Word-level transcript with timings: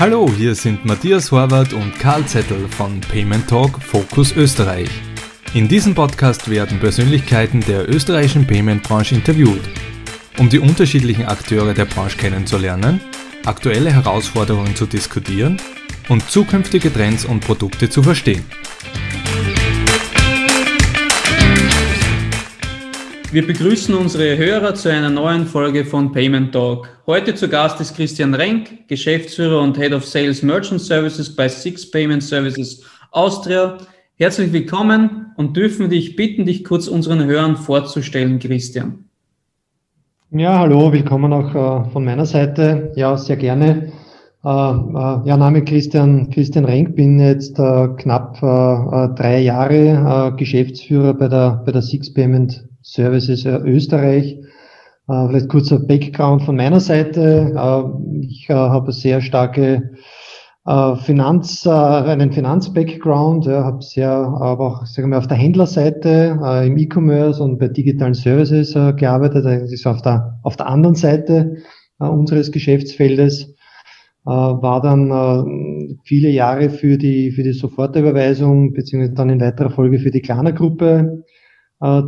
Hallo, 0.00 0.26
hier 0.34 0.54
sind 0.54 0.86
Matthias 0.86 1.30
Horvath 1.30 1.74
und 1.74 1.98
Karl 1.98 2.24
Zettel 2.24 2.66
von 2.68 3.02
Payment 3.02 3.46
Talk 3.46 3.82
Focus 3.82 4.34
Österreich. 4.34 4.88
In 5.52 5.68
diesem 5.68 5.94
Podcast 5.94 6.48
werden 6.48 6.80
Persönlichkeiten 6.80 7.60
der 7.60 7.86
österreichischen 7.86 8.46
Payment-Branche 8.46 9.14
interviewt, 9.14 9.60
um 10.38 10.48
die 10.48 10.58
unterschiedlichen 10.58 11.26
Akteure 11.26 11.74
der 11.74 11.84
Branche 11.84 12.16
kennenzulernen, 12.16 13.02
aktuelle 13.44 13.92
Herausforderungen 13.92 14.74
zu 14.74 14.86
diskutieren 14.86 15.60
und 16.08 16.30
zukünftige 16.30 16.90
Trends 16.90 17.26
und 17.26 17.40
Produkte 17.40 17.90
zu 17.90 18.02
verstehen. 18.02 18.46
Wir 23.32 23.46
begrüßen 23.46 23.94
unsere 23.94 24.36
Hörer 24.36 24.74
zu 24.74 24.90
einer 24.90 25.08
neuen 25.08 25.46
Folge 25.46 25.84
von 25.84 26.10
Payment 26.10 26.50
Talk. 26.50 26.88
Heute 27.06 27.32
zu 27.32 27.48
Gast 27.48 27.80
ist 27.80 27.94
Christian 27.94 28.34
Renk, 28.34 28.88
Geschäftsführer 28.88 29.62
und 29.62 29.78
Head 29.78 29.92
of 29.92 30.04
Sales 30.04 30.42
Merchant 30.42 30.80
Services 30.80 31.36
bei 31.36 31.46
Six 31.48 31.92
Payment 31.92 32.24
Services 32.24 32.82
Austria. 33.12 33.78
Herzlich 34.16 34.52
willkommen 34.52 35.26
und 35.36 35.56
dürfen 35.56 35.88
dich 35.90 36.16
bitten, 36.16 36.44
dich 36.44 36.64
kurz 36.64 36.88
unseren 36.88 37.24
Hörern 37.24 37.56
vorzustellen, 37.56 38.40
Christian. 38.40 39.04
Ja, 40.32 40.58
hallo, 40.58 40.92
willkommen 40.92 41.32
auch 41.32 41.54
äh, 41.86 41.90
von 41.90 42.04
meiner 42.04 42.26
Seite. 42.26 42.90
Ja, 42.96 43.16
sehr 43.16 43.36
gerne. 43.36 43.92
Äh, 44.42 44.48
äh, 44.48 45.28
ja, 45.28 45.36
Name 45.36 45.62
Christian, 45.62 46.30
Christian 46.30 46.64
Renk, 46.64 46.96
bin 46.96 47.20
jetzt 47.20 47.60
äh, 47.60 47.88
knapp 47.96 48.42
äh, 48.42 48.46
äh, 48.46 49.14
drei 49.14 49.38
Jahre 49.38 50.34
Geschäftsführer 50.36 51.14
bei 51.14 51.28
der, 51.28 51.62
bei 51.64 51.70
der 51.70 51.82
Six 51.82 52.12
Payment 52.12 52.64
Services 52.82 53.44
äh, 53.44 53.56
Österreich. 53.64 54.38
Äh, 55.08 55.28
vielleicht 55.28 55.48
kurzer 55.48 55.78
Background 55.78 56.42
von 56.42 56.56
meiner 56.56 56.80
Seite. 56.80 57.52
Äh, 57.56 58.26
ich 58.26 58.48
habe 58.50 58.92
sehr 58.92 59.20
starke 59.20 59.90
Finanz, 61.04 61.66
einen 61.66 62.32
Finanz-Background, 62.32 63.46
habe 63.48 63.82
sehr, 63.82 64.10
aber 64.10 64.66
auch 64.66 64.86
sagen 64.86 65.10
wir, 65.10 65.16
auf 65.16 65.26
der 65.26 65.38
Händlerseite 65.38 66.38
im 66.66 66.76
E-Commerce 66.76 67.42
und 67.42 67.58
bei 67.58 67.68
digitalen 67.68 68.12
Services 68.12 68.74
gearbeitet. 68.74 69.46
Das 69.46 69.72
ist 69.72 69.86
auf 69.86 70.02
der, 70.02 70.38
auf 70.42 70.56
der 70.56 70.66
anderen 70.66 70.94
Seite 70.94 71.56
unseres 71.98 72.52
Geschäftsfeldes. 72.52 73.54
war 74.24 74.82
dann 74.82 75.98
viele 76.04 76.28
Jahre 76.28 76.68
für 76.68 76.98
die, 76.98 77.32
für 77.32 77.42
die 77.42 77.54
Sofortüberweisung 77.54 78.74
beziehungsweise 78.74 79.14
dann 79.14 79.30
in 79.30 79.40
weiterer 79.40 79.70
Folge 79.70 79.98
für 79.98 80.10
die 80.10 80.20
Klarna-Gruppe 80.20 81.24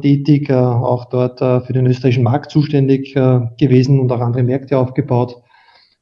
tätig, 0.01 0.51
äh, 0.51 0.55
auch 0.55 1.07
dort 1.07 1.41
äh, 1.41 1.61
für 1.61 1.73
den 1.73 1.87
österreichischen 1.87 2.25
Markt 2.25 2.51
zuständig 2.51 3.17
äh, 3.17 3.41
gewesen 3.59 4.01
und 4.01 4.13
auch 4.13 4.21
andere 4.21 4.43
Märkte 4.43 4.77
aufgebaut. 4.77 5.43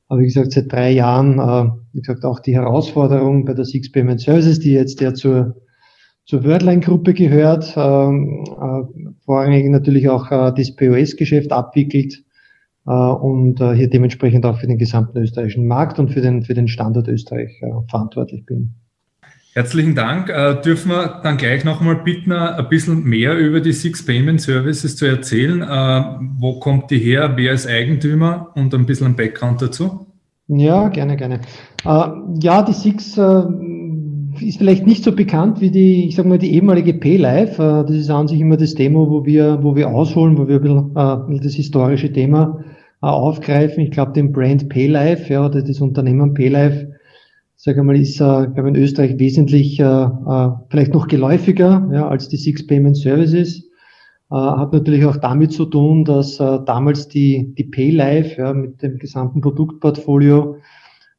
Aber 0.09 0.21
wie 0.21 0.25
gesagt, 0.25 0.51
seit 0.51 0.73
drei 0.73 0.91
Jahren, 0.91 1.39
äh, 1.39 1.71
wie 1.93 2.01
gesagt, 2.01 2.25
auch 2.25 2.41
die 2.41 2.55
Herausforderung 2.55 3.45
bei 3.45 3.55
der 3.55 3.65
Six 3.65 3.93
Payment 3.93 4.21
Services, 4.21 4.59
die 4.59 4.73
jetzt 4.73 5.01
ja 5.01 5.15
zur, 5.15 5.55
zur 6.27 6.45
Wordline-Gruppe 6.45 7.15
gehört, 7.15 7.73
ähm, 7.77 8.45
äh, 8.45 9.13
vorrangig 9.25 9.71
natürlich 9.71 10.09
auch 10.09 10.29
äh, 10.33 10.53
das 10.57 10.75
POS-Geschäft 10.75 11.53
abwickelt 11.53 12.25
äh, 12.87 12.91
und 12.91 13.61
äh, 13.61 13.75
hier 13.75 13.89
dementsprechend 13.89 14.45
auch 14.47 14.59
für 14.59 14.67
den 14.67 14.79
gesamten 14.79 15.19
österreichischen 15.19 15.69
Markt 15.69 16.01
und 16.01 16.11
für 16.11 16.21
den, 16.21 16.43
für 16.43 16.55
den 16.55 16.67
Standort 16.67 17.07
Österreich 17.07 17.63
äh, 17.63 17.71
verantwortlich 17.89 18.45
bin. 18.47 18.80
Herzlichen 19.61 19.95
Dank. 19.95 20.31
Äh, 20.31 20.63
dürfen 20.63 20.91
wir 20.91 21.21
dann 21.23 21.37
gleich 21.37 21.67
nochmal 21.67 21.97
bitten, 21.97 22.31
äh, 22.31 22.35
ein 22.35 22.69
bisschen 22.71 23.05
mehr 23.05 23.37
über 23.37 23.61
die 23.61 23.75
Six 23.75 24.07
Payment 24.07 24.41
Services 24.41 24.97
zu 24.97 25.05
erzählen? 25.05 25.61
Äh, 25.61 26.03
wo 26.39 26.59
kommt 26.59 26.91
die 26.91 26.97
her? 26.97 27.33
Wer 27.37 27.53
ist 27.53 27.69
Eigentümer? 27.69 28.53
Und 28.55 28.75
ein 28.75 28.87
bisschen 28.87 29.09
ein 29.09 29.17
Background 29.17 29.61
dazu? 29.61 30.07
Ja, 30.49 30.89
gerne, 30.89 31.15
gerne. 31.15 31.41
Äh, 31.85 32.09
ja, 32.41 32.63
die 32.63 32.73
Six 32.73 33.19
äh, 33.19 33.43
ist 34.41 34.57
vielleicht 34.57 34.87
nicht 34.87 35.05
so 35.05 35.13
bekannt 35.13 35.61
wie 35.61 35.71
die, 35.71 36.09
ich 36.09 36.17
sag 36.17 36.25
mal, 36.25 36.39
die 36.39 36.55
ehemalige 36.55 36.95
PayLife. 36.95 37.63
Äh, 37.63 37.87
das 37.87 37.97
ist 37.97 38.09
an 38.09 38.29
sich 38.29 38.41
immer 38.41 38.57
das 38.57 38.73
Thema, 38.73 39.11
wo 39.11 39.27
wir, 39.27 39.63
wo 39.63 39.77
wir 39.77 39.91
ausholen, 39.91 40.39
wo 40.39 40.49
wir 40.49 40.57
ein 40.57 41.27
bisschen, 41.27 41.45
das 41.45 41.53
historische 41.53 42.11
Thema 42.11 42.65
aufgreifen. 43.03 43.85
Ich 43.85 43.91
glaube, 43.91 44.13
den 44.13 44.33
Brand 44.33 44.71
PayLife, 44.71 45.31
ja, 45.31 45.45
oder 45.45 45.61
das 45.61 45.83
Unternehmen 45.83 46.33
PayLife, 46.33 46.90
sage 47.63 47.83
mal, 47.83 47.97
ist, 47.97 48.17
äh, 48.17 48.47
glaube 48.55 48.69
in 48.69 48.77
Österreich 48.77 49.19
wesentlich 49.19 49.79
äh, 49.81 49.85
äh, 49.85 50.51
vielleicht 50.71 50.95
noch 50.95 51.09
geläufiger 51.09 51.89
ja, 51.93 52.09
als 52.09 52.29
die 52.29 52.39
Six 52.39 52.67
Payment 52.67 52.97
Services. 52.97 53.69
Äh, 54.31 54.35
hat 54.35 54.73
natürlich 54.73 55.05
auch 55.05 55.19
damit 55.19 55.53
zu 55.53 55.67
tun, 55.67 56.07
dass 56.07 56.41
äh, 56.41 56.59
damals 56.65 57.09
die, 57.09 57.55
die 57.59 57.65
PayLife 57.65 58.41
ja, 58.41 58.55
mit 58.55 58.83
dem 58.83 58.97
gesamten 58.97 59.43
Produktportfolio 59.43 60.57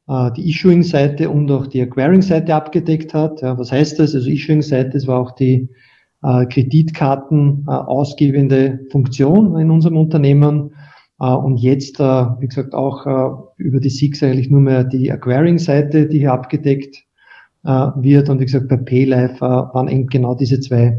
äh, 0.08 0.32
die 0.32 0.50
Issuing-Seite 0.50 1.30
und 1.30 1.48
auch 1.52 1.68
die 1.68 1.80
Acquiring-Seite 1.80 2.52
abgedeckt 2.52 3.14
hat. 3.14 3.40
Ja, 3.40 3.56
was 3.56 3.70
heißt 3.70 4.00
das? 4.00 4.12
Also 4.16 4.28
Issuing-Seite, 4.28 4.90
das 4.90 5.06
war 5.06 5.20
auch 5.20 5.30
die 5.36 5.68
äh, 6.24 6.46
Kreditkarten 6.46 7.66
äh, 7.68 7.70
ausgebende 7.70 8.80
Funktion 8.90 9.56
in 9.60 9.70
unserem 9.70 9.96
Unternehmen 9.96 10.72
und 11.26 11.58
jetzt, 11.58 12.00
äh, 12.00 12.26
wie 12.40 12.48
gesagt, 12.48 12.74
auch 12.74 13.06
äh, 13.06 13.62
über 13.62 13.80
die 13.80 13.90
SIX 13.90 14.22
eigentlich 14.22 14.50
nur 14.50 14.60
mehr 14.60 14.84
die 14.84 15.10
Acquiring-Seite, 15.10 16.06
die 16.06 16.18
hier 16.20 16.32
abgedeckt 16.32 17.04
wird. 17.64 18.28
Und 18.28 18.40
wie 18.40 18.44
gesagt, 18.44 18.66
bei 18.66 18.76
PayLife 18.76 19.40
waren 19.40 19.86
eben 19.86 20.08
genau 20.08 20.34
diese 20.34 20.58
zwei 20.58 20.98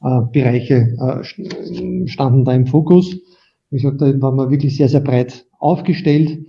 Bereiche 0.00 0.96
standen 2.06 2.46
da 2.46 2.54
im 2.54 2.66
Fokus. 2.66 3.14
Wie 3.68 3.76
gesagt, 3.76 4.00
da 4.00 4.06
waren 4.22 4.36
wir 4.36 4.48
wirklich 4.48 4.74
sehr, 4.74 4.88
sehr 4.88 5.00
breit 5.00 5.44
aufgestellt. 5.58 6.46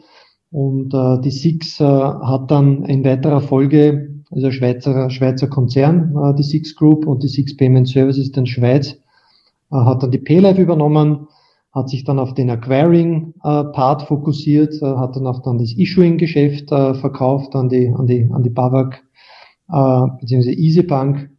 Und 0.51 0.93
äh, 0.93 1.21
die 1.21 1.31
SIX 1.31 1.79
äh, 1.79 1.83
hat 1.83 2.49
dann 2.49 2.83
in 2.85 3.03
weiterer 3.03 3.41
Folge, 3.41 4.23
also 4.31 4.51
Schweizer, 4.51 5.09
Schweizer 5.09 5.47
Konzern, 5.47 6.15
äh, 6.15 6.35
die 6.35 6.43
SIX 6.43 6.75
Group 6.75 7.05
und 7.05 7.23
die 7.23 7.27
SIX 7.27 7.55
Payment 7.57 7.87
Services 7.87 8.29
in 8.29 8.45
Schweiz, 8.47 8.93
äh, 9.71 9.75
hat 9.75 10.01
dann 10.01 10.11
die 10.11 10.17
PayLife 10.17 10.61
übernommen 10.61 11.27
hat 11.71 11.89
sich 11.89 12.03
dann 12.03 12.19
auf 12.19 12.33
den 12.33 12.49
Acquiring-Part 12.49 14.01
äh, 14.01 14.05
fokussiert, 14.05 14.73
äh, 14.81 14.85
hat 14.85 15.15
dann 15.15 15.27
auch 15.27 15.41
dann 15.43 15.59
das 15.59 15.73
Issuing-Geschäft 15.77 16.71
äh, 16.71 16.95
verkauft 16.95 17.55
an 17.55 17.69
die, 17.69 17.93
an 17.95 18.07
die, 18.07 18.29
an 18.31 18.43
die 18.43 18.49
BAWAG 18.49 19.01
äh, 19.71 20.07
bzw. 20.19 20.51
EasyBank 20.51 21.29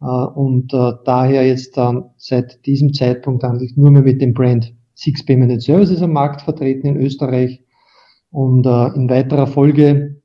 äh, 0.00 0.06
und 0.06 0.72
äh, 0.72 0.92
daher 1.04 1.46
jetzt 1.46 1.76
dann 1.76 2.10
seit 2.16 2.64
diesem 2.66 2.94
Zeitpunkt 2.94 3.44
eigentlich 3.44 3.76
nur 3.76 3.90
mehr 3.90 4.02
mit 4.02 4.22
dem 4.22 4.32
Brand 4.32 4.74
Six 4.94 5.24
Payment 5.26 5.62
Services 5.62 6.00
am 6.02 6.12
Markt 6.12 6.42
vertreten 6.42 6.86
in 6.86 6.96
Österreich 6.96 7.60
und 8.30 8.64
in 8.64 9.10
weiterer 9.10 9.46
Folge 9.46 10.20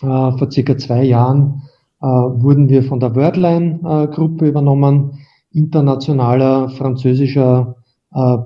vor 0.00 0.50
circa 0.50 0.76
zwei 0.76 1.04
Jahren 1.04 1.62
wurden 2.00 2.68
wir 2.68 2.82
von 2.82 3.00
der 3.00 3.14
Wordline-Gruppe 3.14 4.48
übernommen, 4.48 5.18
internationaler 5.50 6.70
französischer 6.70 7.76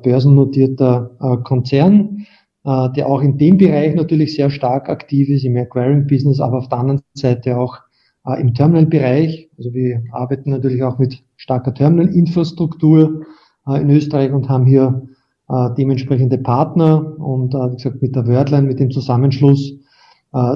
börsennotierter 0.02 1.10
äh, 1.20 1.36
Konzern, 1.44 2.26
äh, 2.64 2.88
der 2.96 3.06
auch 3.06 3.20
in 3.20 3.36
dem 3.36 3.58
Bereich 3.58 3.94
natürlich 3.94 4.34
sehr 4.34 4.50
stark 4.50 4.88
aktiv 4.88 5.28
ist, 5.28 5.44
im 5.44 5.56
Acquiring-Business, 5.56 6.40
aber 6.40 6.58
auf 6.58 6.68
der 6.68 6.78
anderen 6.78 7.00
Seite 7.14 7.58
auch 7.58 7.78
im 8.38 8.52
Terminal-Bereich. 8.52 9.48
Also 9.56 9.72
wir 9.72 10.02
arbeiten 10.12 10.50
natürlich 10.50 10.82
auch 10.82 10.98
mit 10.98 11.22
starker 11.36 11.72
Terminal-Infrastruktur 11.72 13.22
in 13.66 13.88
Österreich 13.88 14.32
und 14.32 14.50
haben 14.50 14.66
hier 14.66 15.06
dementsprechende 15.78 16.36
Partner 16.36 17.16
und 17.18 17.54
wie 17.54 17.76
gesagt 17.76 18.02
mit 18.02 18.14
der 18.14 18.26
Wordline, 18.26 18.66
mit 18.66 18.80
dem 18.80 18.90
Zusammenschluss 18.90 19.72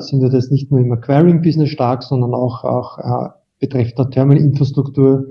sind 0.00 0.20
wir 0.20 0.28
das 0.28 0.50
nicht 0.50 0.70
nur 0.70 0.80
im 0.80 0.92
Acquiring-Business 0.92 1.70
stark, 1.70 2.02
sondern 2.02 2.34
auch, 2.34 2.62
auch 2.64 3.30
betreffend 3.58 3.98
der 3.98 4.10
Terminal-Infrastruktur, 4.10 5.28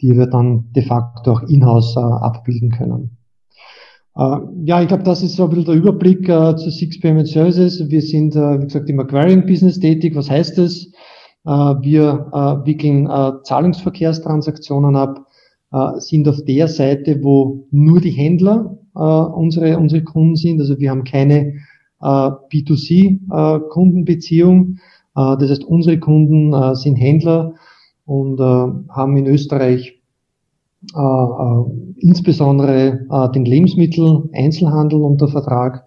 die 0.00 0.16
wir 0.16 0.28
dann 0.28 0.72
de 0.72 0.84
facto 0.84 1.32
auch 1.32 1.42
in-house 1.42 1.98
abbilden 1.98 2.70
können. 2.70 3.18
Äh, 4.16 4.36
ja, 4.64 4.82
ich 4.82 4.88
glaube, 4.88 5.04
das 5.04 5.22
ist 5.22 5.36
so 5.36 5.44
ein 5.44 5.50
bisschen 5.50 5.66
der 5.66 5.74
Überblick 5.74 6.28
äh, 6.28 6.56
zu 6.56 6.70
Six 6.70 7.00
Payment 7.00 7.28
Services. 7.28 7.88
Wir 7.88 8.02
sind, 8.02 8.36
äh, 8.36 8.60
wie 8.60 8.64
gesagt, 8.64 8.90
im 8.90 9.00
Acquiring-Business 9.00 9.80
tätig. 9.80 10.14
Was 10.14 10.30
heißt 10.30 10.58
das? 10.58 10.86
Äh, 11.44 11.50
wir 11.50 12.30
äh, 12.32 12.66
wickeln 12.66 13.06
äh, 13.06 13.32
Zahlungsverkehrstransaktionen 13.44 14.96
ab, 14.96 15.26
sind 16.00 16.28
auf 16.28 16.44
der 16.44 16.68
Seite, 16.68 17.22
wo 17.22 17.66
nur 17.70 18.02
die 18.02 18.10
Händler 18.10 18.76
unsere, 18.92 19.78
unsere 19.78 20.04
Kunden 20.04 20.36
sind. 20.36 20.60
Also 20.60 20.78
wir 20.78 20.90
haben 20.90 21.04
keine 21.04 21.54
äh, 22.02 22.02
B2C-Kundenbeziehung. 22.02 24.76
Äh, 25.16 25.36
das 25.38 25.48
heißt, 25.48 25.64
unsere 25.64 25.98
Kunden 25.98 26.74
sind 26.74 26.96
Händler 26.96 27.54
und 28.04 28.38
haben 28.38 29.16
in 29.16 29.26
Österreich 29.26 30.01
insbesondere 31.98 33.06
äh, 33.08 33.30
den 33.32 33.44
Lebensmittel-Einzelhandel 33.44 35.00
unter 35.00 35.28
Vertrag, 35.28 35.86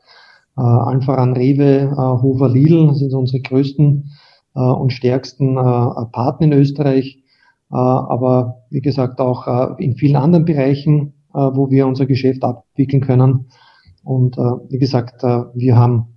äh, 0.58 0.62
allen 0.62 1.02
voran 1.02 1.34
Rewe, 1.34 1.92
äh, 1.92 1.96
Hofer 1.96 2.50
Lidl 2.50 2.94
sind 2.96 3.14
unsere 3.14 3.42
größten 3.42 4.12
äh, 4.56 4.60
und 4.60 4.94
stärksten 4.94 5.58
äh, 5.58 5.62
Partner 6.12 6.48
in 6.48 6.54
Österreich, 6.54 7.18
äh, 7.72 7.76
aber 7.76 8.64
wie 8.70 8.82
gesagt 8.82 9.20
auch 9.20 9.48
äh, 9.48 9.84
in 9.84 9.96
vielen 9.96 10.16
anderen 10.16 10.46
Bereichen, 10.46 11.14
äh, 11.34 11.40
wo 11.40 11.70
wir 11.70 11.88
unser 11.88 12.06
Geschäft 12.06 12.44
abwickeln 12.44 13.02
können. 13.02 13.48
Und 14.04 14.38
äh, 14.38 14.42
wie 14.70 14.78
gesagt, 14.80 15.24
äh, 15.24 15.44
wir 15.54 15.76
haben, 15.76 16.16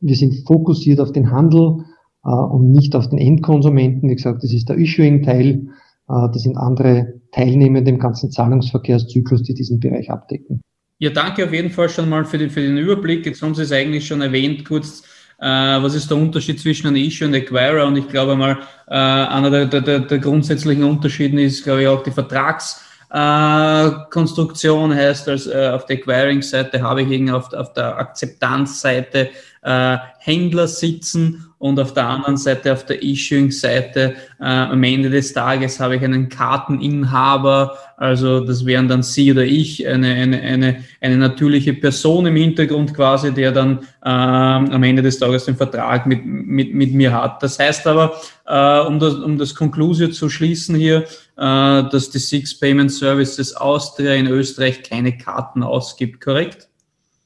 wir 0.00 0.14
sind 0.14 0.46
fokussiert 0.46 1.00
auf 1.00 1.10
den 1.10 1.30
Handel 1.32 1.84
äh, 2.24 2.28
und 2.28 2.70
nicht 2.70 2.94
auf 2.94 3.08
den 3.08 3.18
Endkonsumenten. 3.18 4.08
Wie 4.08 4.14
gesagt, 4.14 4.44
das 4.44 4.52
ist 4.52 4.68
der 4.68 4.76
Issuing-Teil. 4.76 5.68
Äh, 6.08 6.28
das 6.32 6.42
sind 6.42 6.56
andere 6.56 7.14
Teilnehmer 7.34 7.84
im 7.86 7.98
ganzen 7.98 8.30
Zahlungsverkehrszyklus, 8.30 9.42
die 9.42 9.54
diesen 9.54 9.80
Bereich 9.80 10.10
abdecken. 10.10 10.60
Ja, 10.98 11.10
danke 11.10 11.44
auf 11.44 11.52
jeden 11.52 11.70
Fall 11.70 11.88
schon 11.88 12.08
mal 12.08 12.24
für 12.24 12.38
den, 12.38 12.50
für 12.50 12.60
den 12.60 12.78
Überblick. 12.78 13.26
Jetzt 13.26 13.42
haben 13.42 13.54
Sie 13.54 13.62
es 13.62 13.72
eigentlich 13.72 14.06
schon 14.06 14.22
erwähnt, 14.22 14.64
kurz, 14.64 15.02
äh, 15.40 15.46
was 15.46 15.94
ist 15.94 16.08
der 16.10 16.16
Unterschied 16.16 16.60
zwischen 16.60 16.86
einem 16.86 16.96
Issue 16.96 17.26
und 17.26 17.34
Acquirer? 17.34 17.86
Und 17.86 17.96
ich 17.96 18.08
glaube 18.08 18.36
mal, 18.36 18.58
äh, 18.86 18.94
einer 18.94 19.50
der, 19.50 19.66
der, 19.66 20.00
der 20.00 20.18
grundsätzlichen 20.18 20.84
Unterschiede 20.84 21.42
ist, 21.42 21.64
glaube 21.64 21.82
ich, 21.82 21.88
auch 21.88 22.02
die 22.02 22.12
Vertrags- 22.12 22.80
äh, 23.14 23.90
Konstruktion 24.10 24.92
heißt, 24.92 25.28
als 25.28 25.46
äh, 25.46 25.70
auf 25.72 25.86
der 25.86 25.98
Acquiring-Seite 25.98 26.82
habe 26.82 27.02
ich 27.02 27.30
auf, 27.30 27.52
auf 27.52 27.72
der 27.72 27.96
Akzeptanzseite 27.96 29.30
äh, 29.62 29.96
Händler 30.18 30.66
sitzen 30.66 31.46
und 31.64 31.80
auf 31.80 31.94
der 31.94 32.06
anderen 32.06 32.36
Seite, 32.36 32.74
auf 32.74 32.84
der 32.84 33.02
Issuing-Seite, 33.02 34.16
äh, 34.38 34.44
am 34.44 34.82
Ende 34.82 35.08
des 35.08 35.32
Tages 35.32 35.80
habe 35.80 35.96
ich 35.96 36.04
einen 36.04 36.28
Karteninhaber, 36.28 37.78
also 37.96 38.40
das 38.40 38.66
wären 38.66 38.86
dann 38.86 39.02
Sie 39.02 39.32
oder 39.32 39.44
ich, 39.44 39.88
eine, 39.88 40.08
eine, 40.08 40.42
eine, 40.42 40.84
eine 41.00 41.16
natürliche 41.16 41.72
Person 41.72 42.26
im 42.26 42.36
Hintergrund 42.36 42.92
quasi, 42.92 43.32
der 43.32 43.50
dann 43.50 43.78
äh, 44.04 44.10
am 44.10 44.82
Ende 44.82 45.00
des 45.00 45.18
Tages 45.18 45.46
den 45.46 45.56
Vertrag 45.56 46.04
mit, 46.04 46.26
mit, 46.26 46.74
mit 46.74 46.92
mir 46.92 47.14
hat. 47.14 47.42
Das 47.42 47.58
heißt 47.58 47.86
aber, 47.86 48.12
äh, 48.46 48.80
um, 48.80 48.98
das, 48.98 49.14
um 49.14 49.38
das 49.38 49.54
Conclusio 49.54 50.08
zu 50.08 50.28
schließen 50.28 50.74
hier, 50.74 51.04
äh, 51.38 51.82
dass 51.88 52.10
die 52.10 52.18
Six 52.18 52.60
Payment 52.60 52.92
Services 52.92 53.56
Austria 53.56 54.12
in 54.12 54.26
Österreich 54.26 54.82
keine 54.82 55.16
Karten 55.16 55.62
ausgibt, 55.62 56.20
korrekt? 56.20 56.68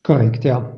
Korrekt, 0.04 0.44
ja. 0.44 0.72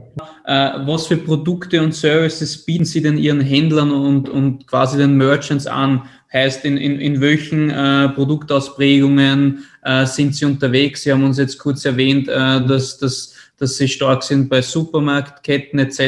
Äh, 0.45 0.71
was 0.87 1.07
für 1.07 1.17
Produkte 1.17 1.83
und 1.83 1.95
Services 1.95 2.65
bieten 2.65 2.85
Sie 2.85 3.03
denn 3.03 3.19
Ihren 3.19 3.41
Händlern 3.41 3.91
und, 3.91 4.29
und 4.29 4.67
quasi 4.67 4.97
den 4.97 5.17
Merchants 5.17 5.67
an? 5.67 6.03
Heißt, 6.33 6.65
in, 6.65 6.77
in, 6.77 7.01
in 7.01 7.21
welchen 7.21 7.71
äh, 7.71 8.09
Produktausprägungen 8.11 9.65
äh, 9.83 10.07
sind 10.07 10.35
Sie 10.35 10.45
unterwegs? 10.45 11.03
Sie 11.03 11.13
haben 11.13 11.25
uns 11.25 11.39
jetzt 11.39 11.59
kurz 11.59 11.85
erwähnt, 11.85 12.29
äh, 12.29 12.65
dass, 12.65 12.99
dass 12.99 13.35
dass 13.61 13.77
sie 13.77 13.89
stark 13.89 14.23
sind 14.23 14.49
bei 14.49 14.63
Supermarktketten 14.63 15.79
etc. 15.79 16.01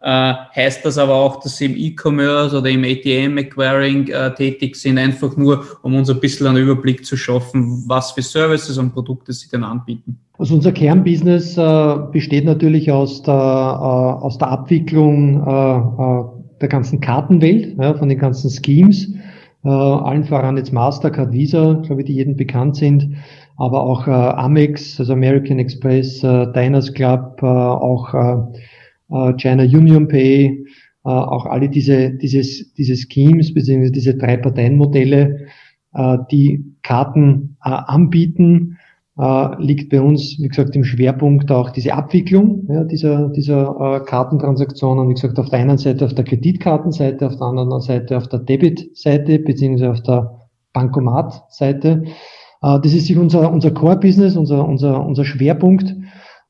Äh, 0.00 0.34
heißt 0.54 0.84
das 0.84 0.98
aber 0.98 1.14
auch, 1.14 1.40
dass 1.40 1.56
sie 1.56 1.66
im 1.66 1.76
E-Commerce 1.76 2.56
oder 2.56 2.70
im 2.70 2.84
ATM-Acquiring 2.84 4.08
äh, 4.08 4.34
tätig 4.34 4.76
sind, 4.76 4.98
einfach 4.98 5.36
nur, 5.36 5.64
um 5.82 5.96
uns 5.96 6.08
ein 6.08 6.20
bisschen 6.20 6.46
einen 6.46 6.58
Überblick 6.58 7.04
zu 7.04 7.16
schaffen, 7.16 7.82
was 7.86 8.12
für 8.12 8.22
Services 8.22 8.78
und 8.78 8.92
Produkte 8.92 9.32
sie 9.32 9.48
denn 9.48 9.64
anbieten? 9.64 10.18
Also 10.38 10.54
unser 10.54 10.70
Kernbusiness 10.70 11.56
äh, 11.56 11.96
besteht 12.12 12.44
natürlich 12.44 12.92
aus 12.92 13.22
der, 13.22 13.34
äh, 13.34 13.36
aus 14.24 14.38
der 14.38 14.48
Abwicklung 14.48 15.44
äh, 15.44 15.78
äh, 15.78 16.24
der 16.60 16.68
ganzen 16.68 17.00
Kartenwelt, 17.00 17.76
ja, 17.78 17.94
von 17.94 18.08
den 18.08 18.18
ganzen 18.18 18.50
Schemes, 18.50 19.12
allen 19.62 20.24
voran 20.24 20.56
jetzt 20.56 20.72
Mastercard, 20.72 21.32
Visa, 21.32 21.82
glaube 21.84 22.02
ich, 22.02 22.06
die 22.06 22.14
jedem 22.14 22.36
bekannt 22.36 22.76
sind 22.76 23.16
aber 23.56 23.82
auch 23.82 24.06
äh, 24.06 24.10
Amex, 24.10 25.00
also 25.00 25.12
American 25.12 25.58
Express, 25.58 26.22
äh, 26.22 26.52
Diners 26.52 26.92
Club, 26.92 27.40
äh, 27.42 27.46
auch 27.46 28.12
äh, 28.14 28.36
äh 29.10 29.32
China 29.36 29.62
Union 29.64 30.08
Pay, 30.08 30.64
äh, 31.04 31.08
auch 31.08 31.46
alle 31.46 31.68
diese, 31.68 32.10
dieses, 32.10 32.72
diese 32.74 32.96
Schemes 32.96 33.54
beziehungsweise 33.54 33.92
diese 33.92 34.16
drei 34.16 34.36
Parteienmodelle, 34.36 35.46
äh, 35.94 36.18
die 36.30 36.64
Karten 36.82 37.56
äh, 37.64 37.70
anbieten, 37.70 38.78
äh, 39.18 39.62
liegt 39.62 39.90
bei 39.90 40.02
uns, 40.02 40.38
wie 40.38 40.48
gesagt, 40.48 40.76
im 40.76 40.84
Schwerpunkt 40.84 41.50
auch 41.50 41.70
diese 41.70 41.94
Abwicklung 41.94 42.66
ja, 42.68 42.84
dieser, 42.84 43.30
dieser 43.30 44.00
äh, 44.02 44.04
Kartentransaktionen. 44.04 45.08
Wie 45.08 45.14
gesagt, 45.14 45.38
auf 45.38 45.48
der 45.48 45.60
einen 45.60 45.78
Seite 45.78 46.04
auf 46.04 46.14
der 46.14 46.24
Kreditkartenseite, 46.24 47.26
auf 47.26 47.36
der 47.36 47.46
anderen 47.46 47.80
Seite 47.80 48.18
auf 48.18 48.28
der 48.28 48.40
Debit-Seite 48.40 49.38
beziehungsweise 49.38 49.92
auf 49.92 50.02
der 50.02 50.40
Bankomat-Seite. 50.74 52.02
Äh, 52.04 52.10
das 52.60 52.94
ist 52.94 53.10
unser, 53.10 53.52
unser 53.52 53.70
Core-Business, 53.70 54.36
unser, 54.36 54.66
unser, 54.66 55.04
unser 55.04 55.24
Schwerpunkt. 55.24 55.94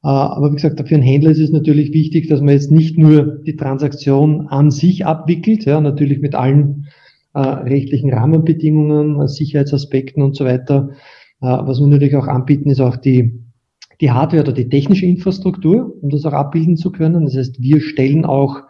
Äh, 0.07 0.09
aber 0.09 0.53
wie 0.53 0.57
gesagt, 0.57 0.87
für 0.87 0.95
einen 0.95 1.03
Händler 1.03 1.31
ist 1.31 1.41
es 1.41 1.51
natürlich 1.51 1.93
wichtig, 1.93 2.29
dass 2.29 2.41
man 2.41 2.55
jetzt 2.55 2.71
nicht 2.71 2.97
nur 2.97 3.43
die 3.45 3.57
Transaktion 3.57 4.47
an 4.49 4.71
sich 4.71 5.05
abwickelt, 5.05 5.65
ja, 5.65 5.81
natürlich 5.81 6.21
mit 6.21 6.35
allen 6.37 6.87
äh, 7.35 7.41
rechtlichen 7.41 8.13
Rahmenbedingungen, 8.13 9.27
Sicherheitsaspekten 9.27 10.23
und 10.23 10.37
so 10.37 10.45
weiter. 10.45 10.91
Äh, 11.41 11.47
was 11.47 11.81
wir 11.81 11.89
natürlich 11.89 12.15
auch 12.17 12.29
anbieten, 12.29 12.71
ist 12.71 12.81
auch 12.81 12.97
die, 12.97 13.43
die 14.01 14.13
Hardware 14.13 14.43
oder 14.43 14.53
die 14.53 14.69
technische 14.69 15.07
Infrastruktur, 15.07 15.93
um 16.01 16.11
das 16.11 16.25
auch 16.25 16.35
abbilden 16.35 16.77
zu 16.77 16.93
können. 16.93 17.25
Das 17.25 17.37
heißt, 17.37 17.61
wir 17.61 17.81
stellen 17.81 18.25
auch 18.25 18.61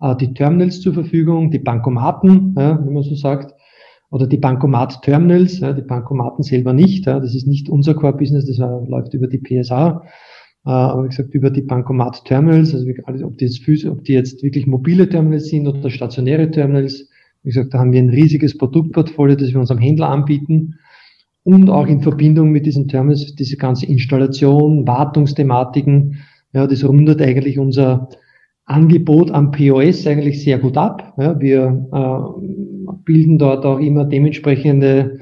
äh, 0.00 0.16
die 0.16 0.34
Terminals 0.34 0.80
zur 0.80 0.94
Verfügung, 0.94 1.52
die 1.52 1.60
Bankomaten, 1.60 2.54
ja, 2.58 2.84
wie 2.84 2.90
man 2.90 3.04
so 3.04 3.14
sagt, 3.14 3.54
oder 4.10 4.26
die 4.26 4.38
Bankomat-Terminals, 4.38 5.60
ja, 5.60 5.72
die 5.72 5.82
Bankomaten 5.82 6.42
selber 6.42 6.72
nicht. 6.72 7.06
Ja, 7.06 7.20
das 7.20 7.34
ist 7.34 7.46
nicht 7.46 7.68
unser 7.68 7.94
Core-Business, 7.94 8.46
das 8.46 8.58
uh, 8.58 8.84
läuft 8.88 9.14
über 9.14 9.28
die 9.28 9.38
PSA. 9.38 10.02
Uh, 10.66 10.70
aber 10.70 11.04
wie 11.04 11.08
gesagt, 11.08 11.32
über 11.32 11.50
die 11.50 11.62
Bankomat-Terminals, 11.62 12.74
also 12.74 12.86
ob 13.24 13.38
die, 13.38 13.44
jetzt, 13.44 13.86
ob 13.86 14.04
die 14.04 14.12
jetzt 14.12 14.42
wirklich 14.42 14.66
mobile 14.66 15.08
Terminals 15.08 15.46
sind 15.46 15.66
oder 15.66 15.88
stationäre 15.90 16.50
Terminals. 16.50 17.08
Wie 17.42 17.50
gesagt, 17.50 17.72
da 17.72 17.78
haben 17.78 17.92
wir 17.92 18.02
ein 18.02 18.10
riesiges 18.10 18.58
Produktportfolio, 18.58 19.36
das 19.36 19.52
wir 19.52 19.60
unserem 19.60 19.80
Händler 19.80 20.08
anbieten. 20.08 20.74
Und 21.42 21.70
auch 21.70 21.86
in 21.86 22.02
Verbindung 22.02 22.50
mit 22.50 22.66
diesen 22.66 22.88
Terminals, 22.88 23.34
diese 23.34 23.56
ganze 23.56 23.86
Installation, 23.86 24.86
Wartungsthematiken, 24.86 26.18
ja, 26.52 26.66
das 26.66 26.84
rundet 26.84 27.22
eigentlich 27.22 27.58
unser 27.58 28.08
Angebot 28.66 29.30
am 29.30 29.52
POS 29.52 30.06
eigentlich 30.06 30.42
sehr 30.42 30.58
gut 30.58 30.76
ab. 30.76 31.14
Ja, 31.16 31.40
wir 31.40 31.86
äh, 31.92 32.69
bilden 33.04 33.38
dort 33.38 33.64
auch 33.64 33.78
immer 33.78 34.04
dementsprechende 34.04 35.20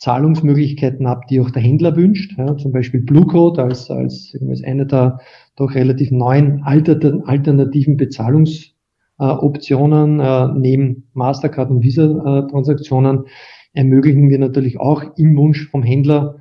Zahlungsmöglichkeiten 0.00 1.06
ab, 1.06 1.28
die 1.28 1.38
auch 1.40 1.50
der 1.50 1.62
Händler 1.62 1.94
wünscht. 1.94 2.36
Ja, 2.38 2.56
zum 2.56 2.72
Beispiel 2.72 3.02
Blue 3.02 3.26
Code 3.26 3.62
als, 3.62 3.90
als, 3.90 4.34
als 4.48 4.64
eine 4.64 4.86
der 4.86 5.20
doch 5.56 5.74
relativ 5.74 6.10
neuen 6.10 6.62
alternativen 6.62 7.98
Bezahlungsoptionen 7.98 10.20
äh, 10.20 10.48
neben 10.54 11.10
Mastercard 11.12 11.68
und 11.70 11.82
Visa-Transaktionen 11.82 13.26
ermöglichen 13.72 14.28
wir 14.30 14.38
natürlich 14.38 14.80
auch 14.80 15.04
im 15.16 15.36
Wunsch 15.36 15.68
vom 15.68 15.82
Händler 15.82 16.36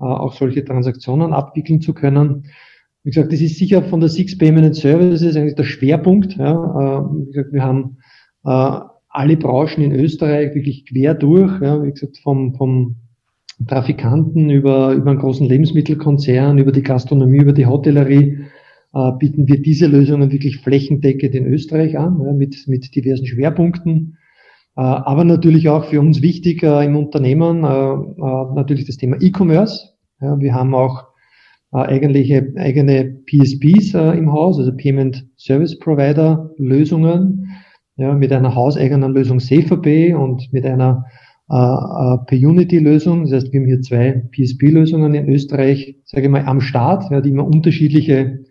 äh, 0.00 0.04
auch 0.04 0.32
solche 0.32 0.64
Transaktionen 0.64 1.32
abwickeln 1.32 1.80
zu 1.80 1.94
können. 1.94 2.46
Wie 3.04 3.10
gesagt, 3.10 3.32
das 3.32 3.40
ist 3.40 3.58
sicher 3.58 3.82
von 3.82 4.00
der 4.00 4.08
Six 4.08 4.36
Payment 4.38 4.74
Services 4.74 5.36
eigentlich 5.36 5.54
der 5.54 5.62
Schwerpunkt. 5.64 6.36
Ja. 6.36 6.52
Äh, 6.52 7.04
wie 7.16 7.26
gesagt, 7.26 7.52
wir 7.52 7.62
haben 7.62 7.98
äh, 8.44 8.80
alle 9.14 9.36
Branchen 9.36 9.82
in 9.82 9.92
Österreich 9.92 10.54
wirklich 10.54 10.86
quer 10.86 11.14
durch, 11.14 11.60
ja, 11.62 11.82
wie 11.82 11.92
gesagt, 11.92 12.18
vom, 12.18 12.54
vom 12.54 12.96
Trafikanten 13.66 14.50
über, 14.50 14.92
über 14.92 15.10
einen 15.10 15.20
großen 15.20 15.46
Lebensmittelkonzern, 15.46 16.58
über 16.58 16.72
die 16.72 16.82
Gastronomie, 16.82 17.38
über 17.38 17.52
die 17.52 17.66
Hotellerie, 17.66 18.40
äh, 18.92 19.12
bieten 19.18 19.46
wir 19.46 19.62
diese 19.62 19.86
Lösungen 19.86 20.32
wirklich 20.32 20.58
flächendeckend 20.58 21.34
in 21.34 21.46
Österreich 21.46 21.96
an, 21.96 22.20
ja, 22.24 22.32
mit, 22.32 22.66
mit 22.66 22.94
diversen 22.94 23.26
Schwerpunkten. 23.26 24.18
Äh, 24.76 24.80
aber 24.80 25.22
natürlich 25.22 25.68
auch 25.68 25.84
für 25.84 26.00
uns 26.00 26.20
wichtig 26.20 26.64
äh, 26.64 26.84
im 26.84 26.96
Unternehmen 26.96 27.62
äh, 27.62 27.68
äh, 27.68 28.54
natürlich 28.54 28.84
das 28.84 28.96
Thema 28.96 29.16
E-Commerce. 29.20 29.90
Ja, 30.20 30.40
wir 30.40 30.54
haben 30.54 30.74
auch 30.74 31.04
äh, 31.72 31.78
eigentliche, 31.78 32.52
eigene 32.56 33.16
PSPs 33.26 33.94
im 33.94 34.32
Haus, 34.32 34.58
also 34.58 34.72
Payment 34.76 35.24
Service 35.36 35.78
Provider 35.78 36.50
Lösungen, 36.58 37.48
ja, 37.96 38.14
mit 38.14 38.32
einer 38.32 38.54
hauseigenen 38.54 39.12
Lösung 39.12 39.40
SaferPay 39.40 40.14
und 40.14 40.52
mit 40.52 40.64
einer 40.66 41.04
äh, 41.50 41.54
äh, 41.56 42.18
Pay-Unity-Lösung. 42.26 43.24
Das 43.24 43.32
heißt, 43.32 43.52
wir 43.52 43.60
haben 43.60 43.66
hier 43.66 43.82
zwei 43.82 44.24
PSP-Lösungen 44.32 45.14
in 45.14 45.28
Österreich, 45.28 45.96
sage 46.04 46.24
ich 46.26 46.30
mal, 46.30 46.44
am 46.46 46.60
Start, 46.60 47.10
ja, 47.10 47.20
die 47.20 47.30
immer 47.30 47.46
unterschiedliche 47.46 48.44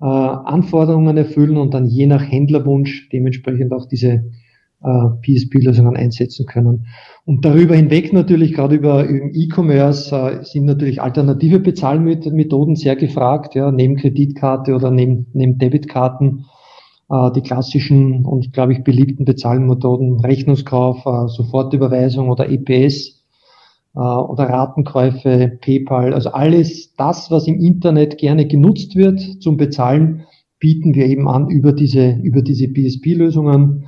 äh, 0.00 0.04
Anforderungen 0.04 1.16
erfüllen 1.16 1.56
und 1.56 1.74
dann 1.74 1.86
je 1.86 2.06
nach 2.06 2.22
Händlerwunsch 2.22 3.08
dementsprechend 3.10 3.72
auch 3.72 3.86
diese 3.86 4.30
äh, 4.82 5.08
PSP-Lösungen 5.22 5.96
einsetzen 5.96 6.46
können. 6.46 6.86
Und 7.26 7.44
darüber 7.44 7.74
hinweg 7.74 8.12
natürlich, 8.12 8.54
gerade 8.54 8.76
über, 8.76 9.04
über 9.04 9.26
E-Commerce, 9.34 10.14
äh, 10.16 10.44
sind 10.44 10.64
natürlich 10.64 11.02
alternative 11.02 11.58
Bezahlmethoden 11.58 12.76
sehr 12.76 12.96
gefragt, 12.96 13.54
ja, 13.54 13.70
neben 13.72 13.96
Kreditkarte 13.96 14.74
oder 14.74 14.90
neben, 14.90 15.26
neben 15.34 15.58
Debitkarten 15.58 16.46
äh, 17.10 17.32
die 17.32 17.42
klassischen 17.42 18.24
und, 18.24 18.52
glaube 18.52 18.72
ich, 18.72 18.84
beliebten 18.84 19.24
Bezahlmethoden, 19.24 20.20
Rechnungskauf, 20.20 21.04
äh, 21.06 21.28
Sofortüberweisung 21.28 22.30
oder 22.30 22.48
EPS 22.48 23.24
äh, 23.94 23.98
oder 23.98 24.44
Ratenkäufe, 24.44 25.58
PayPal, 25.60 26.14
also 26.14 26.30
alles 26.30 26.94
das, 26.94 27.30
was 27.30 27.48
im 27.48 27.58
Internet 27.60 28.18
gerne 28.18 28.46
genutzt 28.46 28.94
wird 28.94 29.20
zum 29.42 29.56
Bezahlen, 29.56 30.24
bieten 30.60 30.94
wir 30.94 31.06
eben 31.06 31.26
an 31.26 31.48
über 31.48 31.72
diese, 31.72 32.18
über 32.22 32.42
diese 32.42 32.68
PSP-Lösungen. 32.68 33.86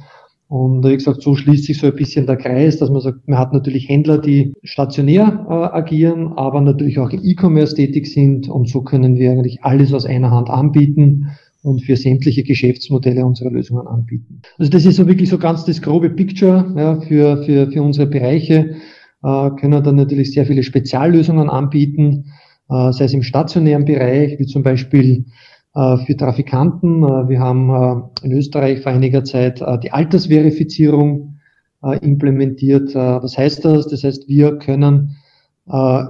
Und 0.49 0.85
wie 0.85 0.95
gesagt, 0.95 1.23
so 1.23 1.35
schließt 1.35 1.65
sich 1.65 1.79
so 1.79 1.87
ein 1.87 1.95
bisschen 1.95 2.27
der 2.27 2.37
Kreis, 2.37 2.79
dass 2.79 2.91
man 2.91 3.01
sagt, 3.01 3.27
man 3.27 3.39
hat 3.39 3.53
natürlich 3.53 3.89
Händler, 3.89 4.19
die 4.19 4.55
stationär 4.65 5.47
äh, 5.49 5.53
agieren, 5.53 6.33
aber 6.37 6.61
natürlich 6.61 6.99
auch 6.99 7.11
im 7.11 7.21
E-Commerce 7.23 7.75
tätig 7.75 8.07
sind. 8.07 8.49
Und 8.49 8.69
so 8.69 8.83
können 8.83 9.15
wir 9.15 9.31
eigentlich 9.31 9.63
alles 9.65 9.95
aus 9.95 10.05
einer 10.05 10.31
Hand 10.31 10.51
anbieten 10.51 11.31
und 11.63 11.83
für 11.83 11.97
sämtliche 11.97 12.43
Geschäftsmodelle 12.43 13.25
unsere 13.25 13.51
Lösungen 13.51 13.87
anbieten. 13.87 14.43
Also 14.59 14.71
das 14.71 14.85
ist 14.85 14.97
so 14.97 15.07
wirklich 15.07 15.29
so 15.29 15.39
ganz 15.39 15.65
das 15.65 15.81
grobe 15.81 16.11
Picture 16.11 16.73
ja, 16.77 17.01
für, 17.01 17.43
für, 17.45 17.71
für 17.71 17.83
unsere 17.83 18.07
Bereiche. 18.07 18.77
Äh, 19.23 19.51
können 19.61 19.83
dann 19.83 19.97
natürlich 19.97 20.33
sehr 20.33 20.47
viele 20.47 20.65
Speziallösungen 20.65 21.49
anbieten, 21.49 22.33
äh, 22.69 22.93
sei 22.93 23.05
es 23.05 23.15
im 23.15 23.23
stationären 23.23 23.85
Bereich, 23.85 24.39
wie 24.39 24.47
zum 24.47 24.65
Beispiel 24.65 25.27
äh, 25.75 25.97
für 25.99 26.17
Trafikanten. 26.17 27.03
Äh, 27.03 27.29
wir 27.29 27.41
haben 27.41 27.71
äh, 27.71 28.27
in 28.27 28.33
Österreich 28.33 28.81
vor 28.81 28.93
einiger 28.93 29.25
Zeit 29.25 29.61
äh, 29.61 29.79
die 29.79 29.93
Altersverifizierung 29.93 31.29
implementiert. 32.01 32.95
Was 32.95 33.37
heißt 33.37 33.65
das? 33.65 33.89
Das 33.89 34.05
heißt, 34.05 34.29
wir 34.29 34.57
können 34.59 35.17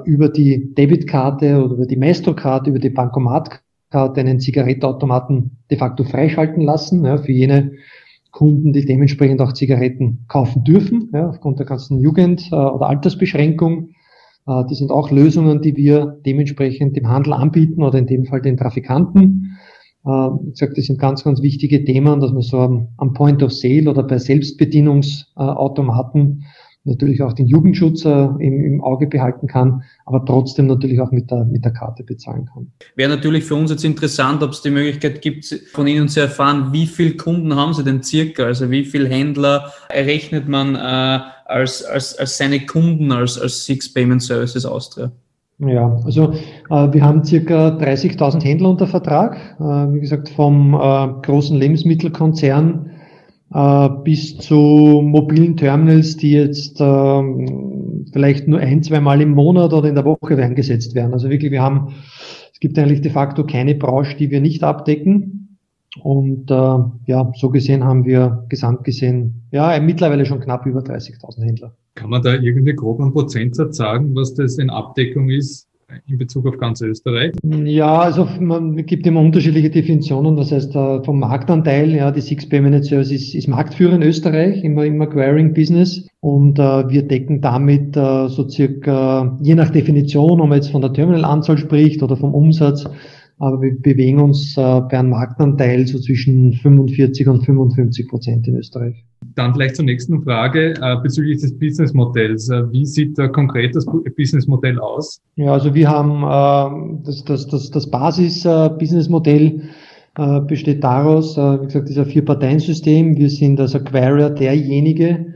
über 0.04 0.28
die 0.28 0.75
Debitkarte 0.75 1.64
oder 1.64 1.76
über 1.76 1.87
die 1.87 1.97
Maestro-Karte, 1.97 2.68
über 2.68 2.78
die 2.78 2.90
Bankomatkarte 2.90 3.62
einen 3.92 4.40
Zigarettenautomaten 4.40 5.58
de 5.70 5.78
facto 5.78 6.04
freischalten 6.04 6.62
lassen, 6.62 7.04
ja, 7.04 7.18
für 7.18 7.32
jene 7.32 7.72
Kunden, 8.30 8.72
die 8.72 8.84
dementsprechend 8.84 9.40
auch 9.40 9.52
Zigaretten 9.52 10.25
kaufen 10.28 10.64
dürfen, 10.64 11.11
ja, 11.12 11.28
aufgrund 11.28 11.58
der 11.58 11.66
ganzen 11.66 12.00
Jugend- 12.00 12.49
äh, 12.50 12.56
oder 12.56 12.88
Altersbeschränkung. 12.88 13.90
Äh, 14.46 14.64
die 14.70 14.75
sind 14.75 14.90
auch 14.90 15.11
Lösungen, 15.11 15.61
die 15.61 15.76
wir 15.76 16.18
dementsprechend 16.25 16.96
dem 16.96 17.08
Handel 17.08 17.34
anbieten 17.34 17.82
oder 17.82 17.99
in 17.99 18.06
dem 18.06 18.25
Fall 18.25 18.40
den 18.40 18.56
Trafikanten. 18.56 19.58
Äh, 20.04 20.08
wie 20.08 20.50
gesagt, 20.50 20.78
das 20.78 20.87
sind 20.87 20.99
ganz, 20.99 21.22
ganz 21.25 21.42
wichtige 21.42 21.84
Themen, 21.84 22.20
dass 22.20 22.32
man 22.32 22.42
so 22.42 22.58
am, 22.58 22.88
am 22.96 23.12
Point 23.12 23.42
of 23.42 23.52
Sale 23.52 23.90
oder 23.90 24.02
bei 24.02 24.18
Selbstbedienungsautomaten 24.18 26.44
natürlich 26.84 27.22
auch 27.22 27.32
den 27.32 27.46
Jugendschutz 27.46 28.04
äh, 28.04 28.10
im, 28.10 28.64
im, 28.64 28.80
Auge 28.82 29.06
behalten 29.06 29.46
kann, 29.46 29.84
aber 30.04 30.24
trotzdem 30.24 30.66
natürlich 30.66 31.00
auch 31.00 31.12
mit 31.12 31.30
der, 31.30 31.44
mit 31.44 31.64
der 31.64 31.72
Karte 31.72 32.02
bezahlen 32.02 32.48
kann. 32.52 32.72
Wäre 32.96 33.10
natürlich 33.10 33.44
für 33.44 33.54
uns 33.54 33.70
jetzt 33.70 33.84
interessant, 33.84 34.42
ob 34.42 34.50
es 34.50 34.62
die 34.62 34.70
Möglichkeit 34.70 35.22
gibt, 35.22 35.44
von 35.72 35.86
Ihnen 35.86 36.08
zu 36.08 36.20
erfahren, 36.20 36.72
wie 36.72 36.86
viele 36.86 37.16
Kunden 37.16 37.54
haben 37.54 37.74
Sie 37.74 37.84
denn 37.84 38.02
circa? 38.02 38.44
Also 38.44 38.70
wie 38.70 38.84
viele 38.84 39.08
Händler 39.08 39.72
errechnet 39.88 40.48
man 40.48 40.74
äh, 40.74 41.20
als, 41.46 41.84
als, 41.84 42.18
als 42.18 42.36
seine 42.36 42.60
Kunden, 42.66 43.12
als, 43.12 43.38
als 43.38 43.64
Six 43.64 43.92
Payment 43.92 44.22
Services 44.22 44.66
Austria? 44.66 45.12
Ja, 45.58 45.96
also 46.04 46.32
äh, 46.32 46.92
wir 46.92 47.04
haben 47.04 47.24
circa 47.24 47.68
30.000 47.68 48.42
Händler 48.42 48.70
unter 48.70 48.88
Vertrag. 48.88 49.36
Äh, 49.60 49.94
wie 49.94 50.00
gesagt, 50.00 50.30
vom 50.30 50.74
äh, 50.74 51.08
großen 51.22 51.56
Lebensmittelkonzern 51.56 52.91
äh, 53.52 53.88
bis 54.04 54.38
zu 54.38 55.02
mobilen 55.04 55.56
Terminals, 55.56 56.16
die 56.16 56.32
jetzt 56.32 56.80
ähm, 56.80 58.06
vielleicht 58.12 58.49
nur 58.49 58.61
ein, 58.61 58.82
zwei 58.82 59.00
Mal 59.00 59.21
im 59.21 59.32
Monat 59.32 59.73
oder 59.73 59.88
in 59.88 59.94
der 59.94 60.04
Woche 60.04 60.37
eingesetzt 60.37 60.94
werden. 60.94 61.12
Also 61.12 61.30
wirklich, 61.30 61.50
wir 61.50 61.62
haben, 61.62 61.94
es 62.52 62.61
gibt 62.61 62.78
eigentlich 62.78 63.02
de 63.02 63.11
facto 63.11 63.44
keine 63.44 63.75
Branche, 63.75 64.16
die 64.16 64.30
wir 64.30 64.40
nicht 64.40 64.62
abdecken. 64.62 65.59
Und 66.02 66.50
äh, 66.50 66.78
ja, 67.06 67.30
so 67.35 67.50
gesehen 67.50 67.85
haben 67.85 68.06
wir 68.06 68.47
gesamt 68.49 68.85
gesehen, 68.85 69.42
ja, 69.50 69.78
mittlerweile 69.80 70.25
schon 70.25 70.40
knapp 70.40 70.64
über 70.64 70.80
30.000 70.80 71.44
Händler. 71.44 71.76
Kann 71.94 72.09
man 72.09 72.23
da 72.23 72.32
irgendwie 72.32 72.75
grob 72.75 73.00
einen 73.00 73.12
Prozentsatz 73.12 73.76
sagen, 73.76 74.14
was 74.14 74.32
das 74.32 74.56
in 74.56 74.71
Abdeckung 74.71 75.28
ist 75.28 75.68
in 76.06 76.18
Bezug 76.18 76.46
auf 76.46 76.58
ganz 76.58 76.80
Österreich? 76.80 77.32
Ja, 77.42 78.00
also 78.00 78.28
man 78.40 78.76
gibt 78.87 79.06
immer 79.06 79.20
unterschiedliche 79.20 79.70
Definitionen. 79.70 80.37
Das 80.37 80.52
heißt, 80.52 80.75
äh, 80.75 81.02
vom 81.02 81.20
Marktanteil, 81.20 81.90
ja, 81.94 82.11
die 82.11 82.20
Six 82.20 82.49
Payment 82.49 82.84
Service 82.84 83.11
ist, 83.11 83.34
ist 83.34 83.49
Marktführer 83.49 83.94
in 83.94 84.02
Österreich 84.02 84.62
im, 84.64 84.78
im 84.78 85.00
Acquiring-Business 85.00 86.08
und 86.20 86.58
äh, 86.58 86.88
wir 86.88 87.06
decken 87.06 87.40
damit 87.40 87.96
äh, 87.96 88.28
so 88.28 88.49
circa, 88.49 89.38
je 89.42 89.54
nach 89.54 89.70
Definition, 89.70 90.40
ob 90.40 90.49
man 90.49 90.58
jetzt 90.58 90.70
von 90.70 90.82
der 90.82 90.92
Terminalanzahl 90.92 91.58
spricht 91.58 92.02
oder 92.02 92.16
vom 92.16 92.34
Umsatz, 92.34 92.88
aber 93.38 93.61
wir 93.61 93.76
bewegen 93.80 94.20
uns 94.20 94.56
äh, 94.56 94.61
bei 94.61 94.99
einem 94.99 95.11
Marktanteil 95.11 95.87
so 95.87 95.99
zwischen 95.99 96.52
45 96.52 97.28
und 97.28 97.44
55 97.44 98.08
Prozent 98.08 98.46
in 98.46 98.56
Österreich. 98.56 99.04
Dann 99.34 99.54
vielleicht 99.54 99.76
zur 99.76 99.84
nächsten 99.84 100.22
Frage 100.22 100.74
äh, 100.80 100.96
bezüglich 101.02 101.40
des 101.40 101.58
Businessmodells. 101.58 102.48
Äh, 102.50 102.70
wie 102.72 102.86
sieht 102.86 103.18
da 103.18 103.28
konkret 103.28 103.74
das 103.74 103.86
Businessmodell 104.16 104.78
aus? 104.78 105.20
Ja, 105.36 105.52
also 105.52 105.74
wir 105.74 105.88
haben 105.88 106.22
äh, 106.22 107.04
das, 107.04 107.24
das, 107.24 107.46
das, 107.46 107.70
das 107.70 107.90
Basis-Businessmodell 107.90 109.62
äh, 110.16 110.40
besteht 110.40 110.84
daraus, 110.84 111.36
äh, 111.38 111.62
wie 111.62 111.66
gesagt, 111.66 111.88
dieser 111.88 112.06
Vier-Parteien-System. 112.06 113.16
Wir 113.16 113.30
sind 113.30 113.58
als 113.60 113.74
Acquirer 113.74 114.30
derjenige, 114.30 115.34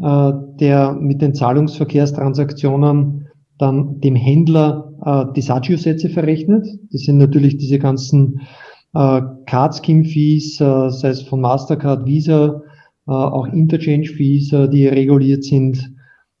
äh, 0.00 0.32
der 0.60 0.92
mit 0.92 1.20
den 1.22 1.34
Zahlungsverkehrstransaktionen 1.34 3.28
dann 3.58 4.00
dem 4.00 4.14
Händler 4.14 4.92
äh, 5.04 5.32
die 5.34 5.42
Sagio-Sätze 5.42 6.08
verrechnet. 6.08 6.66
Das 6.92 7.02
sind 7.02 7.18
natürlich 7.18 7.56
diese 7.56 7.78
ganzen 7.78 8.40
äh, 8.94 9.22
Card-Scheme-Fees, 9.46 10.60
äh, 10.60 10.90
sei 10.90 11.08
es 11.08 11.22
von 11.22 11.40
Mastercard, 11.40 12.06
Visa, 12.06 12.46
äh, 12.46 12.71
auch 13.10 13.46
Interchange-Fees, 13.48 14.52
äh, 14.52 14.68
die 14.68 14.86
reguliert 14.86 15.44
sind, 15.44 15.92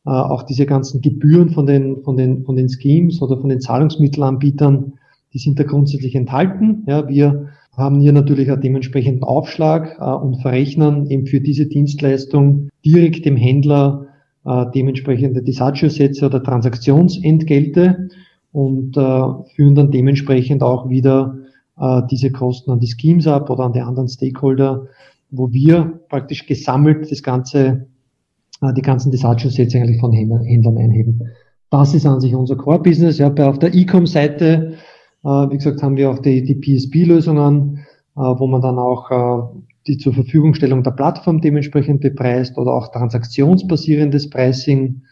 äh, 0.06 0.10
auch 0.10 0.44
diese 0.44 0.66
ganzen 0.66 1.00
Gebühren 1.00 1.50
von 1.50 1.66
den, 1.66 2.02
von 2.02 2.16
den, 2.16 2.44
von 2.44 2.56
den 2.56 2.68
Schemes 2.68 3.20
oder 3.20 3.38
von 3.38 3.50
den 3.50 3.60
Zahlungsmittelanbietern, 3.60 4.94
die 5.32 5.38
sind 5.38 5.58
da 5.58 5.64
grundsätzlich 5.64 6.14
enthalten. 6.14 6.84
Ja, 6.86 7.08
wir 7.08 7.48
haben 7.76 8.00
hier 8.00 8.12
natürlich 8.12 8.50
einen 8.50 8.60
dementsprechenden 8.60 9.24
Aufschlag 9.24 9.98
und 10.22 10.42
verrechnen 10.42 11.08
eben 11.08 11.26
für 11.26 11.40
diese 11.40 11.64
Dienstleistung 11.66 12.68
direkt 12.84 13.24
dem 13.24 13.36
Händler 13.36 14.08
dementsprechende 14.74 15.42
Disagio-Sätze 15.42 16.26
oder 16.26 16.42
Transaktionsentgelte 16.42 18.10
und 18.52 18.94
führen 18.94 19.74
dann 19.74 19.90
dementsprechend 19.90 20.62
auch 20.62 20.90
wieder 20.90 21.38
diese 22.10 22.30
Kosten 22.30 22.72
an 22.72 22.80
die 22.80 22.88
Schemes 22.88 23.26
ab 23.26 23.48
oder 23.48 23.64
an 23.64 23.72
die 23.72 23.80
anderen 23.80 24.08
Stakeholder, 24.08 24.88
wo 25.32 25.50
wir 25.50 26.00
praktisch 26.08 26.46
gesammelt 26.46 27.10
das 27.10 27.22
ganze, 27.22 27.88
äh, 28.60 28.72
die 28.74 28.82
ganzen 28.82 29.10
Desaggio-Sätze 29.10 29.78
eigentlich 29.78 29.98
von 29.98 30.12
Händlern 30.12 30.76
einheben. 30.76 31.22
Das 31.70 31.94
ist 31.94 32.06
an 32.06 32.20
sich 32.20 32.34
unser 32.34 32.56
Core-Business. 32.56 33.18
Ja, 33.18 33.30
bei 33.30 33.46
auf 33.46 33.58
der 33.58 33.74
E-Com-Seite, 33.74 34.74
äh, 35.24 35.28
wie 35.28 35.56
gesagt, 35.56 35.82
haben 35.82 35.96
wir 35.96 36.10
auch 36.10 36.18
die, 36.18 36.44
die 36.44 36.54
PSP-Lösungen, 36.54 37.78
äh, 38.14 38.20
wo 38.20 38.46
man 38.46 38.60
dann 38.60 38.78
auch 38.78 39.54
die 39.88 39.96
zur 39.96 40.12
Verfügungstellung 40.12 40.84
der 40.84 40.92
Plattform 40.92 41.40
dementsprechend 41.40 42.02
bepreist 42.02 42.56
oder 42.56 42.72
auch 42.72 42.92
transaktionsbasierendes 42.92 44.30
Pricing 44.30 45.02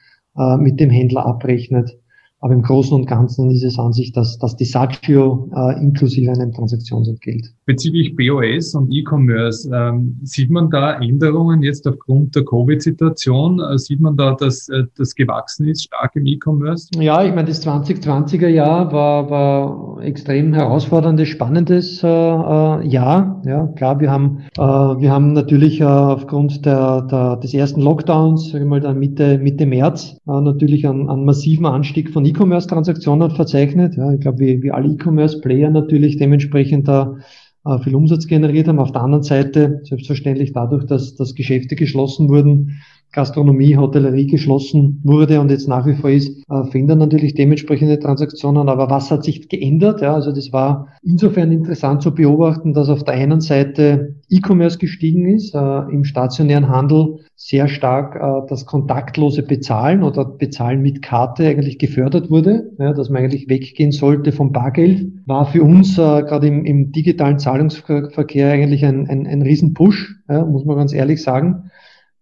mit 0.60 0.78
dem 0.78 0.90
Händler 0.90 1.26
abrechnet. 1.26 1.98
Aber 2.42 2.54
im 2.54 2.62
Großen 2.62 2.94
und 2.94 3.06
Ganzen 3.06 3.50
ist 3.50 3.64
es 3.64 3.78
an 3.78 3.92
sich, 3.92 4.12
dass, 4.12 4.38
dass 4.38 4.56
die 4.56 4.64
Sagio 4.64 5.50
äh, 5.54 5.78
inklusive 5.80 6.30
einem 6.30 6.52
Transaktionsentgelt. 6.52 7.52
Bezüglich 7.66 8.16
BOS 8.16 8.74
und 8.74 8.90
E-Commerce, 8.90 9.70
ähm, 9.72 10.18
sieht 10.22 10.50
man 10.50 10.70
da 10.70 10.98
Änderungen 10.98 11.62
jetzt 11.62 11.86
aufgrund 11.86 12.34
der 12.34 12.44
Covid-Situation? 12.44 13.60
Äh, 13.60 13.76
sieht 13.76 14.00
man 14.00 14.16
da, 14.16 14.34
dass 14.34 14.70
äh, 14.70 14.84
das 14.96 15.14
gewachsen 15.14 15.68
ist, 15.68 15.84
stark 15.84 16.16
im 16.16 16.24
E-Commerce? 16.24 16.88
Ja, 16.98 17.22
ich 17.22 17.34
meine, 17.34 17.48
das 17.48 17.66
2020er 17.66 18.48
Jahr 18.48 18.90
war, 18.90 19.28
war 19.28 20.02
extrem 20.02 20.54
herausforderndes, 20.54 21.28
spannendes 21.28 22.02
äh, 22.02 22.06
äh, 22.06 22.86
Jahr. 22.88 23.42
Ja, 23.44 23.66
klar, 23.76 24.00
wir 24.00 24.10
haben, 24.10 24.44
äh, 24.56 24.62
wir 24.62 25.10
haben 25.10 25.34
natürlich 25.34 25.82
äh, 25.82 25.84
aufgrund 25.84 26.64
der, 26.64 27.02
der, 27.02 27.36
des 27.36 27.52
ersten 27.52 27.82
Lockdowns, 27.82 28.50
sag 28.50 28.62
ich 28.62 28.66
mal, 28.66 28.80
dann 28.80 28.98
Mitte, 28.98 29.36
Mitte 29.36 29.66
März, 29.66 30.16
äh, 30.26 30.40
natürlich 30.40 30.88
einen, 30.88 31.10
einen 31.10 31.26
massiven 31.26 31.66
Anstieg 31.66 32.08
von 32.08 32.29
E-Commerce-Transaktionen 32.30 33.30
verzeichnet. 33.30 33.96
Ja, 33.96 34.12
ich 34.12 34.20
glaube, 34.20 34.40
wie, 34.40 34.62
wie 34.62 34.70
alle 34.70 34.88
E-Commerce-Player 34.88 35.70
natürlich 35.70 36.16
dementsprechend 36.16 36.88
da 36.88 37.16
äh, 37.64 37.78
viel 37.78 37.94
Umsatz 37.94 38.26
generiert 38.26 38.68
haben. 38.68 38.78
Auf 38.78 38.92
der 38.92 39.02
anderen 39.02 39.22
Seite 39.22 39.80
selbstverständlich 39.84 40.52
dadurch, 40.52 40.86
dass, 40.86 41.16
dass 41.16 41.34
Geschäfte 41.34 41.76
geschlossen 41.76 42.28
wurden, 42.28 42.80
Gastronomie, 43.12 43.76
Hotellerie 43.76 44.26
geschlossen 44.26 45.00
wurde 45.02 45.40
und 45.40 45.50
jetzt 45.50 45.68
nach 45.68 45.86
wie 45.86 45.94
vor 45.94 46.10
ist, 46.10 46.38
äh, 46.48 46.64
verändern 46.70 46.98
natürlich 46.98 47.34
dementsprechende 47.34 47.98
Transaktionen. 47.98 48.68
Aber 48.68 48.88
was 48.88 49.10
hat 49.10 49.24
sich 49.24 49.48
geändert? 49.48 50.00
Ja, 50.00 50.14
also 50.14 50.32
das 50.32 50.52
war 50.52 50.88
insofern 51.02 51.50
interessant 51.50 52.02
zu 52.02 52.14
beobachten, 52.14 52.72
dass 52.72 52.88
auf 52.88 53.02
der 53.02 53.14
einen 53.14 53.40
Seite 53.40 54.14
E-Commerce 54.28 54.78
gestiegen 54.78 55.26
ist, 55.26 55.54
äh, 55.54 55.78
im 55.90 56.04
stationären 56.04 56.68
Handel 56.68 57.18
sehr 57.34 57.66
stark 57.66 58.14
äh, 58.14 58.46
das 58.48 58.64
kontaktlose 58.64 59.42
Bezahlen 59.42 60.04
oder 60.04 60.24
Bezahlen 60.24 60.80
mit 60.80 61.02
Karte 61.02 61.48
eigentlich 61.48 61.78
gefördert 61.78 62.30
wurde, 62.30 62.70
ja, 62.78 62.92
dass 62.92 63.10
man 63.10 63.24
eigentlich 63.24 63.48
weggehen 63.48 63.90
sollte 63.90 64.30
vom 64.30 64.52
Bargeld, 64.52 65.08
war 65.26 65.46
für 65.46 65.64
uns 65.64 65.98
äh, 65.98 66.22
gerade 66.22 66.46
im, 66.46 66.64
im 66.64 66.92
digitalen 66.92 67.40
Zahlungsverkehr 67.40 68.52
eigentlich 68.52 68.84
ein, 68.84 69.08
ein, 69.08 69.26
ein 69.26 69.42
Riesenpush, 69.42 70.16
ja, 70.28 70.44
muss 70.44 70.64
man 70.64 70.76
ganz 70.76 70.92
ehrlich 70.92 71.22
sagen 71.22 71.70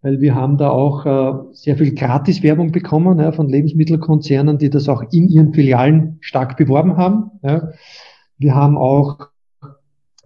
weil 0.02 0.20
wir 0.20 0.34
haben 0.34 0.56
da 0.58 0.70
auch 0.70 1.06
äh, 1.06 1.52
sehr 1.52 1.76
viel 1.76 1.94
Gratiswerbung 1.94 2.70
bekommen 2.70 3.18
ja, 3.18 3.32
von 3.32 3.48
Lebensmittelkonzernen, 3.48 4.58
die 4.58 4.70
das 4.70 4.88
auch 4.88 5.02
in 5.10 5.28
ihren 5.28 5.52
Filialen 5.52 6.18
stark 6.20 6.56
beworben 6.56 6.96
haben. 6.96 7.30
Ja. 7.42 7.70
Wir 8.38 8.54
haben 8.54 8.78
auch 8.78 9.28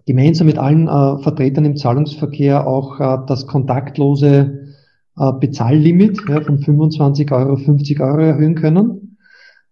gemeinsam 0.05 0.47
mit 0.47 0.57
allen 0.57 0.87
äh, 0.87 1.23
Vertretern 1.23 1.65
im 1.65 1.75
Zahlungsverkehr 1.75 2.67
auch 2.67 2.99
äh, 2.99 3.17
das 3.27 3.47
kontaktlose 3.47 4.75
äh, 5.17 5.31
Bezahllimit 5.39 6.21
ja, 6.29 6.41
von 6.41 6.59
25 6.59 7.31
Euro 7.31 7.55
50 7.55 7.99
Euro 7.99 8.21
erhöhen 8.21 8.55
können. 8.55 9.17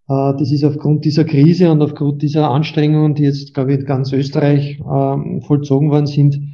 Äh, 0.08 0.32
das 0.38 0.50
ist 0.50 0.64
aufgrund 0.64 1.04
dieser 1.04 1.24
Krise 1.24 1.70
und 1.70 1.80
aufgrund 1.80 2.22
dieser 2.22 2.50
Anstrengungen, 2.50 3.14
die 3.14 3.22
jetzt, 3.22 3.54
glaube 3.54 3.72
ich, 3.72 3.80
in 3.80 3.86
ganz 3.86 4.12
Österreich 4.12 4.80
äh, 4.80 5.40
vollzogen 5.46 5.90
worden 5.90 6.06
sind, 6.06 6.51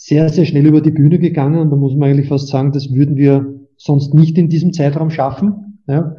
sehr, 0.00 0.28
sehr 0.28 0.44
schnell 0.44 0.66
über 0.66 0.80
die 0.80 0.92
Bühne 0.92 1.18
gegangen. 1.18 1.58
Und 1.58 1.70
da 1.70 1.76
muss 1.76 1.96
man 1.96 2.10
eigentlich 2.10 2.28
fast 2.28 2.48
sagen, 2.48 2.70
das 2.70 2.92
würden 2.94 3.16
wir 3.16 3.54
sonst 3.76 4.14
nicht 4.14 4.38
in 4.38 4.48
diesem 4.48 4.72
Zeitraum 4.72 5.10
schaffen. 5.10 5.80
Ja. 5.88 6.16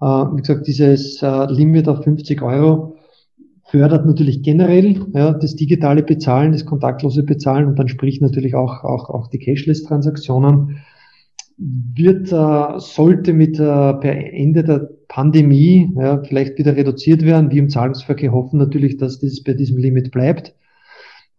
Äh, 0.00 0.04
wie 0.04 0.40
gesagt, 0.40 0.66
dieses 0.66 1.20
Limit 1.20 1.88
auf 1.88 2.04
50 2.04 2.40
Euro 2.40 2.96
fördert 3.72 4.06
natürlich 4.06 4.42
generell 4.42 5.06
ja, 5.14 5.32
das 5.32 5.56
digitale 5.56 6.02
Bezahlen, 6.02 6.52
das 6.52 6.66
kontaktlose 6.66 7.22
Bezahlen 7.22 7.66
und 7.66 7.78
dann 7.78 7.88
spricht 7.88 8.20
natürlich 8.20 8.54
auch, 8.54 8.84
auch, 8.84 9.08
auch 9.08 9.28
die 9.28 9.38
Cashless-Transaktionen. 9.38 10.78
Wird, 11.58 12.32
äh, 12.32 12.78
sollte 12.80 13.34
mit 13.34 13.58
äh, 13.58 13.94
per 13.94 14.14
Ende 14.32 14.64
der 14.64 14.90
Pandemie 15.08 15.92
ja, 15.96 16.22
vielleicht 16.22 16.58
wieder 16.58 16.76
reduziert 16.76 17.24
werden. 17.24 17.50
Wir 17.50 17.60
im 17.60 17.68
Zahlungsverkehr 17.68 18.32
hoffen 18.32 18.58
natürlich, 18.58 18.96
dass 18.96 19.20
das 19.20 19.42
bei 19.42 19.52
diesem 19.52 19.76
Limit 19.76 20.10
bleibt. 20.10 20.54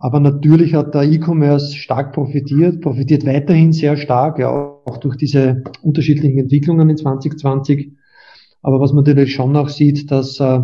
Aber 0.04 0.20
natürlich 0.20 0.74
hat 0.74 0.94
der 0.94 1.04
E-Commerce 1.04 1.78
stark 1.78 2.12
profitiert, 2.12 2.82
profitiert 2.82 3.26
weiterhin 3.26 3.72
sehr 3.72 3.96
stark, 3.96 4.38
ja, 4.38 4.50
auch 4.50 4.98
durch 4.98 5.16
diese 5.16 5.64
unterschiedlichen 5.82 6.40
Entwicklungen 6.40 6.90
in 6.90 6.98
2020. 6.98 7.94
Aber 8.62 8.82
was 8.82 8.92
man 8.92 9.06
natürlich 9.06 9.34
schon 9.34 9.56
auch 9.56 9.70
sieht, 9.70 10.12
dass 10.12 10.42
äh, 10.42 10.60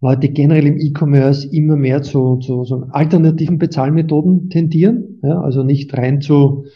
Leute 0.00 0.28
generell 0.28 0.68
im 0.68 0.78
E-Commerce 0.78 1.48
immer 1.48 1.74
mehr 1.74 2.02
zu, 2.02 2.36
zu 2.36 2.62
so 2.62 2.86
alternativen 2.92 3.58
Bezahlmethoden 3.58 4.48
tendieren. 4.48 5.18
Ja, 5.24 5.40
also 5.40 5.64
nicht 5.64 5.92
rein 5.98 6.20
zu 6.20 6.66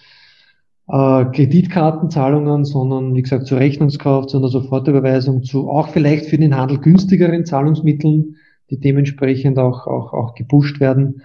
äh, 0.88 1.24
Kreditkartenzahlungen, 1.24 2.64
sondern 2.64 3.14
wie 3.14 3.22
gesagt 3.22 3.46
zu 3.46 3.54
Rechnungskauf, 3.54 4.26
zu 4.26 4.38
einer 4.38 4.48
Sofortüberweisung, 4.48 5.44
zu 5.44 5.68
auch 5.68 5.90
vielleicht 5.90 6.26
für 6.26 6.36
den 6.36 6.56
Handel 6.56 6.80
günstigeren 6.80 7.44
Zahlungsmitteln, 7.44 8.38
die 8.70 8.78
dementsprechend 8.78 9.58
auch, 9.58 9.86
auch, 9.86 10.12
auch 10.12 10.34
gepusht 10.34 10.80
werden. 10.80 11.22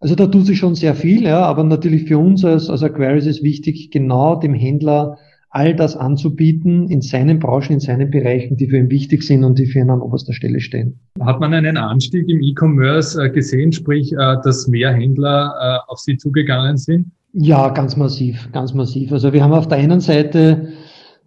Also 0.00 0.14
da 0.14 0.26
tut 0.26 0.46
sich 0.46 0.58
schon 0.58 0.74
sehr 0.74 0.94
viel, 0.94 1.24
ja, 1.24 1.42
aber 1.42 1.64
natürlich 1.64 2.04
für 2.04 2.18
uns 2.18 2.44
als, 2.44 2.70
als 2.70 2.82
Aquarius 2.82 3.26
ist 3.26 3.42
wichtig, 3.42 3.90
genau 3.90 4.36
dem 4.36 4.54
Händler 4.54 5.18
all 5.50 5.74
das 5.74 5.96
anzubieten 5.96 6.88
in 6.88 7.00
seinen 7.00 7.38
Branchen, 7.38 7.72
in 7.72 7.80
seinen 7.80 8.10
Bereichen, 8.10 8.56
die 8.56 8.68
für 8.68 8.76
ihn 8.76 8.90
wichtig 8.90 9.22
sind 9.22 9.44
und 9.44 9.58
die 9.58 9.66
für 9.66 9.80
ihn 9.80 9.90
an 9.90 10.00
oberster 10.00 10.32
Stelle 10.32 10.60
stehen. 10.60 11.00
Hat 11.20 11.40
man 11.40 11.54
einen 11.54 11.76
Anstieg 11.76 12.28
im 12.28 12.42
E-Commerce 12.42 13.20
äh, 13.20 13.30
gesehen, 13.30 13.72
sprich, 13.72 14.12
äh, 14.12 14.36
dass 14.44 14.68
mehr 14.68 14.92
Händler 14.92 15.54
äh, 15.60 15.90
auf 15.90 15.98
Sie 15.98 16.16
zugegangen 16.16 16.76
sind? 16.76 17.10
Ja, 17.32 17.70
ganz 17.70 17.96
massiv, 17.96 18.48
ganz 18.52 18.74
massiv. 18.74 19.12
Also 19.12 19.32
wir 19.32 19.42
haben 19.42 19.52
auf 19.52 19.68
der 19.68 19.78
einen 19.78 20.00
Seite 20.00 20.68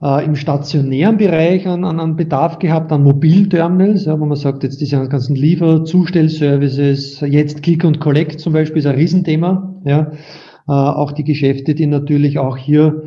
äh, 0.02 0.26
im 0.26 0.36
stationären 0.36 1.18
Bereich 1.18 1.68
an, 1.68 1.84
an, 1.84 2.00
an 2.00 2.16
Bedarf 2.16 2.60
gehabt, 2.60 2.92
an 2.92 3.04
Mobilterminals, 3.04 4.06
ja, 4.06 4.20
wo 4.20 4.26
man 4.26 4.38
sagt, 4.38 4.64
jetzt 4.64 4.82
diese 4.82 5.08
ganzen 5.08 5.36
Liefer-, 5.36 5.84
Zustellservices, 5.84 7.22
jetzt 7.22 7.64
Click 7.64 7.84
und 7.84 8.00
Collect 8.00 8.40
zum 8.40 8.54
Beispiel 8.54 8.80
ist 8.80 8.88
ein 8.88 8.96
Riesenthema. 8.96 9.82
Ja. 9.86 10.12
Äh, 10.68 10.72
auch 10.72 11.12
die 11.12 11.24
Geschäfte, 11.24 11.76
die 11.76 11.88
natürlich 11.88 12.40
auch 12.40 12.58
hier 12.58 13.04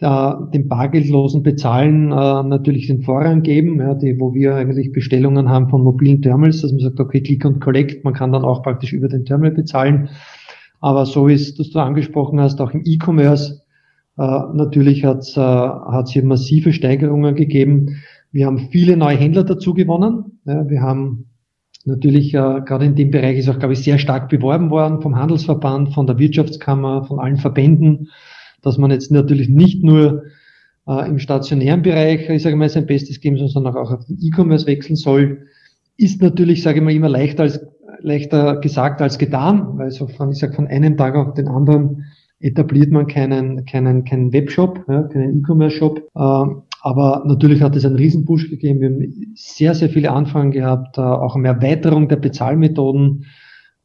äh, 0.00 0.32
dem 0.52 0.68
bargeldlosen 0.68 1.42
Bezahlen 1.42 2.12
äh, 2.12 2.42
natürlich 2.42 2.88
den 2.88 3.02
Vorrang 3.02 3.42
geben, 3.42 3.80
ja, 3.80 3.94
die, 3.94 4.18
wo 4.18 4.34
wir 4.34 4.54
eigentlich 4.54 4.92
Bestellungen 4.92 5.48
haben 5.48 5.68
von 5.70 5.82
mobilen 5.82 6.20
Terminals, 6.20 6.60
dass 6.60 6.72
man 6.72 6.80
sagt, 6.80 7.00
okay, 7.00 7.22
Click 7.22 7.44
und 7.44 7.60
Collect, 7.60 8.04
man 8.04 8.12
kann 8.12 8.32
dann 8.32 8.44
auch 8.44 8.62
praktisch 8.62 8.92
über 8.92 9.08
den 9.08 9.24
Terminal 9.24 9.52
bezahlen. 9.52 10.10
Aber 10.80 11.06
so 11.06 11.28
ist, 11.28 11.58
dass 11.58 11.70
du 11.70 11.78
angesprochen 11.78 12.38
hast, 12.40 12.60
auch 12.60 12.72
im 12.72 12.82
E-Commerce, 12.84 13.63
natürlich 14.16 15.04
hat 15.04 15.20
es 15.20 15.36
äh, 15.36 16.12
hier 16.12 16.24
massive 16.24 16.72
Steigerungen 16.72 17.34
gegeben. 17.34 18.02
Wir 18.32 18.46
haben 18.46 18.68
viele 18.70 18.96
neue 18.96 19.16
Händler 19.16 19.44
dazu 19.44 19.74
gewonnen. 19.74 20.40
Ja, 20.44 20.68
wir 20.68 20.80
haben 20.80 21.26
natürlich 21.84 22.34
äh, 22.34 22.60
gerade 22.64 22.84
in 22.86 22.94
dem 22.94 23.10
Bereich 23.10 23.38
ist 23.38 23.48
auch, 23.48 23.58
glaube 23.58 23.74
ich, 23.74 23.82
sehr 23.82 23.98
stark 23.98 24.28
beworben 24.28 24.70
worden 24.70 25.02
vom 25.02 25.16
Handelsverband, 25.16 25.94
von 25.94 26.06
der 26.06 26.18
Wirtschaftskammer, 26.18 27.04
von 27.04 27.18
allen 27.18 27.36
Verbänden 27.36 28.08
dass 28.64 28.78
man 28.78 28.90
jetzt 28.90 29.12
natürlich 29.12 29.48
nicht 29.48 29.84
nur 29.84 30.24
äh, 30.88 31.08
im 31.08 31.18
stationären 31.18 31.82
Bereich, 31.82 32.28
ich 32.28 32.42
sage 32.42 32.56
mal, 32.56 32.68
sein 32.68 32.86
Bestes 32.86 33.20
geben 33.20 33.36
soll, 33.36 33.48
sondern 33.48 33.76
auch 33.76 33.92
auf 33.92 34.06
den 34.06 34.18
E-Commerce 34.20 34.66
wechseln 34.66 34.96
soll, 34.96 35.46
ist 35.96 36.20
natürlich, 36.22 36.62
sage 36.62 36.78
ich 36.78 36.84
mal, 36.84 36.92
immer 36.92 37.08
leichter 37.08 37.44
als 37.44 37.64
leichter 38.00 38.60
gesagt 38.60 39.00
als 39.00 39.18
getan, 39.18 39.78
weil 39.78 39.90
so 39.90 40.06
von, 40.08 40.30
ich 40.32 40.38
sage, 40.38 40.52
von 40.52 40.66
einem 40.66 40.96
Tag 40.96 41.14
auf 41.14 41.32
den 41.34 41.48
anderen 41.48 42.04
etabliert 42.44 42.92
man 42.92 43.06
keinen, 43.06 43.64
keinen, 43.64 44.04
keinen 44.04 44.32
Webshop, 44.32 44.84
ja, 44.88 45.02
keinen 45.04 45.38
E-Commerce-Shop. 45.38 45.98
Äh, 46.14 46.44
aber 46.82 47.24
natürlich 47.26 47.62
hat 47.62 47.74
es 47.76 47.86
einen 47.86 47.96
Riesenpush 47.96 48.50
gegeben. 48.50 48.80
Wir 48.80 48.90
haben 48.90 49.32
sehr, 49.34 49.74
sehr 49.74 49.88
viele 49.88 50.12
Anfragen 50.12 50.50
gehabt, 50.50 50.98
äh, 50.98 51.00
auch 51.00 51.34
eine 51.34 51.48
Erweiterung 51.48 52.08
der 52.08 52.16
Bezahlmethoden, 52.16 53.24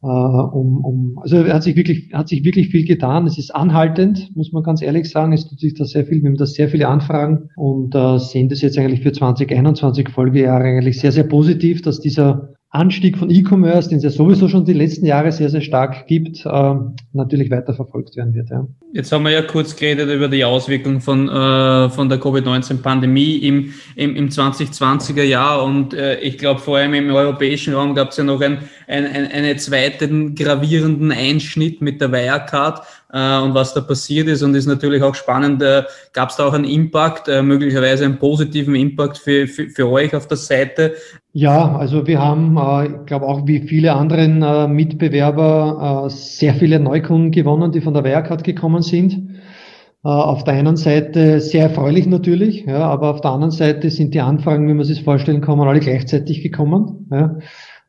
äh, 0.02 0.06
um, 0.06 0.84
um, 0.84 1.18
also 1.22 1.44
hat 1.46 1.62
sich 1.62 1.76
wirklich, 1.76 2.12
hat 2.12 2.28
sich 2.28 2.44
wirklich 2.44 2.68
viel 2.68 2.86
getan. 2.86 3.26
Es 3.26 3.38
ist 3.38 3.54
anhaltend, 3.54 4.34
muss 4.36 4.52
man 4.52 4.62
ganz 4.62 4.82
ehrlich 4.82 5.10
sagen. 5.10 5.32
Es 5.32 5.48
tut 5.48 5.60
sich 5.60 5.74
da 5.74 5.84
sehr 5.84 6.04
viel. 6.04 6.22
Wir 6.22 6.28
haben 6.28 6.36
da 6.36 6.46
sehr 6.46 6.68
viele 6.68 6.88
Anfragen 6.88 7.48
und 7.56 7.94
äh, 7.94 8.18
sehen 8.18 8.50
das 8.50 8.60
jetzt 8.60 8.78
eigentlich 8.78 9.00
für 9.00 9.12
2021 9.12 10.10
Folgejahre 10.10 10.64
eigentlich 10.64 11.00
sehr, 11.00 11.12
sehr 11.12 11.24
positiv, 11.24 11.80
dass 11.80 12.00
dieser 12.00 12.54
Anstieg 12.72 13.18
von 13.18 13.30
E-Commerce, 13.30 13.88
den 13.88 13.98
es 13.98 14.04
ja 14.04 14.10
sowieso 14.10 14.48
schon 14.48 14.64
die 14.64 14.72
letzten 14.72 15.04
Jahre 15.04 15.32
sehr, 15.32 15.50
sehr 15.50 15.60
stark 15.60 16.06
gibt, 16.06 16.46
äh, 16.46 16.74
natürlich 17.12 17.50
weiter 17.50 17.74
verfolgt 17.74 18.16
werden 18.16 18.32
wird. 18.32 18.48
Ja. 18.50 18.64
Jetzt 18.92 19.10
haben 19.10 19.24
wir 19.24 19.32
ja 19.32 19.42
kurz 19.42 19.74
geredet 19.74 20.08
über 20.08 20.28
die 20.28 20.44
Auswirkungen 20.44 21.00
von, 21.00 21.28
äh, 21.28 21.90
von 21.90 22.08
der 22.08 22.18
Covid-19-Pandemie 22.18 23.38
im, 23.38 23.74
im, 23.96 24.14
im 24.14 24.28
2020er 24.28 25.24
Jahr 25.24 25.64
und 25.64 25.94
äh, 25.94 26.20
ich 26.20 26.38
glaube 26.38 26.60
vor 26.60 26.76
allem 26.76 26.94
im 26.94 27.10
europäischen 27.10 27.74
Raum 27.74 27.96
gab 27.96 28.10
es 28.10 28.18
ja 28.18 28.24
noch 28.24 28.40
ein, 28.40 28.58
ein, 28.86 29.04
ein, 29.04 29.26
einen 29.26 29.58
zweiten 29.58 30.36
gravierenden 30.36 31.10
Einschnitt 31.10 31.80
mit 31.80 32.00
der 32.00 32.12
Wirecard 32.12 32.82
und 33.12 33.54
was 33.54 33.74
da 33.74 33.80
passiert 33.80 34.28
ist 34.28 34.42
und 34.42 34.54
ist 34.54 34.66
natürlich 34.66 35.02
auch 35.02 35.14
spannend. 35.14 35.62
Äh, 35.62 35.82
Gab 36.12 36.30
es 36.30 36.36
da 36.36 36.46
auch 36.46 36.52
einen 36.52 36.64
Impact, 36.64 37.28
äh, 37.28 37.42
möglicherweise 37.42 38.04
einen 38.04 38.18
positiven 38.18 38.74
Impact 38.74 39.18
für, 39.18 39.46
für, 39.48 39.68
für 39.68 39.88
euch 39.88 40.14
auf 40.14 40.28
der 40.28 40.36
Seite? 40.36 40.94
Ja, 41.32 41.76
also 41.76 42.06
wir 42.06 42.20
haben, 42.20 42.56
äh, 42.56 42.86
ich 42.86 43.06
glaube 43.06 43.26
auch 43.26 43.46
wie 43.46 43.60
viele 43.60 43.94
anderen 43.94 44.42
äh, 44.42 44.68
Mitbewerber, 44.68 46.06
äh, 46.06 46.10
sehr 46.10 46.54
viele 46.54 46.78
Neukunden 46.78 47.30
gewonnen, 47.32 47.72
die 47.72 47.80
von 47.80 47.94
der 47.94 48.04
Wirecard 48.04 48.44
gekommen 48.44 48.82
sind. 48.82 49.30
Äh, 50.02 50.08
auf 50.08 50.44
der 50.44 50.54
einen 50.54 50.76
Seite 50.76 51.40
sehr 51.40 51.64
erfreulich 51.64 52.06
natürlich, 52.06 52.64
ja, 52.64 52.78
aber 52.78 53.10
auf 53.10 53.20
der 53.20 53.32
anderen 53.32 53.50
Seite 53.50 53.90
sind 53.90 54.14
die 54.14 54.20
Anfragen, 54.20 54.66
wie 54.68 54.74
man 54.74 54.86
sich 54.86 55.04
vorstellen 55.04 55.40
kann, 55.40 55.60
alle 55.60 55.80
gleichzeitig 55.80 56.42
gekommen. 56.42 57.08
Ja. 57.10 57.36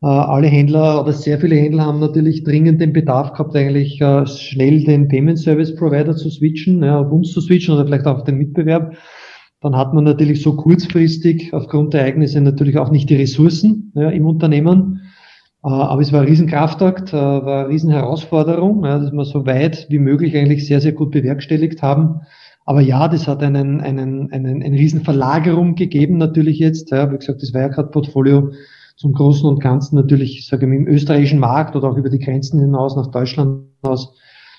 Äh, 0.04 0.08
alle 0.08 0.48
Händler 0.48 1.02
oder 1.02 1.14
sehr 1.14 1.40
viele 1.40 1.56
Händler 1.56 1.86
haben 1.86 2.00
natürlich 2.00 2.44
dringend 2.44 2.82
den 2.82 2.92
Bedarf 2.92 3.34
gehabt, 3.34 3.56
eigentlich 3.56 4.02
äh, 4.02 4.26
schnell 4.26 4.84
den 4.84 5.08
Payment 5.08 5.38
Service 5.38 5.76
Provider 5.76 6.16
zu 6.16 6.30
switchen, 6.32 6.84
ja, 6.84 7.00
auf 7.00 7.12
uns 7.12 7.32
zu 7.32 7.42
switchen 7.42 7.76
oder 7.76 7.86
vielleicht 7.86 8.08
auch 8.08 8.24
den 8.24 8.38
Mitbewerb. 8.38 8.96
Dann 9.62 9.76
hat 9.76 9.94
man 9.94 10.04
natürlich 10.04 10.42
so 10.42 10.56
kurzfristig 10.56 11.54
aufgrund 11.54 11.94
der 11.94 12.02
Ereignisse 12.02 12.42
natürlich 12.42 12.80
auch 12.80 12.90
nicht 12.90 13.12
die 13.12 13.16
Ressourcen 13.16 13.92
ja, 13.94 14.10
im 14.10 14.26
Unternehmen. 14.26 15.02
Äh, 15.64 15.70
aber 15.70 16.02
es 16.02 16.12
war 16.12 16.22
ein 16.22 16.28
Riesenkraftakt, 16.28 17.14
war 17.14 17.46
eine 17.46 17.70
Riesenherausforderung, 17.70 18.84
ja, 18.84 18.98
dass 18.98 19.12
wir 19.12 19.26
so 19.26 19.46
weit 19.46 19.86
wie 19.90 20.00
möglich 20.00 20.36
eigentlich 20.36 20.66
sehr, 20.66 20.82
sehr 20.82 20.94
gut 20.94 21.12
bewerkstelligt 21.12 21.84
haben. 21.84 22.22
Aber 22.66 22.82
ja, 22.82 23.08
das 23.08 23.28
hat 23.28 23.44
einen, 23.44 23.82
einen, 23.82 24.32
einen, 24.32 24.64
eine 24.64 24.78
Riesenverlagerung 24.78 25.76
gegeben 25.76 26.18
natürlich 26.18 26.58
jetzt. 26.58 26.90
Ja, 26.90 27.12
wie 27.12 27.18
gesagt, 27.18 27.44
das 27.44 27.54
Wirecard-Portfolio 27.54 28.52
zum 29.02 29.14
Großen 29.14 29.50
und 29.50 29.60
Ganzen 29.60 29.96
natürlich, 29.96 30.46
sage 30.48 30.68
ich, 30.68 30.72
im 30.72 30.88
österreichischen 30.88 31.40
Markt 31.40 31.76
oder 31.76 31.90
auch 31.90 31.98
über 31.98 32.10
die 32.10 32.20
Grenzen 32.20 32.60
hinaus 32.60 32.96
nach 32.96 33.08
Deutschland 33.08 33.64
hinaus 33.82 34.14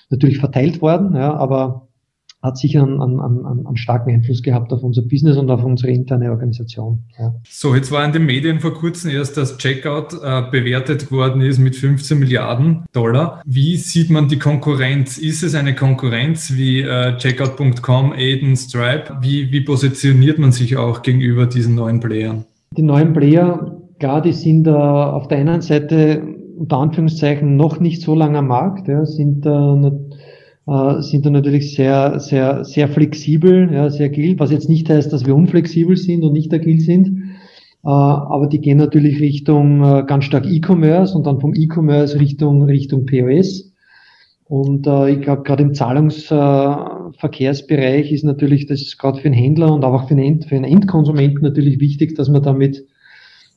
natürlich 0.09 0.37
verteilt 0.37 0.81
worden, 0.81 1.15
ja, 1.15 1.33
aber 1.33 1.87
hat 2.41 2.57
sicher 2.57 2.83
einen, 2.83 3.01
einen, 3.01 3.21
einen, 3.21 3.65
einen 3.65 3.77
starken 3.77 4.11
Einfluss 4.13 4.43
gehabt 4.43 4.73
auf 4.73 4.83
unser 4.83 5.01
Business 5.03 5.37
und 5.37 5.49
auf 5.49 5.63
unsere 5.63 5.93
interne 5.93 6.29
Organisation. 6.29 7.05
Ja. 7.17 7.33
So, 7.47 7.73
jetzt 7.73 7.89
war 7.89 8.03
in 8.03 8.11
den 8.11 8.25
Medien 8.25 8.59
vor 8.59 8.73
kurzem 8.73 9.11
erst, 9.11 9.37
dass 9.37 9.57
Checkout 9.57 10.11
äh, 10.21 10.41
bewertet 10.51 11.09
worden 11.09 11.39
ist 11.39 11.59
mit 11.59 11.77
15 11.77 12.19
Milliarden 12.19 12.83
Dollar. 12.91 13.41
Wie 13.45 13.77
sieht 13.77 14.09
man 14.09 14.27
die 14.27 14.39
Konkurrenz? 14.39 15.17
Ist 15.17 15.41
es 15.43 15.55
eine 15.55 15.73
Konkurrenz 15.73 16.51
wie 16.55 16.81
äh, 16.81 17.15
Checkout.com, 17.15 18.11
Aiden, 18.11 18.57
Stripe? 18.57 19.19
Wie, 19.21 19.53
wie 19.53 19.61
positioniert 19.61 20.37
man 20.37 20.51
sich 20.51 20.75
auch 20.75 21.01
gegenüber 21.01 21.45
diesen 21.45 21.75
neuen 21.75 22.01
Playern? 22.01 22.43
Die 22.75 22.83
neuen 22.83 23.13
Player 23.13 23.82
Klar, 24.03 24.21
die 24.21 24.33
sind 24.33 24.67
äh, 24.67 24.71
auf 24.71 25.29
der 25.29 25.37
einen 25.37 25.61
Seite 25.61 26.21
unter 26.57 26.79
Anführungszeichen 26.79 27.55
noch 27.55 27.79
nicht 27.79 28.01
so 28.01 28.15
lange 28.15 28.39
am 28.39 28.47
Markt, 28.47 28.89
ja, 28.89 29.05
sind, 29.05 29.45
äh, 29.45 29.91
äh, 30.69 31.01
sind 31.01 31.25
da 31.25 31.29
natürlich 31.29 31.73
sehr, 31.73 32.19
sehr, 32.19 32.65
sehr 32.65 32.89
flexibel, 32.89 33.71
ja, 33.71 33.89
sehr 33.89 34.07
agil, 34.07 34.37
was 34.39 34.51
jetzt 34.51 34.67
nicht 34.67 34.89
heißt, 34.89 35.13
dass 35.13 35.25
wir 35.25 35.33
unflexibel 35.33 35.95
sind 35.95 36.25
und 36.25 36.33
nicht 36.33 36.53
agil 36.53 36.81
sind. 36.81 37.31
Äh, 37.85 37.87
aber 37.87 38.47
die 38.47 38.59
gehen 38.59 38.77
natürlich 38.77 39.21
Richtung 39.21 39.81
äh, 39.81 40.03
ganz 40.05 40.25
stark 40.25 40.47
E-Commerce 40.47 41.17
und 41.17 41.25
dann 41.25 41.39
vom 41.39 41.53
E-Commerce 41.55 42.19
Richtung, 42.19 42.63
Richtung 42.63 43.05
POS. 43.05 43.71
Und 44.43 44.85
äh, 44.85 45.11
ich 45.11 45.21
glaube, 45.21 45.43
gerade 45.43 45.63
im 45.63 45.73
Zahlungsverkehrsbereich 45.73 48.11
ist 48.11 48.25
natürlich 48.25 48.65
das 48.65 48.97
gerade 48.97 49.21
für 49.21 49.29
einen 49.29 49.35
Händler 49.35 49.73
und 49.73 49.85
auch 49.85 50.09
für 50.09 50.13
einen, 50.13 50.25
End, 50.25 50.43
für 50.43 50.57
einen 50.57 50.65
Endkonsumenten 50.65 51.41
natürlich 51.41 51.79
wichtig, 51.79 52.15
dass 52.15 52.27
man 52.27 52.43
damit 52.43 52.83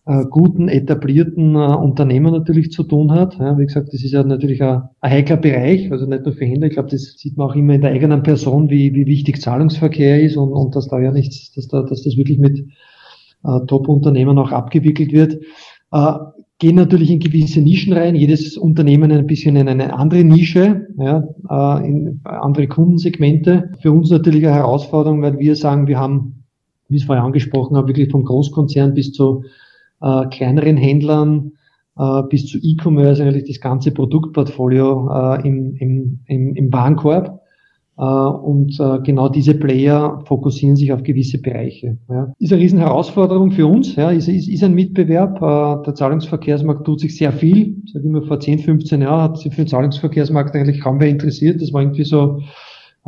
äh, 0.06 0.24
guten, 0.30 0.68
etablierten 0.68 1.56
äh, 1.56 1.58
Unternehmen 1.58 2.32
natürlich 2.32 2.70
zu 2.70 2.84
tun 2.84 3.10
hat. 3.10 3.38
Ja, 3.38 3.58
wie 3.58 3.66
gesagt, 3.66 3.88
das 3.92 4.04
ist 4.04 4.12
ja 4.12 4.22
natürlich 4.22 4.62
ein, 4.62 4.82
ein 5.00 5.10
heikler 5.10 5.36
Bereich, 5.36 5.90
also 5.90 6.06
nicht 6.06 6.24
nur 6.24 6.34
für 6.34 6.44
Händler. 6.44 6.68
Ich 6.68 6.74
glaube, 6.74 6.90
das 6.90 7.16
sieht 7.18 7.36
man 7.36 7.50
auch 7.50 7.56
immer 7.56 7.74
in 7.74 7.80
der 7.80 7.90
eigenen 7.90 8.22
Person, 8.22 8.70
wie, 8.70 8.94
wie 8.94 9.06
wichtig 9.06 9.40
Zahlungsverkehr 9.40 10.22
ist 10.22 10.36
und, 10.36 10.52
und 10.52 10.76
dass 10.76 10.88
da 10.88 11.00
ja 11.00 11.10
nichts, 11.10 11.52
dass, 11.52 11.66
da, 11.66 11.82
dass 11.82 12.04
das 12.04 12.16
wirklich 12.16 12.38
mit 12.38 12.60
äh, 13.44 13.66
Top-Unternehmen 13.66 14.38
auch 14.38 14.52
abgewickelt 14.52 15.12
wird. 15.12 15.40
Äh, 15.90 16.12
gehen 16.58 16.76
natürlich 16.76 17.10
in 17.10 17.18
gewisse 17.18 17.60
Nischen 17.60 17.92
rein, 17.92 18.14
jedes 18.14 18.56
Unternehmen 18.56 19.10
ein 19.12 19.26
bisschen 19.26 19.56
in 19.56 19.68
eine 19.68 19.92
andere 19.92 20.24
Nische, 20.24 20.86
ja, 20.98 21.28
äh, 21.50 21.86
in 21.86 22.20
andere 22.22 22.68
Kundensegmente. 22.68 23.72
Für 23.80 23.92
uns 23.92 24.10
natürlich 24.10 24.46
eine 24.46 24.54
Herausforderung, 24.54 25.20
weil 25.20 25.38
wir 25.38 25.56
sagen, 25.56 25.88
wir 25.88 25.98
haben, 25.98 26.44
wie 26.88 26.96
ich 26.96 27.02
es 27.02 27.06
vorher 27.06 27.24
angesprochen 27.24 27.76
habe, 27.76 27.88
wirklich 27.88 28.10
vom 28.10 28.24
Großkonzern 28.24 28.94
bis 28.94 29.12
zu 29.12 29.42
äh, 30.00 30.26
kleineren 30.26 30.76
Händlern 30.76 31.52
äh, 31.98 32.22
bis 32.28 32.46
zu 32.46 32.58
E-Commerce 32.58 33.22
eigentlich 33.22 33.48
das 33.48 33.60
ganze 33.60 33.90
Produktportfolio 33.90 35.08
äh, 35.10 35.46
im, 35.46 35.74
im, 35.76 36.20
im, 36.26 36.54
im 36.54 36.72
Warenkorb. 36.72 37.40
Äh, 37.98 38.02
und 38.02 38.78
äh, 38.78 38.98
genau 39.02 39.28
diese 39.28 39.54
Player 39.54 40.22
fokussieren 40.26 40.76
sich 40.76 40.92
auf 40.92 41.02
gewisse 41.02 41.40
Bereiche. 41.40 41.96
Ja. 42.10 42.32
Ist 42.38 42.52
eine 42.52 42.60
riesen 42.60 42.78
Herausforderung 42.78 43.52
für 43.52 43.66
uns, 43.66 43.96
ja, 43.96 44.10
ist, 44.10 44.28
ist, 44.28 44.48
ist 44.48 44.62
ein 44.62 44.74
Mitbewerb. 44.74 45.36
Äh, 45.36 45.84
der 45.84 45.94
Zahlungsverkehrsmarkt 45.94 46.84
tut 46.84 47.00
sich 47.00 47.16
sehr 47.16 47.32
viel. 47.32 47.76
Ich 47.84 47.92
sage 47.92 48.06
immer, 48.06 48.22
vor 48.22 48.38
10, 48.38 48.58
15 48.58 49.00
Jahren 49.00 49.22
hat 49.22 49.38
sich 49.38 49.54
für 49.54 49.62
den 49.62 49.68
Zahlungsverkehrsmarkt 49.68 50.54
eigentlich 50.54 50.80
kaum 50.80 51.00
wer 51.00 51.08
interessiert. 51.08 51.62
Das 51.62 51.72
war 51.72 51.82
irgendwie 51.82 52.04
so 52.04 52.40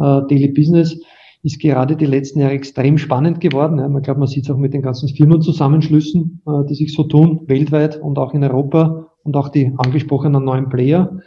Daily 0.00 0.52
Business 0.52 0.96
ist 1.42 1.60
gerade 1.60 1.96
die 1.96 2.06
letzten 2.06 2.40
Jahre 2.40 2.52
extrem 2.52 2.98
spannend 2.98 3.40
geworden. 3.40 3.78
Ja, 3.78 3.88
man 3.88 4.02
glaubt, 4.02 4.18
man 4.18 4.28
sieht 4.28 4.44
es 4.44 4.50
auch 4.50 4.56
mit 4.56 4.74
den 4.74 4.82
ganzen 4.82 5.08
Firmenzusammenschlüssen, 5.08 6.42
äh, 6.46 6.66
die 6.68 6.74
sich 6.74 6.94
so 6.94 7.04
tun, 7.04 7.42
weltweit 7.46 8.00
und 8.00 8.18
auch 8.18 8.34
in 8.34 8.42
Europa 8.42 9.10
und 9.22 9.36
auch 9.36 9.48
die 9.48 9.72
angesprochenen 9.76 10.44
neuen 10.44 10.68
Player. 10.68 11.18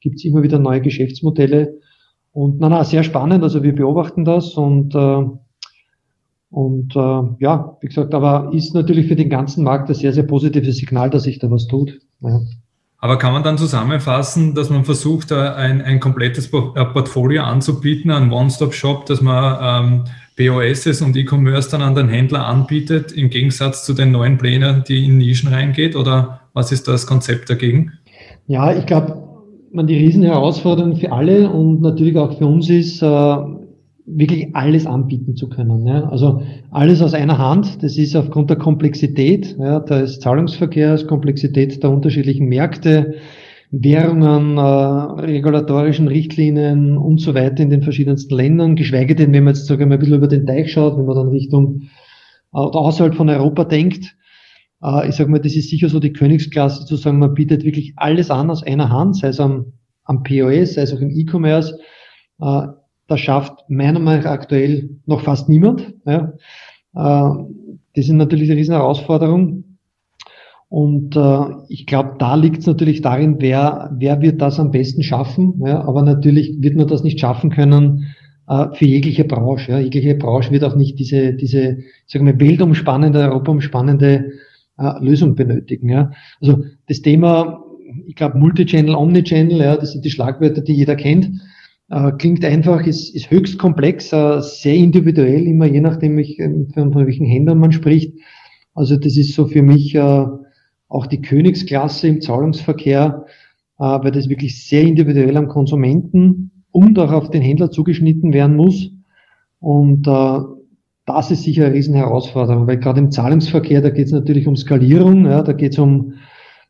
Gibt 0.00 0.16
es 0.16 0.24
immer 0.24 0.42
wieder 0.42 0.58
neue 0.58 0.80
Geschäftsmodelle. 0.80 1.78
Und 2.32 2.60
na, 2.60 2.68
na, 2.68 2.84
sehr 2.84 3.02
spannend. 3.02 3.42
Also 3.42 3.62
wir 3.62 3.74
beobachten 3.74 4.24
das 4.24 4.54
und 4.54 4.94
äh, 4.94 5.24
und 6.50 6.96
äh, 6.96 7.22
ja, 7.40 7.76
wie 7.80 7.88
gesagt, 7.88 8.14
aber 8.14 8.52
ist 8.54 8.74
natürlich 8.74 9.06
für 9.06 9.16
den 9.16 9.28
ganzen 9.28 9.64
Markt 9.64 9.90
ein 9.90 9.94
sehr, 9.94 10.12
sehr 10.12 10.22
positives 10.22 10.78
Signal, 10.78 11.10
dass 11.10 11.24
sich 11.24 11.38
da 11.38 11.50
was 11.50 11.66
tut. 11.66 12.00
Ja. 12.20 12.40
Aber 13.00 13.16
kann 13.16 13.32
man 13.32 13.44
dann 13.44 13.58
zusammenfassen, 13.58 14.54
dass 14.54 14.70
man 14.70 14.84
versucht, 14.84 15.30
ein, 15.32 15.82
ein 15.82 16.00
komplettes 16.00 16.46
äh, 16.46 16.84
Portfolio 16.84 17.44
anzubieten, 17.44 18.10
ein 18.10 18.32
One-Stop-Shop, 18.32 19.06
dass 19.06 19.20
man 19.20 20.04
ähm, 20.38 20.48
POSs 20.48 21.00
und 21.00 21.16
E-Commerce 21.16 21.70
dann 21.70 21.82
an 21.82 21.94
den 21.94 22.08
Händler 22.08 22.46
anbietet, 22.46 23.12
im 23.12 23.30
Gegensatz 23.30 23.84
zu 23.84 23.94
den 23.94 24.10
neuen 24.10 24.36
Plänen, 24.36 24.82
die 24.88 25.04
in 25.04 25.18
Nischen 25.18 25.48
reingeht? 25.48 25.94
Oder 25.94 26.40
was 26.54 26.72
ist 26.72 26.88
das 26.88 27.06
Konzept 27.06 27.50
dagegen? 27.50 27.92
Ja, 28.48 28.76
ich 28.76 28.86
glaube, 28.86 29.16
man 29.72 29.86
die 29.86 29.96
Riesenherausforderung 29.96 30.96
für 30.96 31.12
alle 31.12 31.50
und 31.50 31.80
natürlich 31.82 32.16
auch 32.16 32.36
für 32.36 32.46
uns 32.46 32.68
ist, 32.68 33.00
äh, 33.02 33.06
wirklich 34.10 34.54
alles 34.54 34.86
anbieten 34.86 35.36
zu 35.36 35.48
können. 35.48 35.86
Ja. 35.86 36.08
Also 36.08 36.42
alles 36.70 37.02
aus 37.02 37.14
einer 37.14 37.38
Hand, 37.38 37.82
das 37.82 37.96
ist 37.98 38.16
aufgrund 38.16 38.50
der 38.50 38.56
Komplexität 38.56 39.56
ja, 39.58 39.80
des 39.80 40.20
Zahlungsverkehrs, 40.20 41.06
Komplexität 41.06 41.82
der 41.82 41.90
unterschiedlichen 41.90 42.48
Märkte, 42.48 43.16
Währungen, 43.70 44.56
äh, 44.56 44.60
regulatorischen 44.60 46.08
Richtlinien 46.08 46.96
und 46.96 47.20
so 47.20 47.34
weiter 47.34 47.62
in 47.62 47.70
den 47.70 47.82
verschiedensten 47.82 48.34
Ländern, 48.34 48.76
geschweige 48.76 49.14
denn, 49.14 49.32
wenn 49.32 49.44
man 49.44 49.54
jetzt 49.54 49.66
sogar 49.66 49.86
mal 49.86 49.94
ein 49.94 50.00
bisschen 50.00 50.16
über 50.16 50.28
den 50.28 50.46
Teich 50.46 50.72
schaut, 50.72 50.96
wenn 50.96 51.04
man 51.04 51.16
dann 51.16 51.28
Richtung 51.28 51.82
äh, 52.54 52.58
oder 52.58 52.78
außerhalb 52.78 53.14
von 53.14 53.28
Europa 53.28 53.64
denkt, 53.64 54.16
äh, 54.82 55.08
ich 55.08 55.16
sage 55.16 55.30
mal, 55.30 55.40
das 55.40 55.54
ist 55.54 55.68
sicher 55.68 55.90
so 55.90 56.00
die 56.00 56.14
Königsklasse 56.14 56.86
zu 56.86 56.96
sagen, 56.96 57.18
man 57.18 57.34
bietet 57.34 57.64
wirklich 57.64 57.92
alles 57.96 58.30
an 58.30 58.50
aus 58.50 58.62
einer 58.62 58.88
Hand, 58.88 59.16
sei 59.16 59.28
es 59.28 59.40
am, 59.40 59.74
am 60.04 60.22
POS, 60.22 60.74
sei 60.74 60.82
es 60.82 60.94
auch 60.94 61.00
im 61.00 61.10
E-Commerce, 61.10 61.78
äh, 62.40 62.68
das 63.08 63.20
schafft 63.20 63.68
meiner 63.68 63.98
Meinung 63.98 64.22
nach 64.22 64.30
aktuell 64.30 64.90
noch 65.06 65.22
fast 65.22 65.48
niemand. 65.48 65.94
Ja. 66.06 66.34
Äh, 66.94 67.44
das 67.94 68.04
ist 68.04 68.12
natürlich 68.12 68.50
eine 68.50 68.60
riesen 68.60 68.74
Herausforderung. 68.74 69.64
Und 70.68 71.16
äh, 71.16 71.40
ich 71.68 71.86
glaube, 71.86 72.16
da 72.18 72.34
liegt 72.34 72.58
es 72.58 72.66
natürlich 72.66 73.00
darin, 73.00 73.36
wer, 73.38 73.90
wer 73.96 74.20
wird 74.20 74.42
das 74.42 74.60
am 74.60 74.70
besten 74.70 75.02
schaffen. 75.02 75.62
Ja. 75.64 75.82
Aber 75.82 76.02
natürlich 76.02 76.56
wird 76.60 76.76
man 76.76 76.86
das 76.86 77.02
nicht 77.02 77.18
schaffen 77.18 77.50
können 77.50 78.14
äh, 78.46 78.66
für 78.74 78.84
jegliche 78.84 79.24
Branche. 79.24 79.72
Ja. 79.72 79.78
Jegliche 79.78 80.14
Branche 80.14 80.50
wird 80.50 80.64
auch 80.64 80.76
nicht 80.76 80.98
diese, 80.98 81.32
diese 81.32 81.78
sagen 82.06 82.26
wir, 82.26 82.38
weltumspannende, 82.38 83.20
europaumspannende 83.20 84.32
äh, 84.76 84.92
Lösung 85.00 85.34
benötigen. 85.34 85.88
Ja. 85.88 86.10
Also 86.42 86.64
das 86.86 87.00
Thema, 87.00 87.64
ich 88.06 88.16
glaube, 88.16 88.36
Multichannel, 88.36 88.94
Omnichannel, 88.94 89.56
ja, 89.56 89.76
das 89.78 89.92
sind 89.92 90.04
die 90.04 90.10
Schlagwörter, 90.10 90.60
die 90.60 90.74
jeder 90.74 90.94
kennt. 90.94 91.30
Äh, 91.90 92.12
klingt 92.18 92.44
einfach, 92.44 92.86
ist, 92.86 93.14
ist 93.14 93.30
höchst 93.30 93.58
komplex, 93.58 94.12
äh, 94.12 94.40
sehr 94.42 94.74
individuell, 94.74 95.46
immer 95.46 95.66
je 95.66 95.80
nachdem, 95.80 96.18
ich, 96.18 96.38
äh, 96.38 96.66
von, 96.74 96.92
von 96.92 97.06
welchen 97.06 97.26
Händlern 97.26 97.58
man 97.58 97.72
spricht. 97.72 98.14
Also 98.74 98.96
das 98.96 99.16
ist 99.16 99.34
so 99.34 99.46
für 99.46 99.62
mich 99.62 99.94
äh, 99.94 100.26
auch 100.88 101.06
die 101.06 101.22
Königsklasse 101.22 102.08
im 102.08 102.20
Zahlungsverkehr, 102.20 103.24
äh, 103.78 103.82
weil 103.82 104.10
das 104.10 104.28
wirklich 104.28 104.66
sehr 104.66 104.82
individuell 104.82 105.36
am 105.36 105.48
Konsumenten 105.48 106.64
und 106.70 106.98
auch 106.98 107.12
auf 107.12 107.30
den 107.30 107.42
Händler 107.42 107.70
zugeschnitten 107.70 108.32
werden 108.32 108.56
muss. 108.56 108.90
Und 109.60 110.06
äh, 110.06 110.40
das 111.06 111.30
ist 111.30 111.44
sicher 111.44 111.64
eine 111.64 111.74
Riesenherausforderung, 111.74 112.66
weil 112.66 112.78
gerade 112.78 113.00
im 113.00 113.10
Zahlungsverkehr, 113.10 113.80
da 113.80 113.88
geht 113.88 114.06
es 114.06 114.12
natürlich 114.12 114.46
um 114.46 114.56
Skalierung, 114.56 115.24
ja, 115.24 115.42
da 115.42 115.54
geht 115.54 115.72
es 115.72 115.78
um, 115.78 116.14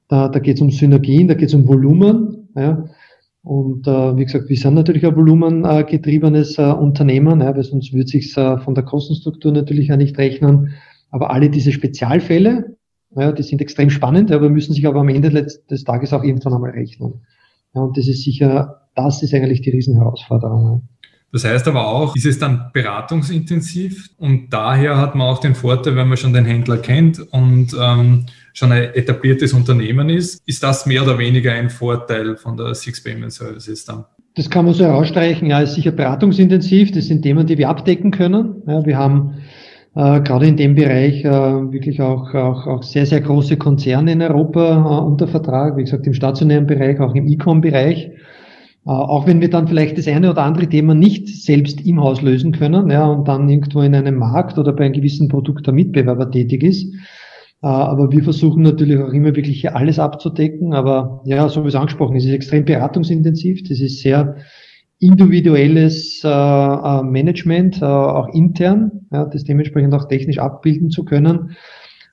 da, 0.07 0.29
da 0.29 0.39
geht 0.39 0.61
um 0.61 0.71
Synergien, 0.71 1.27
da 1.27 1.35
geht 1.35 1.49
es 1.49 1.55
um 1.55 1.67
Volumen. 1.67 2.49
Ja. 2.55 2.85
Und 3.49 3.87
äh, 3.87 4.15
wie 4.19 4.27
gesagt, 4.27 4.51
wir 4.51 4.59
sind 4.59 4.75
natürlich 4.75 5.07
ein 5.07 5.17
volumengetriebenes 5.17 6.59
äh, 6.59 6.65
Unternehmen, 6.65 7.41
ja, 7.41 7.57
weil 7.57 7.63
sonst 7.63 7.95
würde 7.95 8.07
sich 8.07 8.37
äh, 8.37 8.59
von 8.59 8.75
der 8.75 8.85
Kostenstruktur 8.85 9.53
natürlich 9.53 9.91
auch 9.91 9.97
nicht 9.97 10.19
rechnen. 10.19 10.75
Aber 11.11 11.31
alle 11.31 11.49
diese 11.49 11.73
Spezialfälle, 11.73 12.77
ja, 13.17 13.33
die 13.33 13.43
sind 13.43 13.63
extrem 13.63 13.89
spannend, 13.89 14.31
aber 14.33 14.51
müssen 14.51 14.75
sich 14.75 14.87
aber 14.87 15.01
am 15.01 15.09
Ende 15.09 15.31
des 15.31 15.85
Tages 15.85 16.13
auch 16.13 16.25
irgendwann 16.25 16.53
einmal 16.53 16.73
rechnen. 16.73 17.23
Ja, 17.75 17.81
und 17.81 17.97
das 17.97 18.07
ist 18.07 18.23
sicher, 18.23 18.83
das 18.95 19.23
ist 19.23 19.33
eigentlich 19.33 19.63
die 19.63 19.71
Riesenherausforderung. 19.71 20.87
Das 21.31 21.45
heißt 21.45 21.69
aber 21.69 21.89
auch, 21.89 22.17
ist 22.17 22.25
es 22.25 22.39
dann 22.39 22.71
beratungsintensiv 22.73 24.09
und 24.17 24.49
daher 24.51 24.97
hat 24.97 25.15
man 25.15 25.27
auch 25.27 25.41
den 25.41 25.55
Vorteil, 25.55 25.95
wenn 25.95 26.09
man 26.09 26.17
schon 26.17 26.33
den 26.33 26.47
Händler 26.47 26.79
kennt 26.79 27.21
und 27.33 27.77
ähm, 27.79 28.27
schon 28.55 28.73
ein 28.73 28.95
etabliertes 28.95 29.53
Unternehmen 29.53 30.09
ist, 30.09 30.43
ist 30.47 30.63
das 30.63 30.87
mehr 30.87 31.03
oder 31.03 31.19
weniger 31.19 31.53
ein 31.53 31.69
Vorteil 31.69 32.37
von 32.37 32.57
der 32.57 32.75
Six 32.75 33.03
Payment 33.05 33.33
Services 33.33 33.85
dann? 33.85 34.05
Das 34.37 34.49
kann 34.49 34.65
man 34.65 34.75
so 34.75 34.85
herausstreichen. 34.85 35.49
Ja, 35.49 35.61
ist 35.61 35.75
sicher 35.75 35.91
beratungsintensiv. 35.91 36.93
Das 36.93 37.07
sind 37.07 37.23
Themen, 37.23 37.47
die 37.47 37.59
wir 37.59 37.69
abdecken 37.69 38.11
können. 38.11 38.63
Ja, 38.67 38.87
wir 38.87 38.97
haben 38.97 39.35
äh, 39.97 40.21
gerade 40.21 40.47
in 40.47 40.57
dem 40.57 40.77
Bereich 40.77 41.25
äh, 41.25 41.31
wirklich 41.31 42.01
auch, 42.01 42.33
auch, 42.35 42.67
auch 42.67 42.83
sehr, 42.83 43.05
sehr 43.05 43.21
große 43.21 43.57
Konzerne 43.57 44.13
in 44.13 44.23
Europa 44.23 44.77
äh, 44.77 45.05
unter 45.05 45.29
Vertrag. 45.29 45.77
Wie 45.77 45.83
gesagt, 45.83 46.07
im 46.07 46.15
stationären 46.15 46.67
Bereich, 46.67 47.01
auch 47.01 47.15
im 47.15 47.27
E-Com-Bereich. 47.27 48.13
Äh, 48.87 48.91
auch 48.91 49.27
wenn 49.27 49.41
wir 49.41 49.51
dann 49.51 49.69
vielleicht 49.69 49.99
das 49.99 50.09
eine 50.09 50.31
oder 50.31 50.43
andere 50.43 50.69
Thema 50.69 50.95
nicht 50.95 51.29
selbst 51.29 51.85
im 51.87 52.01
Haus 52.01 52.23
lösen 52.23 52.53
können, 52.53 52.91
ja, 52.91 53.07
und 53.07 53.29
dann 53.29 53.49
irgendwo 53.49 53.83
in 53.83 53.95
einem 53.95 54.17
Markt 54.17 54.59
oder 54.59 54.73
bei 54.73 54.85
einem 54.85 54.95
gewissen 54.95 55.29
Produkt 55.29 55.67
der 55.67 55.75
Mitbewerber 55.75 56.31
tätig 56.31 56.63
ist. 56.63 56.85
Äh, 57.63 57.67
aber 57.67 58.11
wir 58.13 58.23
versuchen 58.23 58.63
natürlich 58.63 58.99
auch 58.99 59.13
immer 59.13 59.35
wirklich 59.35 59.71
alles 59.75 59.99
abzudecken. 59.99 60.75
Aber 60.75 61.23
ja, 61.25 61.49
so 61.49 61.65
wie 61.65 61.69
es 61.69 61.75
angesprochen 61.75 62.17
ist, 62.17 62.25
ist 62.25 62.33
extrem 62.33 62.65
beratungsintensiv. 62.65 63.63
Das 63.69 63.81
ist 63.81 64.01
sehr 64.01 64.37
individuelles 65.01 66.23
äh, 66.25 67.03
Management, 67.03 67.83
auch 67.85 68.29
intern, 68.35 69.07
ja, 69.13 69.27
das 69.27 69.45
dementsprechend 69.45 69.95
auch 69.95 70.09
technisch 70.09 70.39
abbilden 70.39 70.91
zu 70.91 71.05
können. 71.05 71.57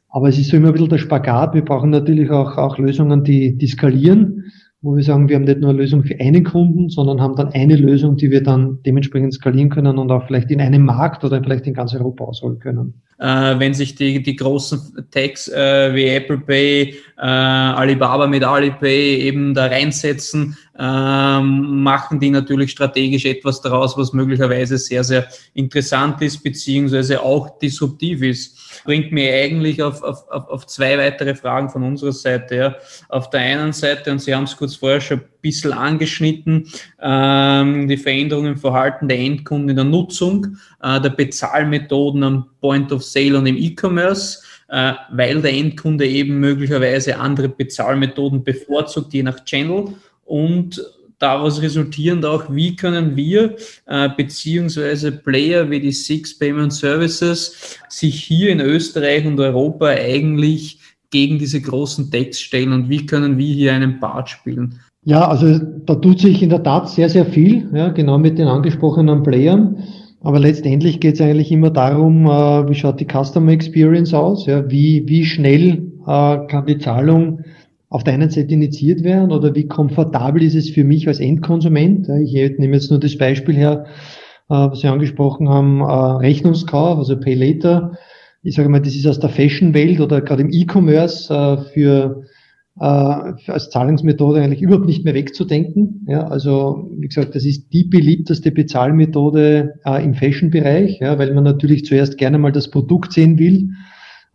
Aber 0.10 0.30
es 0.30 0.38
ist 0.38 0.50
so 0.50 0.58
immer 0.58 0.68
ein 0.68 0.74
bisschen 0.74 0.90
der 0.90 0.98
Spagat. 1.00 1.54
Wir 1.54 1.66
brauchen 1.66 1.90
natürlich 1.90 2.30
auch, 2.30 2.58
auch 2.58 2.78
Lösungen, 2.78 3.24
die, 3.24 3.58
die 3.58 3.68
skalieren 3.68 4.46
wo 4.86 4.96
wir 4.96 5.04
sagen, 5.04 5.28
wir 5.28 5.36
haben 5.36 5.46
nicht 5.46 5.60
nur 5.60 5.72
eine 5.72 5.80
Lösung 5.80 6.04
für 6.04 6.20
einen 6.20 6.44
Kunden, 6.44 6.90
sondern 6.90 7.20
haben 7.20 7.36
dann 7.36 7.50
eine 7.50 7.76
Lösung, 7.76 8.18
die 8.18 8.30
wir 8.30 8.44
dann 8.44 8.78
dementsprechend 8.86 9.34
skalieren 9.34 9.70
können 9.70 9.98
und 9.98 10.12
auch 10.12 10.28
vielleicht 10.28 10.52
in 10.52 10.62
einem 10.62 10.86
Markt 10.86 11.24
oder 11.24 11.42
vielleicht 11.42 11.66
in 11.66 11.74
ganz 11.74 11.96
Europa 11.96 12.24
ausholen 12.24 12.60
können. 12.60 13.02
Äh, 13.18 13.60
wenn 13.60 13.74
sich 13.74 13.96
die, 13.96 14.22
die 14.22 14.36
großen 14.36 15.08
Techs 15.10 15.48
äh, 15.48 15.94
wie 15.94 16.08
Apple 16.08 16.40
Pay, 16.40 16.96
äh, 17.18 17.22
Alibaba 17.22 18.28
mit 18.28 18.44
Alipay 18.44 19.22
eben 19.22 19.54
da 19.54 19.68
reinsetzen, 19.68 20.58
ähm, 20.78 21.82
machen 21.82 22.20
die 22.20 22.30
natürlich 22.30 22.72
strategisch 22.72 23.26
etwas 23.26 23.62
daraus, 23.62 23.98
was 23.98 24.12
möglicherweise 24.12 24.78
sehr, 24.78 25.06
sehr 25.06 25.28
interessant 25.54 26.22
ist, 26.22 26.44
beziehungsweise 26.44 27.22
auch 27.22 27.58
disruptiv 27.60 28.22
ist 28.22 28.66
bringt 28.84 29.12
mir 29.12 29.34
eigentlich 29.34 29.82
auf, 29.82 30.02
auf, 30.04 30.28
auf 30.30 30.68
zwei 30.68 30.98
weitere 30.98 31.36
Fragen 31.36 31.70
von 31.70 31.84
unserer 31.84 32.12
Seite. 32.12 32.56
Ja. 32.56 32.76
Auf 33.10 33.30
der 33.30 33.42
einen 33.42 33.74
Seite, 33.74 34.12
und 34.12 34.20
Sie 34.20 34.34
haben 34.34 34.44
es 34.44 34.58
kurz 34.58 34.76
vorher 34.76 35.02
schon 35.02 35.20
ein 35.20 35.26
bisschen 35.42 35.74
angeschnitten, 35.74 36.68
ähm, 37.02 37.88
die 37.88 37.98
Veränderungen 37.98 38.54
im 38.54 38.58
Verhalten 38.58 39.08
der 39.08 39.20
Endkunden 39.20 39.70
in 39.70 39.76
der 39.76 39.86
Nutzung, 39.86 40.58
äh, 40.82 41.00
der 41.00 41.10
Bezahlmethoden 41.10 42.24
am 42.24 42.50
Point 42.66 42.92
of 42.92 43.04
Sale 43.04 43.38
und 43.38 43.46
im 43.46 43.58
E-Commerce. 43.58 44.40
äh, 44.68 44.94
weil 45.12 45.42
der 45.42 45.54
Endkunde 45.54 46.08
eben 46.08 46.40
möglicherweise 46.40 47.20
andere 47.20 47.50
Bezahlmethoden 47.50 48.44
bevorzugt, 48.44 49.14
je 49.14 49.22
nach 49.22 49.46
Channel 49.46 49.90
und 50.26 50.84
daraus 51.20 51.62
resultierend 51.62 52.26
auch, 52.26 52.46
wie 52.50 52.76
können 52.76 53.16
wir 53.16 53.56
äh, 53.86 54.10
beziehungsweise 54.18 55.12
Player 55.12 55.70
wie 55.70 55.80
die 55.80 55.92
Six 55.92 56.40
Payment 56.40 56.74
Services 56.74 57.78
sich 57.90 58.24
hier 58.24 58.50
in 58.50 58.60
Österreich 58.60 59.26
und 59.26 59.40
Europa 59.40 59.86
eigentlich 59.86 60.80
gegen 61.12 61.38
diese 61.38 61.62
großen 61.62 62.10
Decks 62.10 62.42
stellen 62.42 62.74
und 62.74 62.90
wie 62.90 63.06
können 63.06 63.38
wir 63.38 63.54
hier 63.54 63.74
einen 63.74 64.00
Part 64.00 64.30
spielen? 64.30 64.80
Ja, 65.04 65.28
also 65.28 65.60
da 65.86 65.94
tut 65.94 66.20
sich 66.20 66.42
in 66.42 66.50
der 66.50 66.64
Tat 66.64 66.90
sehr, 66.90 67.10
sehr 67.10 67.28
viel, 67.28 67.70
ja, 67.72 67.90
genau 67.90 68.18
mit 68.18 68.40
den 68.40 68.48
angesprochenen 68.48 69.22
Playern. 69.22 69.84
Aber 70.22 70.40
letztendlich 70.40 71.00
geht 71.00 71.16
es 71.16 71.22
eigentlich 71.22 71.52
immer 71.52 71.70
darum, 71.70 72.26
äh, 72.26 72.70
wie 72.70 72.76
schaut 72.76 73.00
die 73.00 73.08
Customer 73.08 73.52
Experience 73.52 74.14
aus, 74.14 74.46
ja, 74.46 74.70
wie, 74.70 75.04
wie 75.08 75.26
schnell 75.26 75.92
äh, 76.08 76.38
kann 76.48 76.66
die 76.68 76.80
Zahlung 76.80 77.42
auf 77.90 78.04
der 78.04 78.16
einen 78.16 78.30
Seite 78.30 78.54
initiiert 78.54 79.04
werden 79.04 79.32
oder 79.32 79.56
wie 79.56 79.68
komfortabel 79.68 80.44
ist 80.44 80.56
es 80.56 80.70
für 80.70 80.84
mich 80.84 81.08
als 81.08 81.20
Endkonsument. 81.20 82.10
Ich 82.24 82.34
nehme 82.34 82.76
jetzt 82.76 82.90
nur 82.90 83.00
das 83.00 83.18
Beispiel 83.18 83.56
her, 83.56 83.86
äh, 84.50 84.54
was 84.54 84.82
Sie 84.82 84.88
angesprochen 84.88 85.50
haben, 85.50 85.82
äh, 85.82 85.84
Rechnungskauf, 85.84 86.98
also 86.98 87.20
Pay 87.20 87.36
Later. 87.36 87.98
Ich 88.44 88.56
sage 88.56 88.70
mal, 88.70 88.82
das 88.82 88.96
ist 88.96 89.08
aus 89.08 89.20
der 89.20 89.30
Fashion-Welt 89.30 90.00
oder 90.00 90.22
gerade 90.22 90.42
im 90.42 90.52
E-Commerce 90.52 91.34
äh, 91.34 91.58
für 91.74 92.24
äh, 92.80 92.84
als 92.84 93.70
Zahlungsmethode 93.70 94.42
eigentlich 94.42 94.62
überhaupt 94.62 94.86
nicht 94.86 95.06
mehr 95.06 95.14
wegzudenken. 95.14 96.06
Ja, 96.08 96.28
also 96.28 96.90
wie 96.98 97.08
gesagt, 97.08 97.36
das 97.36 97.46
ist 97.46 97.72
die 97.72 97.86
beliebteste 97.86 98.52
Bezahlmethode 98.52 99.76
äh, 99.86 100.04
im 100.04 100.14
Fashion-Bereich, 100.14 101.00
ja, 101.00 101.18
weil 101.18 101.34
man 101.34 101.44
natürlich 101.44 101.86
zuerst 101.86 102.18
gerne 102.18 102.38
mal 102.38 102.52
das 102.52 102.70
Produkt 102.70 103.14
sehen 103.14 103.40
will, 103.40 103.70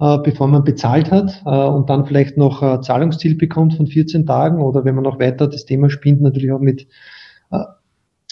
äh, 0.00 0.18
bevor 0.24 0.48
man 0.48 0.64
bezahlt 0.64 1.10
hat 1.10 1.42
äh, 1.44 1.50
und 1.50 1.90
dann 1.90 2.06
vielleicht 2.06 2.36
noch 2.36 2.62
äh, 2.62 2.80
Zahlungsziel 2.80 3.36
bekommt 3.36 3.74
von 3.74 3.86
14 3.86 4.26
Tagen 4.26 4.62
oder 4.62 4.84
wenn 4.84 4.94
man 4.94 5.04
noch 5.04 5.20
weiter 5.20 5.46
das 5.46 5.66
Thema 5.66 5.90
spinnt, 5.90 6.22
natürlich 6.22 6.52
auch 6.52 6.60
mit 6.60 6.86
äh, 7.50 7.58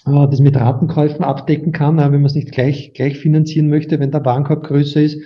äh, 0.07 0.29
das 0.29 0.40
mit 0.40 0.57
Ratenkäufen 0.57 1.25
abdecken 1.25 1.73
kann, 1.73 1.99
wenn 1.99 2.12
man 2.12 2.25
es 2.25 2.35
nicht 2.35 2.53
gleich, 2.53 2.92
gleich 2.94 3.18
finanzieren 3.18 3.68
möchte, 3.68 4.01
wenn 4.01 4.11
der 4.11 4.25
Warenkorb 4.25 4.64
größer 4.64 5.03
ist. 5.03 5.18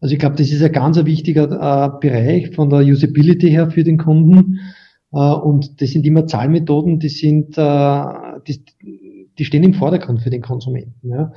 Also 0.00 0.12
ich 0.12 0.18
glaube, 0.18 0.36
das 0.36 0.50
ist 0.50 0.62
ein 0.62 0.72
ganz 0.72 1.02
wichtiger 1.04 1.44
äh, 1.44 1.98
Bereich 2.00 2.54
von 2.54 2.70
der 2.70 2.80
Usability 2.80 3.50
her 3.50 3.70
für 3.70 3.84
den 3.84 3.98
Kunden. 3.98 4.60
Äh, 5.12 5.18
und 5.18 5.80
das 5.80 5.90
sind 5.90 6.06
immer 6.06 6.26
Zahlmethoden, 6.26 6.98
die 6.98 7.08
sind, 7.08 7.58
äh, 7.58 8.04
die, 8.46 8.64
die 9.38 9.44
stehen 9.44 9.64
im 9.64 9.74
Vordergrund 9.74 10.22
für 10.22 10.30
den 10.30 10.42
Konsumenten. 10.42 11.08
Ja. 11.08 11.32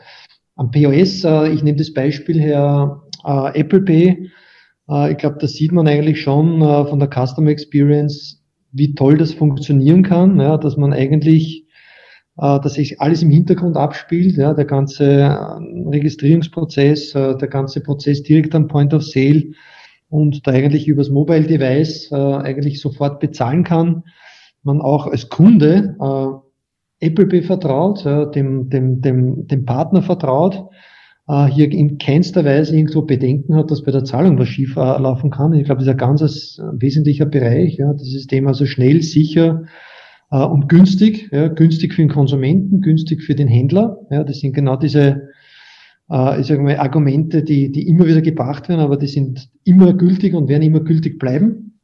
Am 0.56 0.72
POS, 0.72 1.24
äh, 1.24 1.50
ich 1.54 1.64
nehme 1.64 1.78
das 1.78 1.94
Beispiel 1.94 2.40
her, 2.40 3.02
äh, 3.26 3.60
Apple 3.60 3.82
Pay. 3.82 4.30
Äh, 4.90 5.12
ich 5.12 5.18
glaube, 5.18 5.38
da 5.40 5.48
sieht 5.48 5.72
man 5.72 5.88
eigentlich 5.88 6.22
schon 6.22 6.60
von 6.60 7.00
der 7.00 7.10
Customer 7.10 7.50
Experience, 7.50 8.44
wie 8.72 8.94
toll 8.94 9.18
das 9.18 9.34
funktionieren 9.34 10.04
kann, 10.04 10.40
ja, 10.40 10.58
dass 10.58 10.78
man 10.78 10.94
eigentlich 10.94 11.61
dass 12.42 12.74
sich 12.74 13.00
alles 13.00 13.22
im 13.22 13.30
Hintergrund 13.30 13.78
abspielt, 13.78 14.36
ja, 14.36 14.56
der 14.56 14.66
ganze 14.66 15.06
äh, 15.06 15.90
Registrierungsprozess, 15.90 17.14
äh, 17.14 17.38
der 17.38 17.48
ganze 17.48 17.82
Prozess 17.82 18.24
direkt 18.24 18.56
am 18.56 18.68
Point 18.68 18.96
of 18.96 19.04
Sale 19.04 19.52
und 20.10 20.48
da 20.48 20.52
eigentlich 20.52 20.88
übers 20.88 21.12
Mobile 21.12 21.44
Device 21.44 22.12
eigentlich 22.12 22.82
sofort 22.82 23.22
bezahlen 23.22 23.64
kann. 23.64 24.04
Man 24.62 24.82
auch 24.82 25.08
als 25.08 25.30
Kunde 25.30 25.96
Apple 27.00 27.28
Pay 27.28 27.44
vertraut, 27.44 28.04
dem, 28.36 28.70
dem, 28.70 29.00
dem, 29.00 29.48
dem 29.48 29.64
Partner 29.64 30.02
vertraut, 30.02 30.66
hier 31.52 31.72
in 31.72 31.98
keinster 31.98 32.44
Weise 32.44 32.76
irgendwo 32.76 33.04
Bedenken 33.04 33.56
hat, 33.56 33.72
dass 33.72 33.84
bei 33.84 33.92
der 33.94 34.04
Zahlung 34.04 34.38
was 34.38 34.50
schief 34.50 34.76
laufen 34.76 35.32
kann. 35.32 35.54
Ich 35.54 35.64
glaube, 35.64 35.80
das 35.80 35.88
ist 35.88 35.94
ein 35.94 35.98
ganz 35.98 36.60
wesentlicher 36.74 37.26
Bereich, 37.26 37.78
ja, 37.78 37.94
das 37.94 38.04
System 38.04 38.48
also 38.48 38.66
schnell, 38.66 39.02
sicher, 39.04 39.64
äh, 40.32 40.44
und 40.44 40.70
günstig, 40.70 41.30
ja, 41.32 41.48
günstig 41.48 41.94
für 41.94 42.02
den 42.02 42.10
Konsumenten, 42.10 42.82
günstig 42.82 43.22
für 43.24 43.36
den 43.36 43.48
Händler. 43.48 43.98
Ja, 44.10 44.24
das 44.24 44.40
sind 44.40 44.54
genau 44.54 44.76
diese 44.76 45.30
äh, 46.12 46.42
ich 46.42 46.48
sage 46.48 46.62
mal, 46.62 46.78
Argumente, 46.78 47.44
die, 47.44 47.72
die 47.72 47.88
immer 47.88 48.06
wieder 48.06 48.22
gebracht 48.22 48.70
werden, 48.70 48.82
aber 48.82 48.98
die 48.98 49.08
sind 49.08 49.50
immer 49.64 49.94
gültig 49.94 50.34
und 50.34 50.50
werden 50.50 50.64
immer 50.64 50.82
gültig 50.82 51.18
bleiben. 51.18 51.80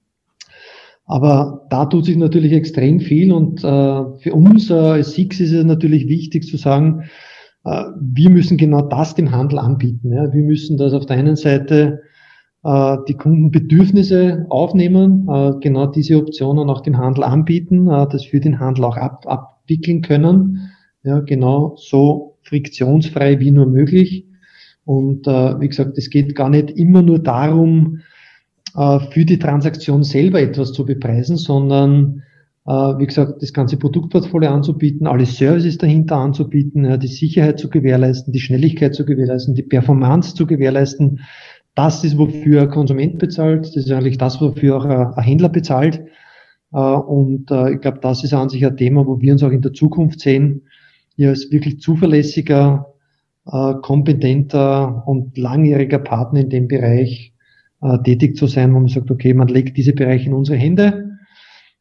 Aber 1.05 1.65
da 1.69 1.86
tut 1.86 2.05
sich 2.05 2.17
natürlich 2.17 2.51
extrem 2.51 2.99
viel 2.99 3.31
und 3.31 3.63
äh, 3.63 4.19
für 4.19 4.33
uns 4.33 4.69
äh, 4.69 4.73
als 4.73 5.13
Six 5.13 5.39
ist 5.39 5.53
es 5.53 5.63
natürlich 5.63 6.10
wichtig 6.10 6.45
zu 6.45 6.57
sagen, 6.57 7.03
äh, 7.63 7.83
wir 8.01 8.29
müssen 8.29 8.57
genau 8.57 8.81
das 8.81 9.15
dem 9.15 9.31
Handel 9.31 9.60
anbieten. 9.60 10.12
Ja. 10.12 10.33
Wir 10.33 10.43
müssen 10.43 10.77
das 10.77 10.91
auf 10.91 11.05
der 11.05 11.15
einen 11.15 11.38
Seite 11.38 12.01
äh, 12.63 12.98
die 13.08 13.13
Kundenbedürfnisse 13.13 14.46
aufnehmen, 14.50 15.28
äh, 15.30 15.54
genau 15.62 15.88
diese 15.88 16.17
Optionen 16.17 16.70
auch 16.70 16.82
dem 16.82 16.98
Handel 16.98 17.24
anbieten, 17.24 17.88
äh, 17.88 18.08
das 18.10 18.26
für 18.26 18.39
den 18.39 18.60
Handel 18.60 18.86
auch 18.86 18.98
ab, 18.98 19.26
abwickeln 19.28 20.02
können. 20.02 20.72
Ja, 21.04 21.20
genau 21.20 21.76
so 21.78 22.38
friktionsfrei 22.41 23.39
wie 23.39 23.52
nur 23.52 23.67
möglich. 23.67 24.26
Und 24.86 25.28
äh, 25.28 25.60
wie 25.60 25.67
gesagt, 25.67 25.98
es 25.98 26.10
geht 26.10 26.36
gar 26.36 26.50
nicht 26.50 26.72
immer 26.72 27.02
nur 27.02 27.20
darum, 27.20 28.00
für 29.10 29.26
die 29.26 29.39
Transaktion 29.39 30.04
selber 30.04 30.39
etwas 30.39 30.72
zu 30.72 30.86
bepreisen, 30.86 31.36
sondern 31.36 32.22
wie 32.63 33.08
gesagt, 33.08 33.41
das 33.41 33.52
ganze 33.52 33.78
Produktportfolio 33.78 34.52
anzubieten, 34.52 35.08
alle 35.08 35.26
Services 35.26 35.80
dahinter 35.80 36.17
anzubieten, 36.17 37.00
die 37.00 37.08
Sicherheit 37.08 37.58
zu 37.58 37.72
gewährleisten, 37.72 38.34
die 38.34 38.39
Schnelligkeit 38.39 38.93
zu 38.93 39.04
gewährleisten, 39.04 39.56
die 39.56 39.63
Performance 39.63 40.36
zu 40.36 40.46
gewährleisten, 40.46 41.22
das 41.78 42.04
ist, 42.04 42.18
wofür 42.18 42.63
ein 42.63 42.72
Konsument 42.72 43.20
bezahlt. 43.20 43.68
Das 43.68 43.76
ist 43.76 43.92
eigentlich 43.92 44.18
das, 44.18 44.42
wofür 44.42 44.78
auch 44.78 44.86
ein 44.86 45.24
Händler 45.24 45.50
bezahlt. 45.50 46.02
Äh, 46.74 46.78
und 46.80 47.52
äh, 47.52 47.76
ich 47.76 47.82
glaube, 47.82 48.00
das 48.02 48.24
ist 48.24 48.34
an 48.34 48.50
sich 48.50 48.66
ein 48.66 48.76
Thema, 48.76 49.06
wo 49.06 49.22
wir 49.22 49.32
uns 49.32 49.44
auch 49.44 49.52
in 49.52 49.62
der 49.62 49.74
Zukunft 49.74 50.20
sehen, 50.20 50.63
hier 51.16 51.30
als 51.30 51.52
wirklich 51.52 51.80
zuverlässiger, 51.80 52.94
äh, 53.46 53.74
kompetenter 53.84 55.08
und 55.08 55.38
langjähriger 55.38 56.00
Partner 56.00 56.42
in 56.42 56.50
dem 56.50 56.68
Bereich 56.68 57.34
tätig 58.06 58.36
zu 58.36 58.48
sein, 58.48 58.74
wo 58.74 58.80
man 58.80 58.88
sagt, 58.88 59.12
okay, 59.12 59.36
man 59.36 59.50
legt 59.50 59.78
diese 59.78 59.94
Bereiche 59.94 60.26
in 60.26 60.34
unsere 60.34 60.58
Hände 60.58 61.07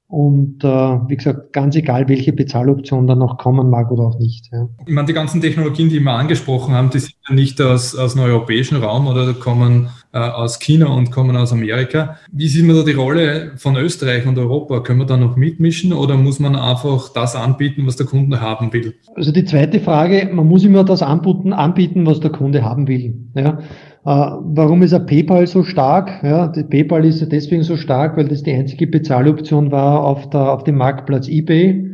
und 0.09 0.63
äh, 0.63 0.69
wie 0.69 1.17
gesagt, 1.17 1.53
ganz 1.53 1.75
egal, 1.75 2.09
welche 2.09 2.33
Bezahloption 2.33 3.07
dann 3.09 3.19
noch 3.19 3.39
kommen 3.39 3.71
mag 3.71 3.91
oder 3.91 4.05
auch 4.05 4.19
nicht. 4.19 4.49
Ja. 4.53 4.69
Ich 4.87 4.95
meine, 4.95 5.07
die 5.07 5.13
ganzen 5.13 5.41
Technologien, 5.41 5.89
die 5.89 5.99
wir 5.99 6.13
angesprochen 6.13 6.75
haben, 6.75 6.91
die 6.91 7.01
sind 7.01 7.15
ja 7.29 7.35
nicht 7.35 7.61
aus, 7.61 7.97
aus 7.97 8.15
dem 8.15 8.23
europäischen 8.23 8.77
Raum 8.77 9.09
oder 9.09 9.35
kommen 9.35 9.89
äh, 10.13 10.19
aus 10.19 10.59
China 10.59 10.87
und 10.87 11.11
kommen 11.11 11.37
aus 11.37 11.53
Amerika. 11.53 12.17
Wie 12.33 12.49
sieht 12.49 12.65
man 12.65 12.77
da 12.77 12.83
die 12.83 12.93
Rolle 12.93 13.53
von 13.57 13.77
Österreich 13.77 14.27
und 14.27 14.39
Europa? 14.39 14.81
Können 14.81 15.01
wir 15.01 15.07
da 15.07 15.17
noch 15.17 15.37
mitmischen 15.37 15.93
oder 15.93 16.17
muss 16.17 16.41
man 16.41 16.57
einfach 16.57 17.09
das 17.13 17.37
anbieten, 17.37 17.87
was 17.87 17.97
der 17.97 18.07
Kunde 18.07 18.41
haben 18.41 18.73
will? 18.73 18.95
Also 19.15 19.33
die 19.33 19.45
zweite 19.45 19.81
Frage, 19.81 20.31
man 20.33 20.47
muss 20.47 20.65
immer 20.65 20.85
das 20.85 21.03
anbieten, 21.03 21.53
anbieten 21.53 22.07
was 22.07 22.21
der 22.21 22.31
Kunde 22.31 22.63
haben 22.63 22.89
will. 22.89 23.15
Ja. 23.35 23.59
Äh, 24.07 24.37
warum 24.45 24.83
ist 24.83 24.95
ein 24.95 25.05
PayPal 25.05 25.47
so 25.47 25.65
stark? 25.65 26.23
Ja, 26.23 26.47
PayPal 26.49 27.05
ist 27.05 27.21
ja 27.21 27.27
deswegen 27.27 27.65
so 27.65 27.77
stark, 27.77 28.17
weil 28.17 28.29
das 28.29 28.45
die 28.45 28.53
einzige 28.53 28.87
Bezahloption 28.87 29.73
war 29.73 30.05
auf, 30.05 30.31
der, 30.31 30.53
auf 30.53 30.63
dem 30.65 30.77
Marktplatz 30.77 31.29
eBay. 31.29 31.91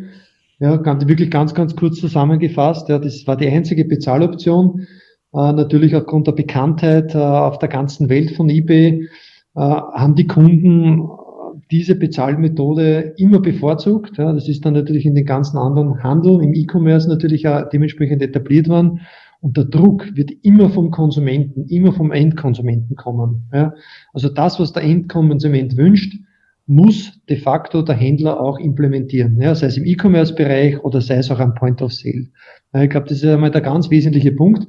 Ja, 0.60 0.76
ganz, 0.76 1.08
wirklich 1.08 1.30
ganz, 1.30 1.54
ganz 1.54 1.74
kurz 1.74 1.98
zusammengefasst. 1.98 2.88
Ja, 2.88 2.98
das 2.98 3.26
war 3.26 3.36
die 3.36 3.48
einzige 3.48 3.84
Bezahloption. 3.84 4.86
Äh, 5.34 5.52
natürlich 5.52 5.94
aufgrund 5.96 6.26
der 6.26 6.32
Bekanntheit 6.32 7.14
äh, 7.14 7.18
auf 7.18 7.58
der 7.58 7.68
ganzen 7.68 8.08
Welt 8.08 8.32
von 8.32 8.48
eBay 8.48 9.08
äh, 9.54 9.60
haben 9.60 10.14
die 10.14 10.26
Kunden 10.26 11.08
diese 11.70 11.94
Bezahlmethode 11.94 13.14
immer 13.16 13.40
bevorzugt. 13.40 14.18
Ja, 14.18 14.32
das 14.32 14.48
ist 14.48 14.64
dann 14.64 14.74
natürlich 14.74 15.06
in 15.06 15.14
den 15.14 15.24
ganzen 15.24 15.56
anderen 15.56 16.02
Handel, 16.02 16.42
im 16.42 16.54
E-Commerce 16.54 17.08
natürlich 17.08 17.48
auch 17.48 17.68
dementsprechend 17.70 18.22
etabliert 18.22 18.68
worden. 18.68 19.00
Und 19.40 19.56
der 19.56 19.64
Druck 19.64 20.14
wird 20.14 20.30
immer 20.42 20.70
vom 20.70 20.90
Konsumenten, 20.90 21.66
immer 21.66 21.92
vom 21.92 22.12
Endkonsumenten 22.12 22.94
kommen. 22.94 23.48
Ja? 23.52 23.74
Also 24.12 24.28
das, 24.28 24.60
was 24.60 24.72
der 24.72 24.84
Endkonsument 24.84 25.76
wünscht, 25.76 26.14
muss 26.66 27.20
de 27.28 27.36
facto 27.36 27.82
der 27.82 27.96
Händler 27.96 28.40
auch 28.40 28.58
implementieren, 28.58 29.40
ja? 29.40 29.54
sei 29.54 29.66
es 29.66 29.76
im 29.76 29.84
E-Commerce-Bereich 29.84 30.84
oder 30.84 31.00
sei 31.00 31.16
es 31.16 31.30
auch 31.30 31.40
am 31.40 31.54
Point 31.54 31.82
of 31.82 31.92
Sale. 31.92 32.28
Ja, 32.72 32.82
ich 32.82 32.90
glaube, 32.90 33.08
das 33.08 33.18
ist 33.18 33.24
einmal 33.24 33.50
der 33.50 33.62
ganz 33.62 33.90
wesentliche 33.90 34.30
Punkt. 34.30 34.68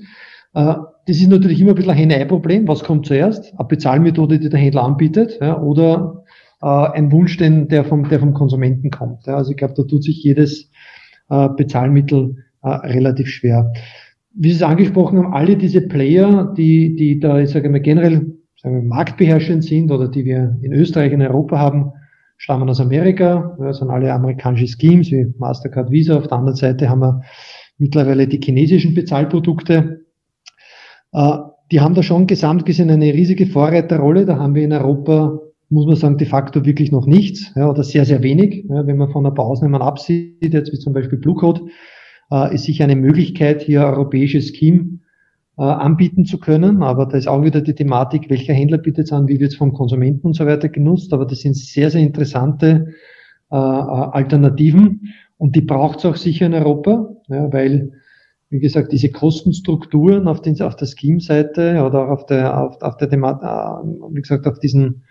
Äh, 0.53 0.75
das 1.05 1.17
ist 1.17 1.29
natürlich 1.29 1.59
immer 1.59 1.71
ein 1.71 1.75
bisschen 1.75 1.91
ein 1.91 1.97
Henne-Ei-Problem. 1.97 2.67
Was 2.67 2.83
kommt 2.83 3.05
zuerst? 3.05 3.53
Eine 3.57 3.67
Bezahlmethode, 3.67 4.39
die 4.39 4.49
der 4.49 4.59
Händler 4.59 4.83
anbietet, 4.83 5.37
ja, 5.41 5.59
oder 5.59 6.23
äh, 6.61 6.65
ein 6.67 7.11
Wunsch, 7.11 7.37
den, 7.37 7.67
der, 7.67 7.83
vom, 7.83 8.07
der 8.07 8.19
vom 8.19 8.33
Konsumenten 8.33 8.89
kommt. 8.89 9.27
Ja, 9.27 9.35
also 9.35 9.51
ich 9.51 9.57
glaube, 9.57 9.73
da 9.75 9.83
tut 9.83 10.03
sich 10.03 10.23
jedes 10.23 10.71
äh, 11.29 11.49
Bezahlmittel 11.49 12.37
äh, 12.61 12.69
relativ 12.69 13.27
schwer 13.27 13.71
wie 14.33 14.49
Sie 14.49 14.55
es 14.55 14.63
angesprochen 14.63 15.19
haben, 15.19 15.33
alle 15.33 15.55
diese 15.55 15.81
Player, 15.81 16.53
die, 16.57 16.95
die 16.95 17.19
da, 17.19 17.39
ich 17.39 17.51
sage 17.51 17.69
mal, 17.69 17.79
generell 17.79 18.33
sagen 18.55 18.75
wir, 18.75 18.81
marktbeherrschend 18.81 19.63
sind 19.63 19.91
oder 19.91 20.07
die 20.07 20.25
wir 20.25 20.57
in 20.61 20.73
Österreich 20.73 21.13
und 21.13 21.21
Europa 21.21 21.59
haben, 21.59 21.91
stammen 22.37 22.69
aus 22.69 22.81
Amerika. 22.81 23.55
Das 23.59 23.77
sind 23.77 23.89
alle 23.89 24.11
amerikanische 24.11 24.67
Schemes 24.67 25.11
wie 25.11 25.31
Mastercard, 25.37 25.91
Visa. 25.91 26.17
Auf 26.17 26.27
der 26.27 26.37
anderen 26.37 26.55
Seite 26.55 26.89
haben 26.89 27.01
wir 27.01 27.21
mittlerweile 27.77 28.27
die 28.27 28.41
chinesischen 28.43 28.95
Bezahlprodukte. 28.95 30.02
Äh, 31.13 31.37
die 31.71 31.79
haben 31.79 31.95
da 31.95 32.03
schon 32.03 32.27
gesamt 32.27 32.65
gesehen 32.65 32.89
eine 32.89 33.13
riesige 33.13 33.47
Vorreiterrolle. 33.47 34.25
Da 34.25 34.37
haben 34.37 34.55
wir 34.55 34.63
in 34.63 34.73
Europa, 34.73 35.39
muss 35.69 35.85
man 35.85 35.95
sagen, 35.95 36.17
de 36.17 36.27
facto 36.27 36.65
wirklich 36.65 36.91
noch 36.91 37.05
nichts 37.05 37.51
ja, 37.55 37.69
oder 37.69 37.83
sehr, 37.83 38.05
sehr 38.05 38.21
wenig. 38.21 38.65
Ja, 38.69 38.85
wenn 38.85 38.97
man 38.97 39.09
von 39.09 39.25
ein 39.25 39.33
paar 39.33 39.45
Ausnahmen 39.45 39.81
absieht, 39.81 40.53
jetzt 40.53 40.71
wie 40.71 40.79
zum 40.79 40.93
Beispiel 40.93 41.19
Blue 41.19 41.35
Code, 41.35 41.61
äh, 42.31 42.53
ist 42.53 42.65
sicher 42.65 42.83
eine 42.83 42.95
Möglichkeit, 42.95 43.61
hier 43.61 43.85
europäisches 43.85 44.49
Scheme 44.49 44.99
äh, 45.57 45.63
anbieten 45.63 46.25
zu 46.25 46.39
können. 46.39 46.83
Aber 46.83 47.05
da 47.05 47.17
ist 47.17 47.27
auch 47.27 47.43
wieder 47.43 47.61
die 47.61 47.75
Thematik, 47.75 48.29
welcher 48.29 48.53
Händler 48.53 48.77
bietet 48.77 49.05
es 49.05 49.13
an, 49.13 49.27
wie 49.27 49.39
wird 49.39 49.51
es 49.51 49.57
vom 49.57 49.73
Konsumenten 49.73 50.27
und 50.27 50.35
so 50.35 50.45
weiter 50.45 50.69
genutzt. 50.69 51.13
Aber 51.13 51.25
das 51.25 51.39
sind 51.39 51.55
sehr, 51.55 51.89
sehr 51.89 52.01
interessante 52.01 52.93
äh, 53.49 53.55
Alternativen 53.55 55.13
und 55.37 55.55
die 55.55 55.61
braucht 55.61 55.99
es 55.99 56.05
auch 56.05 56.15
sicher 56.15 56.45
in 56.45 56.53
Europa, 56.53 57.15
ja, 57.29 57.51
weil 57.51 57.93
wie 58.53 58.59
gesagt, 58.59 58.91
diese 58.91 59.09
Kostenstrukturen 59.09 60.27
auf, 60.27 60.41
den, 60.41 60.61
auf 60.61 60.75
der 60.75 60.85
Scheme-Seite 60.85 61.83
oder 61.83 62.05
auch 62.05 62.09
auf 62.09 62.25
der, 62.27 62.61
auf, 62.61 62.79
auf 62.83 62.97
der 62.97 63.09
Thematik, 63.09 63.43
äh, 63.43 64.15
wie 64.15 64.21
gesagt, 64.21 64.45
auf 64.45 64.59
diesen 64.59 65.03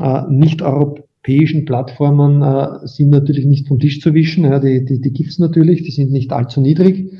äh, 0.00 0.22
nicht-europäischen 0.28 1.66
Plattformen 1.66 2.42
äh, 2.42 2.86
sind 2.86 3.10
natürlich 3.10 3.46
nicht 3.46 3.68
vom 3.68 3.78
Tisch 3.78 4.00
zu 4.00 4.12
wischen. 4.12 4.44
Ja, 4.44 4.58
die 4.58 4.84
die, 4.84 5.00
die 5.00 5.12
gibt 5.12 5.38
natürlich, 5.38 5.84
die 5.84 5.92
sind 5.92 6.10
nicht 6.10 6.32
allzu 6.32 6.60
niedrig. 6.60 7.12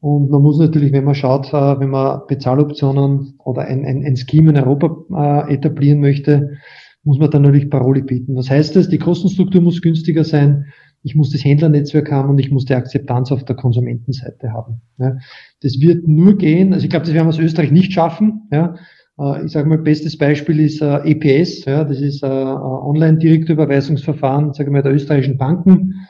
Und 0.00 0.30
man 0.30 0.42
muss 0.42 0.58
natürlich, 0.58 0.92
wenn 0.92 1.04
man 1.04 1.14
schaut, 1.14 1.48
äh, 1.54 1.80
wenn 1.80 1.88
man 1.88 2.20
Bezahloptionen 2.28 3.38
oder 3.42 3.62
ein, 3.62 3.86
ein, 3.86 4.04
ein 4.04 4.16
Scheme 4.16 4.50
in 4.50 4.58
Europa 4.58 5.46
äh, 5.48 5.54
etablieren 5.54 6.00
möchte, 6.00 6.58
muss 7.02 7.18
man 7.18 7.30
dann 7.30 7.42
natürlich 7.42 7.70
Paroli 7.70 8.02
bieten. 8.02 8.36
Was 8.36 8.50
heißt 8.50 8.76
das? 8.76 8.90
Die 8.90 8.98
Kostenstruktur 8.98 9.62
muss 9.62 9.80
günstiger 9.80 10.24
sein 10.24 10.66
ich 11.02 11.14
muss 11.14 11.30
das 11.30 11.44
Händlernetzwerk 11.44 12.10
haben 12.12 12.30
und 12.30 12.38
ich 12.38 12.50
muss 12.50 12.64
die 12.64 12.74
Akzeptanz 12.74 13.32
auf 13.32 13.44
der 13.44 13.56
Konsumentenseite 13.56 14.52
haben. 14.52 14.80
Ja. 14.98 15.16
Das 15.60 15.80
wird 15.80 16.06
nur 16.06 16.36
gehen, 16.36 16.72
also 16.72 16.84
ich 16.84 16.90
glaube, 16.90 17.04
das 17.04 17.14
werden 17.14 17.26
wir 17.26 17.30
aus 17.30 17.38
Österreich 17.38 17.72
nicht 17.72 17.92
schaffen. 17.92 18.48
Ja. 18.52 18.76
Äh, 19.18 19.44
ich 19.44 19.52
sage 19.52 19.68
mal, 19.68 19.78
bestes 19.78 20.16
Beispiel 20.16 20.60
ist 20.60 20.80
äh, 20.80 20.98
EPS, 20.98 21.64
ja, 21.64 21.84
das 21.84 22.00
ist 22.00 22.22
äh, 22.22 22.26
Online-Direktüberweisungsverfahren, 22.26 24.54
sage 24.54 24.70
mal, 24.70 24.82
der 24.82 24.94
österreichischen 24.94 25.38
Banken. 25.38 26.06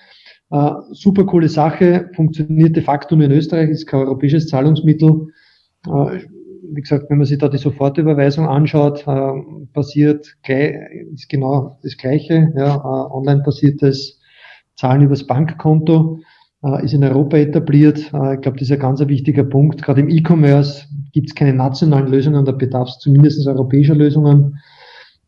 Äh, 0.50 0.72
super 0.90 1.24
coole 1.24 1.48
Sache, 1.48 2.11
funktioniert 2.14 2.76
de 2.76 2.83
facto 2.83 3.16
nur 3.16 3.26
in 3.26 3.33
Österreich, 3.33 3.70
ist 3.70 3.87
kein 3.87 4.00
europäisches 4.00 4.48
Zahlungsmittel. 4.48 5.28
Äh, 5.87 6.18
wie 6.74 6.81
gesagt, 6.81 7.11
wenn 7.11 7.18
man 7.18 7.26
sich 7.26 7.38
da 7.38 7.48
die 7.48 7.59
Sofortüberweisung 7.59 8.46
anschaut, 8.46 9.07
äh, 9.07 9.33
passiert 9.72 10.37
ist 10.46 11.28
genau 11.28 11.78
das 11.83 11.96
Gleiche. 11.96 12.52
Ja, 12.57 12.76
äh, 12.76 13.14
online 13.14 13.42
basiertes 13.42 14.20
Zahlen 14.82 15.02
übers 15.02 15.28
Bankkonto, 15.28 16.18
äh, 16.64 16.84
ist 16.84 16.92
in 16.92 17.04
Europa 17.04 17.36
etabliert. 17.36 17.98
Äh, 18.12 18.34
ich 18.34 18.40
glaube, 18.40 18.58
das 18.58 18.62
ist 18.62 18.72
ein 18.72 18.80
ganz 18.80 18.98
wichtiger 19.06 19.44
Punkt. 19.44 19.80
Gerade 19.80 20.00
im 20.00 20.08
E-Commerce 20.08 20.86
gibt 21.12 21.28
es 21.28 21.36
keine 21.36 21.54
nationalen 21.54 22.08
Lösungen, 22.08 22.44
da 22.44 22.50
bedarf 22.50 22.88
es 22.88 22.98
zumindest 22.98 23.46
europäischer 23.46 23.94
Lösungen. 23.94 24.58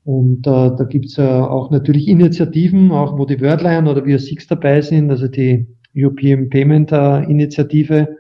Und 0.03 0.45
äh, 0.45 0.51
da 0.77 0.85
gibt 0.91 1.07
es 1.07 1.19
äh, 1.19 1.23
auch 1.23 1.71
natürlich 1.71 2.09
Initiativen, 2.09 2.91
auch 2.91 3.17
wo 3.17 3.27
die 3.27 3.41
Wordline 3.41 3.89
oder 3.89 4.05
wir 4.05 4.19
Six 4.19 4.49
dabei 4.49 4.81
sind, 4.81 5.09
also 5.09 5.29
die 5.29 5.69
European 5.97 6.51
Payment 6.51 6.91
Initiative, 6.91 8.17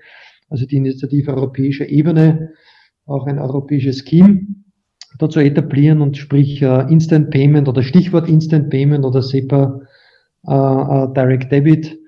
also 0.49 0.65
die 0.65 0.77
Initiative 0.77 1.35
europäischer 1.35 1.89
Ebene, 1.89 2.53
auch 3.07 3.27
ein 3.27 3.41
europäisches 3.41 4.05
Scheme 4.09 4.47
dazu 5.19 5.41
etablieren 5.41 6.01
und 6.01 6.17
sprich 6.17 6.63
Instant 6.63 7.31
Payment 7.31 7.67
oder 7.67 7.83
Stichwort 7.83 8.29
Instant 8.29 8.71
Payment 8.71 9.05
oder 9.05 9.23
SEPA 9.23 9.81
Direct 10.47 11.51
Debit, 11.51 11.99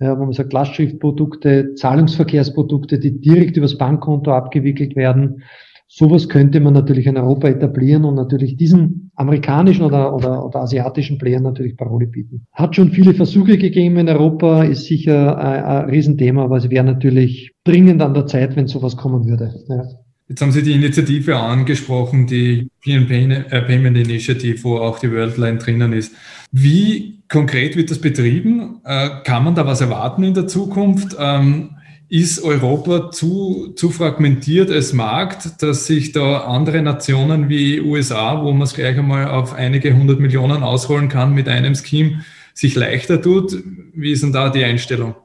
ja, 0.00 0.18
wo 0.18 0.24
man 0.24 0.32
sagt 0.32 0.52
Lastschriftprodukte, 0.52 1.74
Zahlungsverkehrsprodukte, 1.74 2.98
die 2.98 3.20
direkt 3.20 3.56
übers 3.56 3.78
Bankkonto 3.78 4.32
abgewickelt 4.32 4.96
werden. 4.96 5.42
Sowas 5.86 6.28
könnte 6.28 6.60
man 6.60 6.72
natürlich 6.72 7.06
in 7.06 7.16
Europa 7.16 7.46
etablieren 7.48 8.04
und 8.04 8.16
natürlich 8.16 8.56
diesen 8.56 9.12
amerikanischen 9.14 9.84
oder, 9.84 10.14
oder, 10.14 10.44
oder 10.44 10.60
asiatischen 10.62 11.18
Playern 11.18 11.44
natürlich 11.44 11.76
Parole 11.76 12.06
bieten. 12.06 12.46
Hat 12.52 12.74
schon 12.74 12.90
viele 12.90 13.14
Versuche 13.14 13.58
gegeben 13.58 13.98
in 13.98 14.08
Europa, 14.08 14.64
ist 14.64 14.86
sicher 14.86 15.38
ein, 15.38 15.64
ein 15.64 15.90
Riesenthema, 15.90 16.44
aber 16.44 16.56
es 16.56 16.68
wäre 16.70 16.84
natürlich 16.84 17.52
dringend 17.64 18.02
an 18.02 18.14
der 18.14 18.26
Zeit, 18.26 18.56
wenn 18.56 18.66
sowas 18.66 18.96
kommen 18.96 19.26
würde. 19.28 19.54
Ja. 19.68 19.84
Jetzt 20.26 20.40
haben 20.40 20.52
Sie 20.52 20.62
die 20.62 20.72
Initiative 20.72 21.36
angesprochen, 21.36 22.26
die 22.26 22.70
European 22.86 23.30
äh, 23.30 23.60
Payment 23.62 23.96
Initiative, 23.98 24.64
wo 24.64 24.78
auch 24.78 24.98
die 24.98 25.12
Worldline 25.12 25.58
drinnen 25.58 25.92
ist. 25.92 26.14
Wie 26.50 27.22
konkret 27.28 27.76
wird 27.76 27.90
das 27.90 28.00
betrieben? 28.00 28.80
Äh, 28.84 29.22
kann 29.24 29.44
man 29.44 29.54
da 29.54 29.66
was 29.66 29.82
erwarten 29.82 30.24
in 30.24 30.32
der 30.32 30.46
Zukunft? 30.46 31.14
Ähm, 31.18 31.76
ist 32.08 32.42
Europa 32.42 33.10
zu, 33.10 33.72
zu 33.76 33.90
fragmentiert 33.90 34.70
als 34.70 34.92
Markt, 34.92 35.62
dass 35.62 35.86
sich 35.86 36.12
da 36.12 36.42
andere 36.42 36.80
Nationen 36.80 37.48
wie 37.48 37.80
USA, 37.80 38.42
wo 38.42 38.52
man 38.52 38.62
es 38.62 38.74
gleich 38.74 38.96
einmal 38.96 39.28
auf 39.28 39.52
einige 39.52 39.94
hundert 39.94 40.20
Millionen 40.20 40.62
ausrollen 40.62 41.08
kann 41.08 41.34
mit 41.34 41.48
einem 41.48 41.74
Scheme, 41.74 42.24
sich 42.54 42.76
leichter 42.76 43.20
tut? 43.20 43.62
Wie 43.94 44.12
ist 44.12 44.22
denn 44.22 44.32
da 44.32 44.48
die 44.48 44.64
Einstellung? 44.64 45.16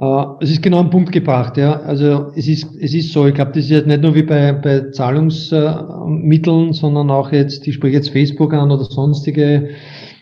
Äh, 0.00 0.24
es 0.40 0.50
ist 0.50 0.62
genau 0.62 0.80
ein 0.80 0.90
Punkt 0.90 1.12
gebracht, 1.12 1.56
ja. 1.56 1.80
Also 1.80 2.32
es 2.34 2.48
ist, 2.48 2.74
es 2.80 2.94
ist 2.94 3.12
so, 3.12 3.26
ich 3.26 3.34
glaube, 3.34 3.52
das 3.52 3.64
ist 3.64 3.70
jetzt 3.70 3.86
nicht 3.86 4.02
nur 4.02 4.14
wie 4.14 4.22
bei, 4.22 4.52
bei 4.52 4.90
Zahlungsmitteln, 4.90 6.72
sondern 6.72 7.10
auch 7.10 7.32
jetzt, 7.32 7.66
ich 7.66 7.74
spreche 7.74 7.96
jetzt 7.96 8.10
Facebook 8.10 8.52
an 8.54 8.70
oder 8.70 8.84
sonstige, 8.84 9.70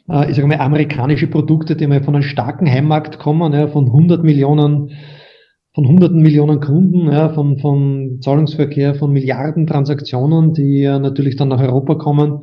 äh, 0.08 0.30
ich 0.30 0.36
sage 0.36 0.46
mal, 0.46 0.58
amerikanische 0.58 1.26
Produkte, 1.26 1.76
die 1.76 1.86
mal 1.86 2.02
von 2.02 2.14
einem 2.14 2.24
starken 2.24 2.70
Heimmarkt 2.70 3.18
kommen, 3.18 3.52
ja, 3.52 3.68
von 3.68 3.86
100 3.86 4.22
Millionen, 4.22 4.90
von 5.74 5.88
hunderten 5.88 6.20
Millionen 6.20 6.60
Kunden, 6.60 7.10
ja, 7.10 7.30
von, 7.30 7.58
von 7.58 8.18
Zahlungsverkehr, 8.20 8.94
von 8.94 9.10
Milliarden 9.10 9.66
Transaktionen, 9.66 10.52
die 10.52 10.80
ja 10.80 10.98
natürlich 10.98 11.36
dann 11.36 11.48
nach 11.48 11.62
Europa 11.62 11.94
kommen 11.94 12.42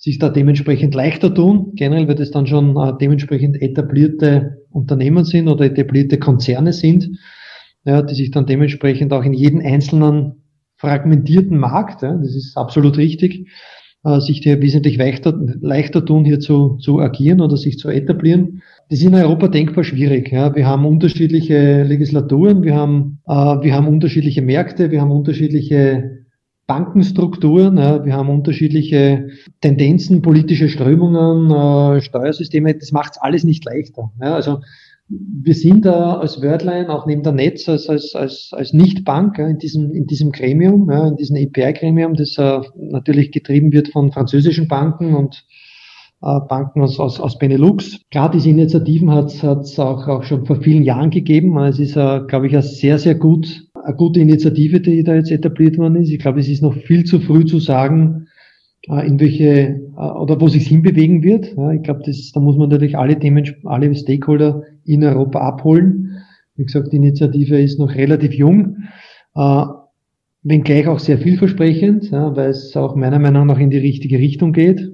sich 0.00 0.20
da 0.20 0.28
dementsprechend 0.28 0.94
leichter 0.94 1.34
tun. 1.34 1.72
Generell 1.74 2.06
wird 2.06 2.20
es 2.20 2.30
dann 2.30 2.46
schon 2.46 2.76
äh, 2.76 2.92
dementsprechend 3.00 3.60
etablierte 3.60 4.57
Unternehmen 4.70 5.24
sind 5.24 5.48
oder 5.48 5.64
etablierte 5.64 6.18
Konzerne 6.18 6.72
sind, 6.72 7.10
ja, 7.84 8.02
die 8.02 8.14
sich 8.14 8.30
dann 8.30 8.46
dementsprechend 8.46 9.12
auch 9.12 9.24
in 9.24 9.32
jeden 9.32 9.60
einzelnen 9.62 10.42
fragmentierten 10.76 11.58
Markt, 11.58 12.02
ja, 12.02 12.14
das 12.14 12.34
ist 12.34 12.56
absolut 12.56 12.96
richtig, 12.98 13.48
äh, 14.04 14.20
sich 14.20 14.40
hier 14.42 14.62
wesentlich 14.62 14.96
leichter, 14.96 15.36
leichter 15.60 16.04
tun, 16.04 16.24
hier 16.24 16.40
zu, 16.40 16.76
zu 16.76 17.00
agieren 17.00 17.40
oder 17.40 17.56
sich 17.56 17.78
zu 17.78 17.88
etablieren. 17.88 18.62
Das 18.88 19.00
ist 19.00 19.06
in 19.06 19.14
Europa 19.14 19.48
denkbar 19.48 19.84
schwierig. 19.84 20.30
Ja. 20.30 20.54
Wir 20.54 20.66
haben 20.66 20.86
unterschiedliche 20.86 21.82
Legislaturen, 21.82 22.62
wir 22.62 22.74
haben, 22.74 23.20
äh, 23.26 23.32
wir 23.32 23.74
haben 23.74 23.88
unterschiedliche 23.88 24.40
Märkte, 24.40 24.90
wir 24.90 25.00
haben 25.00 25.10
unterschiedliche 25.10 26.26
Bankenstrukturen, 26.68 27.78
ja, 27.78 28.04
wir 28.04 28.12
haben 28.12 28.28
unterschiedliche 28.28 29.30
Tendenzen, 29.62 30.20
politische 30.20 30.68
Strömungen, 30.68 31.50
äh, 31.50 32.02
Steuersysteme, 32.02 32.74
das 32.74 32.92
macht 32.92 33.12
es 33.12 33.22
alles 33.22 33.42
nicht 33.42 33.64
leichter. 33.64 34.12
Also 34.20 34.60
wir 35.08 35.54
sind 35.54 35.86
da 35.86 36.18
als 36.18 36.42
Wordline 36.42 36.90
auch 36.90 37.06
neben 37.06 37.22
der 37.22 37.32
Netz 37.32 37.66
als, 37.70 37.88
als, 37.88 38.14
als, 38.14 38.50
als 38.52 38.74
Nicht-Bank 38.74 39.38
ja, 39.38 39.48
in, 39.48 39.58
diesem, 39.58 39.94
in 39.94 40.06
diesem 40.06 40.30
Gremium, 40.30 40.90
ja, 40.90 41.08
in 41.08 41.16
diesem 41.16 41.36
EPI-Gremium, 41.36 42.12
das 42.12 42.36
äh, 42.36 42.60
natürlich 42.76 43.32
getrieben 43.32 43.72
wird 43.72 43.88
von 43.88 44.12
französischen 44.12 44.68
Banken 44.68 45.14
und 45.14 45.46
äh, 46.20 46.38
Banken 46.50 46.82
aus, 46.82 47.00
aus, 47.00 47.18
aus 47.18 47.38
Benelux. 47.38 47.98
Klar, 48.10 48.30
diese 48.30 48.50
Initiativen 48.50 49.10
hat 49.10 49.32
es 49.32 49.78
auch, 49.78 50.06
auch 50.06 50.22
schon 50.22 50.44
vor 50.44 50.56
vielen 50.56 50.82
Jahren 50.82 51.08
gegeben. 51.08 51.56
Es 51.56 51.78
ist, 51.78 51.94
glaube 51.94 52.46
ich, 52.46 52.54
ein 52.54 52.60
sehr, 52.60 52.98
sehr 52.98 53.14
gut 53.14 53.67
eine 53.88 53.96
gute 53.96 54.20
Initiative, 54.20 54.80
die 54.80 55.02
da 55.02 55.14
jetzt 55.14 55.30
etabliert 55.30 55.78
worden 55.78 55.96
ist. 55.96 56.10
Ich 56.10 56.18
glaube, 56.18 56.40
es 56.40 56.48
ist 56.48 56.62
noch 56.62 56.74
viel 56.74 57.04
zu 57.04 57.20
früh 57.20 57.44
zu 57.46 57.58
sagen, 57.58 58.26
äh, 58.88 59.06
in 59.06 59.18
welche 59.18 59.80
äh, 59.96 59.96
oder 59.96 60.40
wo 60.40 60.48
sich 60.48 60.66
hinbewegen 60.68 61.22
wird. 61.22 61.46
Ich 61.46 61.82
glaube, 61.82 62.02
das, 62.04 62.30
da 62.32 62.40
muss 62.40 62.56
man 62.56 62.68
natürlich 62.68 62.98
alle 62.98 63.18
Themen, 63.18 63.44
alle 63.64 63.94
Stakeholder 63.94 64.62
in 64.84 65.02
Europa 65.02 65.40
abholen. 65.40 66.18
Wie 66.56 66.64
gesagt, 66.64 66.92
die 66.92 66.96
Initiative 66.96 67.58
ist 67.58 67.78
noch 67.78 67.94
relativ 67.94 68.34
jung, 68.34 68.76
äh, 69.34 69.64
wenngleich 70.42 70.86
auch 70.86 70.98
sehr 70.98 71.18
vielversprechend, 71.18 72.12
weil 72.12 72.50
es 72.50 72.76
auch 72.76 72.94
meiner 72.94 73.18
Meinung 73.18 73.46
nach 73.46 73.58
in 73.58 73.70
die 73.70 73.78
richtige 73.78 74.18
Richtung 74.18 74.52
geht. 74.52 74.92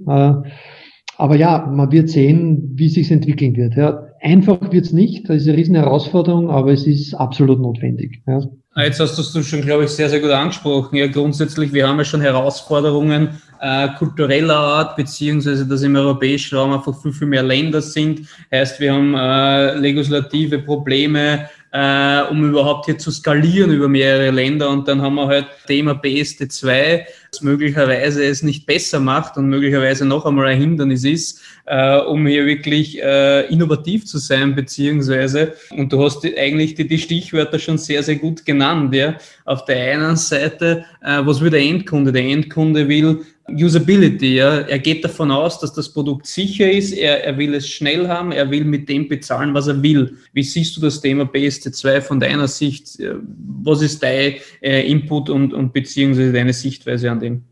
Aber 1.17 1.37
ja, 1.37 1.71
man 1.71 1.93
wird 1.93 2.09
sehen, 2.09 2.73
wie 2.75 2.89
sich 2.89 3.11
entwickeln 3.11 3.57
wird. 3.57 3.77
Einfach 4.21 4.73
wird 4.73 4.87
es 4.87 4.93
nicht, 4.93 5.29
das 5.29 5.43
ist 5.43 5.49
eine 5.49 5.57
riesen 5.59 5.75
Herausforderung, 5.75 6.51
aber 6.51 6.73
es 6.73 6.87
ist 6.87 7.15
absolut 7.15 7.61
notwendig. 7.61 8.23
Ah, 8.27 8.83
jetzt 8.83 8.99
hast 8.99 9.17
du 9.17 9.39
es 9.39 9.47
schon, 9.47 9.61
glaube 9.61 9.85
ich, 9.85 9.91
sehr, 9.91 10.09
sehr 10.09 10.21
gut 10.21 10.31
angesprochen. 10.31 10.97
Ja, 10.97 11.07
grundsätzlich, 11.07 11.73
wir 11.73 11.87
haben 11.87 11.99
ja 11.99 12.05
schon 12.05 12.21
Herausforderungen 12.21 13.29
äh, 13.61 13.89
kultureller 13.99 14.57
Art, 14.57 14.97
beziehungsweise 14.97 15.67
dass 15.67 15.83
im 15.83 15.95
europäischen 15.95 16.59
Raum 16.59 16.73
einfach 16.73 17.01
viel, 17.01 17.12
viel 17.12 17.29
mehr 17.29 17.43
Länder 17.43 17.81
sind. 17.81 18.23
Heißt, 18.51 18.81
wir 18.81 18.93
haben 18.93 19.15
äh, 19.15 19.77
legislative 19.79 20.59
Probleme, 20.59 21.49
äh, 21.75 22.22
um 22.31 22.51
überhaupt 22.51 22.87
hier 22.87 22.99
zu 22.99 23.11
skalieren 23.11 23.72
über 23.72 23.89
mehrere 23.89 24.31
Länder. 24.31 24.70
Und 24.70 24.87
dann 24.87 25.03
haben 25.03 25.16
wir 25.16 25.27
halt 25.27 25.47
Thema 25.66 25.93
BSD2, 25.93 27.03
möglicherweise 27.41 28.25
es 28.25 28.45
nicht 28.45 28.64
besser 28.64 29.01
macht 29.01 29.37
und 29.37 29.49
möglicherweise 29.49 30.05
noch 30.05 30.25
einmal 30.25 30.47
ein 30.47 30.61
Hindernis 30.61 31.03
ist, 31.03 31.41
äh, 31.66 31.99
um 31.99 32.29
hier 32.29 32.47
wirklich 32.47 33.03
äh, 33.03 33.49
innovativ 33.53 34.07
zu 34.07 34.18
sein, 34.18 34.55
beziehungsweise, 34.55 35.55
und 35.70 35.93
du 35.93 36.01
hast 36.05 36.25
eigentlich 36.25 36.77
die, 36.77 36.87
die 36.87 36.99
Stichwörter 36.99 37.59
schon 37.59 37.77
sehr, 37.77 38.05
sehr 38.05 38.16
gut 38.16 38.47
genannt, 38.47 38.95
ja. 38.95 39.16
Auf 39.45 39.64
der 39.64 39.95
einen 39.95 40.14
Seite, 40.14 40.85
äh, 41.03 41.22
was 41.25 41.41
will 41.41 41.51
der 41.51 41.61
Endkunde? 41.61 42.12
Der 42.12 42.22
Endkunde 42.22 42.87
will 42.87 43.22
Usability, 43.49 44.36
ja. 44.36 44.61
Er 44.61 44.78
geht 44.78 45.05
davon 45.05 45.30
aus, 45.30 45.61
dass 45.61 45.74
das 45.74 45.92
Produkt 45.92 46.26
sicher 46.26 46.70
ist, 46.70 46.92
er, 46.92 47.24
er 47.24 47.36
will 47.36 47.55
es 47.55 47.68
schnell 47.68 48.09
haben, 48.09 48.32
er 48.32 48.51
will 48.51 48.64
mit 48.64 48.88
dem 48.88 49.09
bezahlen, 49.09 49.53
was 49.53 49.66
er 49.66 49.82
will. 49.82 50.16
Wie 50.32 50.42
siehst 50.42 50.76
du 50.76 50.80
das 50.80 51.01
Thema 51.01 51.24
BST2 51.24 52.01
von 52.01 52.20
deiner 52.20 52.49
Sicht? 52.49 52.99
Äh, 53.01 53.14
was 53.62 53.82
ist 53.82 54.03
dein 54.03 54.34
äh, 54.62 54.90
Input 54.90 55.28
und, 55.28 55.53
und 55.53 55.72
beziehungsweise 55.72 56.32
deine 56.32 56.53
Sichtweise 56.53 57.11
an 57.11 57.20
dem? 57.20 57.42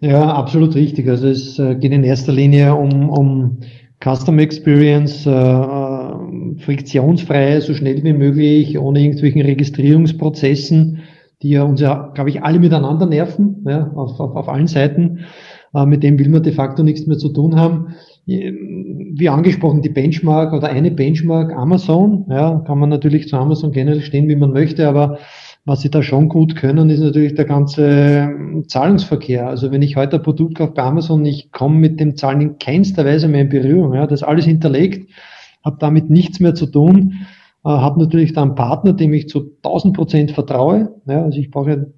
Ja, 0.00 0.32
absolut 0.32 0.74
richtig. 0.74 1.08
Also 1.08 1.28
es 1.28 1.58
äh, 1.58 1.74
geht 1.74 1.92
in 1.92 2.04
erster 2.04 2.32
Linie 2.32 2.74
um, 2.74 3.10
um 3.10 3.58
Custom 4.02 4.38
Experience, 4.38 5.26
äh, 5.26 5.30
äh, 5.30 6.58
friktionsfrei, 6.64 7.60
so 7.60 7.74
schnell 7.74 8.02
wie 8.02 8.14
möglich, 8.14 8.78
ohne 8.78 9.00
irgendwelchen 9.00 9.42
Registrierungsprozessen, 9.42 11.02
die 11.42 11.50
ja 11.50 11.62
uns 11.62 11.80
ja, 11.80 12.10
glaube 12.14 12.30
ich, 12.30 12.42
alle 12.42 12.58
miteinander 12.58 13.06
nerven, 13.06 13.64
ja, 13.66 13.90
auf, 13.94 14.18
auf, 14.20 14.36
auf 14.36 14.48
allen 14.48 14.66
Seiten. 14.66 15.20
Äh, 15.74 15.86
mit 15.86 16.02
dem 16.02 16.18
will 16.18 16.28
man 16.28 16.42
de 16.42 16.52
facto 16.52 16.82
nichts 16.82 17.06
mehr 17.06 17.18
zu 17.18 17.30
tun 17.30 17.56
haben. 17.56 17.94
Wie 18.26 19.28
angesprochen, 19.28 19.82
die 19.82 19.88
Benchmark 19.88 20.52
oder 20.52 20.68
eine 20.68 20.90
Benchmark 20.90 21.52
Amazon, 21.52 22.26
ja, 22.28 22.62
kann 22.66 22.78
man 22.78 22.88
natürlich 22.88 23.28
zu 23.28 23.36
Amazon 23.36 23.72
generell 23.72 24.02
stehen, 24.02 24.28
wie 24.28 24.36
man 24.36 24.52
möchte, 24.52 24.88
aber 24.88 25.18
was 25.64 25.82
sie 25.82 25.90
da 25.90 26.02
schon 26.02 26.28
gut 26.28 26.56
können, 26.56 26.88
ist 26.90 27.00
natürlich 27.00 27.34
der 27.34 27.44
ganze 27.44 27.86
ähm, 27.86 28.64
Zahlungsverkehr. 28.66 29.46
Also 29.46 29.70
wenn 29.70 29.82
ich 29.82 29.96
heute 29.96 30.16
ein 30.16 30.22
Produkt 30.22 30.56
kaufe 30.56 30.72
bei 30.72 30.82
Amazon, 30.82 31.24
ich 31.24 31.52
komme 31.52 31.76
mit 31.76 32.00
dem 32.00 32.16
Zahlen 32.16 32.40
in 32.40 32.58
keinster 32.58 33.04
Weise 33.04 33.28
mehr 33.28 33.42
in 33.42 33.50
Berührung. 33.50 33.94
Ja, 33.94 34.06
das 34.06 34.22
alles 34.22 34.46
hinterlegt, 34.46 35.10
habe 35.64 35.76
damit 35.78 36.08
nichts 36.08 36.40
mehr 36.40 36.54
zu 36.54 36.66
tun, 36.66 37.26
äh, 37.64 37.68
habe 37.68 38.00
natürlich 38.00 38.32
da 38.32 38.42
einen 38.42 38.54
Partner, 38.54 38.92
dem 38.92 39.12
ich 39.12 39.28
zu 39.28 39.52
1000 39.62 39.94
Prozent 39.94 40.30
vertraue. 40.32 40.94
Ja, 41.06 41.24
also 41.24 41.38
ich 41.38 41.50
brauche 41.50 41.92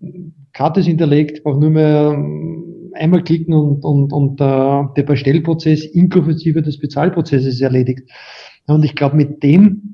Karte 0.52 0.80
ist 0.80 0.86
hinterlegt, 0.86 1.44
brauche 1.44 1.60
nur 1.60 1.70
mehr 1.70 2.12
ähm, 2.14 2.92
einmal 2.94 3.22
klicken 3.22 3.54
und, 3.54 3.84
und, 3.84 4.12
und 4.12 4.40
äh, 4.40 4.84
der 4.96 5.02
Bestellprozess 5.04 5.84
inklusive 5.84 6.62
des 6.62 6.78
Bezahlprozesses 6.78 7.60
erledigt. 7.60 8.10
Und 8.66 8.84
ich 8.84 8.94
glaube, 8.94 9.16
mit 9.16 9.42
dem 9.42 9.92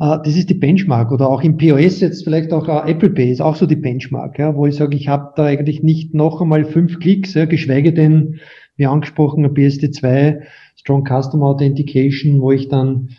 äh, 0.00 0.18
das 0.24 0.36
ist 0.36 0.50
die 0.50 0.54
Benchmark 0.54 1.12
oder 1.12 1.28
auch 1.28 1.42
im 1.42 1.56
POS 1.56 2.00
jetzt 2.00 2.24
vielleicht 2.24 2.52
auch 2.52 2.68
äh, 2.68 2.90
Apple 2.90 3.10
Pay 3.10 3.30
ist 3.30 3.42
auch 3.42 3.56
so 3.56 3.66
die 3.66 3.76
Benchmark, 3.76 4.38
ja, 4.38 4.56
wo 4.56 4.66
ich 4.66 4.76
sage, 4.76 4.96
ich 4.96 5.08
habe 5.08 5.32
da 5.36 5.44
eigentlich 5.44 5.82
nicht 5.82 6.14
noch 6.14 6.40
einmal 6.40 6.64
fünf 6.64 6.98
Klicks, 6.98 7.34
ja, 7.34 7.44
geschweige 7.44 7.92
denn, 7.92 8.40
wie 8.76 8.86
angesprochen, 8.86 9.46
PSD2, 9.46 10.40
Strong 10.76 11.04
Customer 11.04 11.46
Authentication, 11.46 12.40
wo 12.40 12.50
ich 12.50 12.68
dann 12.68 13.10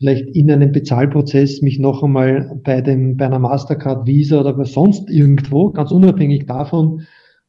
vielleicht 0.00 0.34
in 0.34 0.50
einem 0.50 0.72
Bezahlprozess 0.72 1.60
mich 1.60 1.78
noch 1.78 2.02
einmal 2.02 2.58
bei 2.64 2.80
dem, 2.80 3.18
bei 3.18 3.26
einer 3.26 3.38
Mastercard, 3.38 4.06
Visa 4.06 4.40
oder 4.40 4.54
bei 4.54 4.64
sonst 4.64 5.10
irgendwo, 5.10 5.70
ganz 5.70 5.92
unabhängig 5.92 6.46
davon, 6.46 7.02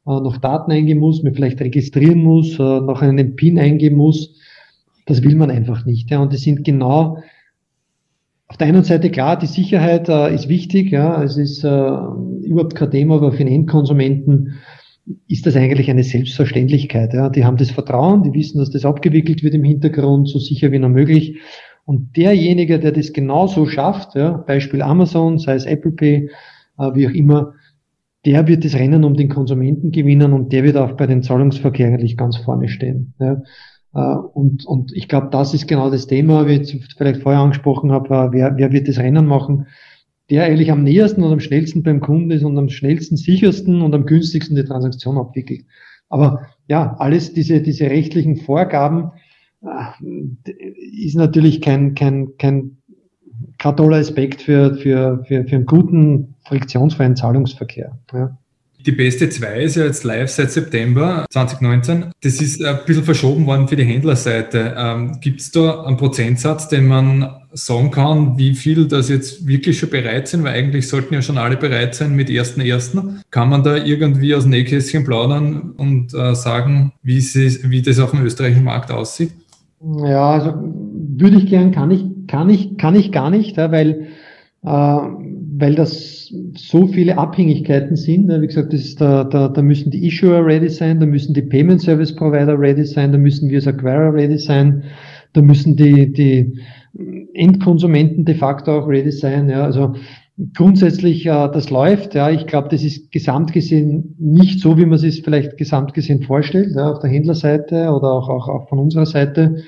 äh, 0.06 0.12
noch 0.12 0.38
Daten 0.38 0.72
eingeben 0.72 1.00
muss, 1.00 1.24
mir 1.24 1.34
vielleicht 1.34 1.62
registrieren 1.62 2.22
muss, 2.22 2.60
äh, 2.60 2.82
noch 2.82 3.02
einen 3.02 3.38
PIN 3.38 3.58
eingeben 3.58 3.96
muss. 3.96 4.36
Das 5.06 5.24
will 5.24 5.36
man 5.36 5.50
einfach 5.50 5.86
nicht. 5.86 6.12
Ja. 6.12 6.20
Und 6.20 6.34
das 6.34 6.42
sind 6.42 6.66
genau 6.66 7.18
auf 8.48 8.58
der 8.58 8.68
einen 8.68 8.84
Seite 8.84 9.10
klar, 9.10 9.40
die 9.40 9.46
Sicherheit 9.46 10.10
äh, 10.10 10.36
ist 10.36 10.50
wichtig, 10.50 10.92
ja, 10.92 11.24
es 11.24 11.38
ist 11.38 11.64
äh, 11.64 11.68
überhaupt 11.68 12.76
kein 12.76 12.92
Thema, 12.92 13.16
aber 13.16 13.32
für 13.32 13.38
den 13.38 13.48
Endkonsumenten 13.48 14.56
ist 15.30 15.46
das 15.46 15.56
eigentlich 15.56 15.90
eine 15.90 16.04
Selbstverständlichkeit. 16.04 17.14
Ja. 17.14 17.30
Die 17.30 17.46
haben 17.46 17.56
das 17.56 17.72
Vertrauen, 17.72 18.24
die 18.24 18.34
wissen, 18.34 18.58
dass 18.60 18.70
das 18.70 18.84
abgewickelt 18.84 19.42
wird 19.42 19.54
im 19.54 19.64
Hintergrund, 19.64 20.28
so 20.28 20.38
sicher 20.38 20.74
wie 20.74 20.80
nur 20.80 20.90
möglich. 20.90 21.40
Und 21.86 22.16
derjenige, 22.16 22.80
der 22.80 22.92
das 22.92 23.14
genauso 23.14 23.66
schafft, 23.66 24.16
ja, 24.16 24.32
Beispiel 24.38 24.82
Amazon, 24.82 25.40
sei 25.40 25.56
es 25.56 25.66
Apple 25.66 25.92
Pay, 25.92 26.30
äh, 26.78 26.96
wie 26.96 27.08
auch 27.08 27.12
immer, 27.12 27.54
der 28.26 28.48
wird 28.48 28.64
das 28.64 28.76
Rennen 28.76 29.04
um 29.04 29.16
den 29.16 29.30
Konsumenten 29.30 29.92
gewinnen 29.92 30.34
und 30.34 30.54
der 30.54 30.64
wird 30.64 30.78
auch 30.78 30.92
bei 30.94 31.08
den 31.08 31.24
Zahlungsverkehr 31.24 31.88
eigentlich 31.88 32.18
ganz 32.18 32.38
vorne 32.38 32.70
stehen. 32.70 33.14
Ja. 33.20 33.42
Äh, 33.94 34.18
und, 34.34 34.66
und 34.66 34.92
ich 34.94 35.08
glaube, 35.08 35.30
das 35.32 35.54
ist 35.54 35.68
genau 35.68 35.90
das 35.90 36.08
Thema, 36.08 36.48
wie 36.48 36.62
ich 36.62 36.86
vielleicht 36.98 37.22
vorher 37.22 37.42
angesprochen 37.42 37.92
habe, 37.92 38.14
äh, 38.14 38.32
wer, 38.32 38.58
wer 38.58 38.72
wird 38.72 38.88
das 38.88 39.00
Rennen 39.00 39.26
machen, 39.26 39.68
der 40.30 40.46
eigentlich 40.46 40.72
am 40.72 40.84
nähersten 40.84 41.24
und 41.24 41.34
am 41.34 41.40
schnellsten 41.40 41.84
beim 41.84 42.00
Kunden 42.00 42.32
ist 42.32 42.44
und 42.44 42.58
am 42.58 42.70
schnellsten, 42.70 43.18
sichersten 43.18 43.82
und 43.82 43.94
am 43.94 44.06
günstigsten 44.06 44.56
die 44.56 44.64
Transaktion 44.64 45.18
abwickelt. 45.18 45.66
Aber 46.10 46.42
ja, 46.68 46.96
alles 47.00 47.34
diese, 47.34 47.62
diese 47.62 47.90
rechtlichen 47.90 48.38
Vorgaben 48.38 49.12
ist 49.62 51.16
natürlich 51.16 51.62
kein, 51.62 51.94
kein, 51.96 52.38
kein, 52.38 52.78
kein 53.58 53.78
toller 53.78 53.98
Aspekt 53.98 54.42
für, 54.42 54.76
für, 54.76 55.24
für, 55.28 55.46
für 55.46 55.56
einen 55.56 55.66
guten, 55.66 56.36
friktionsfreien 56.46 57.16
Zahlungsverkehr. 57.16 57.98
Ja. 58.14 58.38
Die 58.86 58.92
beste 58.92 59.30
2 59.30 59.62
ist 59.62 59.76
ja 59.76 59.86
jetzt 59.86 60.04
live 60.04 60.30
seit 60.30 60.52
September 60.52 61.26
2019. 61.30 62.06
Das 62.22 62.42
ist 62.42 62.64
ein 62.64 62.80
bisschen 62.86 63.04
verschoben 63.04 63.46
worden 63.46 63.68
für 63.68 63.76
die 63.76 63.84
Händlerseite. 63.84 64.74
Ähm, 64.76 65.20
Gibt 65.22 65.42
es 65.42 65.52
da 65.52 65.84
einen 65.84 65.98
Prozentsatz, 65.98 66.68
den 66.68 66.88
man 66.88 67.30
sagen 67.54 67.92
kann, 67.92 68.38
wie 68.38 68.56
viel 68.56 68.88
das 68.88 69.10
jetzt 69.10 69.46
wirklich 69.46 69.78
schon 69.78 69.90
bereit 69.90 70.28
sind? 70.28 70.44
Weil 70.44 70.56
eigentlich 70.56 70.88
sollten 70.88 71.14
ja 71.14 71.22
schon 71.22 71.38
alle 71.38 71.58
bereit 71.58 71.94
sein 71.94 72.16
mit 72.16 72.30
1.1. 72.30 73.22
Kann 73.30 73.50
man 73.50 73.64
da 73.64 73.76
irgendwie 73.78 74.34
aus 74.34 74.46
Nähkästchen 74.46 75.04
plaudern 75.04 75.74
und 75.78 76.14
äh, 76.16 76.34
sagen, 76.34 76.94
wie, 77.04 77.22
sie, 77.22 77.70
wie 77.70 77.84
das 77.84 78.00
auf 78.00 78.12
dem 78.12 78.26
österreichischen 78.26 78.64
Markt 78.64 78.90
aussieht? 78.90 79.32
Ja, 79.84 80.32
also 80.32 80.54
würde 80.54 81.38
ich 81.38 81.48
gern, 81.48 81.72
kann 81.72 81.92
ich, 81.92 82.06
kann 82.28 82.50
ich, 82.50 82.78
kann 82.78 82.96
ich 82.96 83.12
gar 83.12 83.30
nicht, 83.30 83.58
weil 83.58 84.08
äh, 84.64 85.00
weil 85.62 85.76
das 85.76 86.34
so 86.56 86.88
viele 86.88 87.18
Abhängigkeiten 87.18 87.96
sind. 87.96 88.30
Wie 88.30 88.48
gesagt, 88.48 88.74
das 88.74 88.82
ist 88.82 89.02
da, 89.02 89.24
da, 89.24 89.48
da 89.48 89.62
müssen 89.62 89.92
die 89.92 90.08
Issuer 90.08 90.46
ready 90.46 90.70
sein, 90.70 91.00
da 91.00 91.06
müssen 91.06 91.34
die 91.34 91.44
Payment 91.44 91.82
Service 91.82 92.16
Provider 92.16 92.60
ready 92.60 92.86
sein, 92.86 93.12
da 93.12 93.18
müssen 93.18 93.50
wir 93.50 93.58
als 93.58 93.68
Acquirer 93.68 94.14
ready 94.14 94.38
sein, 94.38 94.84
da 95.34 95.42
müssen 95.42 95.76
die, 95.76 96.12
die 96.12 96.60
Endkonsumenten 97.34 98.26
de 98.26 98.36
facto 98.36 98.80
auch 98.80 98.88
ready 98.88 99.12
sein. 99.12 99.50
Ja, 99.50 99.64
also 99.64 99.94
grundsätzlich, 100.54 101.26
äh, 101.26 101.50
das 101.52 101.70
läuft. 101.70 102.16
Ja, 102.16 102.30
ich 102.30 102.48
glaube, 102.48 102.70
das 102.70 102.84
ist 102.84 103.12
gesamt 103.12 103.54
gesehen 103.54 104.16
nicht 104.20 104.60
so, 104.60 104.78
wie 104.78 104.86
man 104.86 104.96
es 104.96 105.02
sich 105.02 105.24
vielleicht 105.24 105.58
gesamt 105.58 105.94
gesehen 105.94 106.24
vorstellt, 106.24 106.76
ja, 106.76 106.92
auf 106.92 107.00
der 107.00 107.10
Händlerseite 107.10 107.92
oder 107.92 108.12
auch, 108.12 108.30
auch, 108.30 108.48
auch 108.48 108.70
von 108.70 108.80
unserer 108.80 109.06
Seite. 109.06 109.64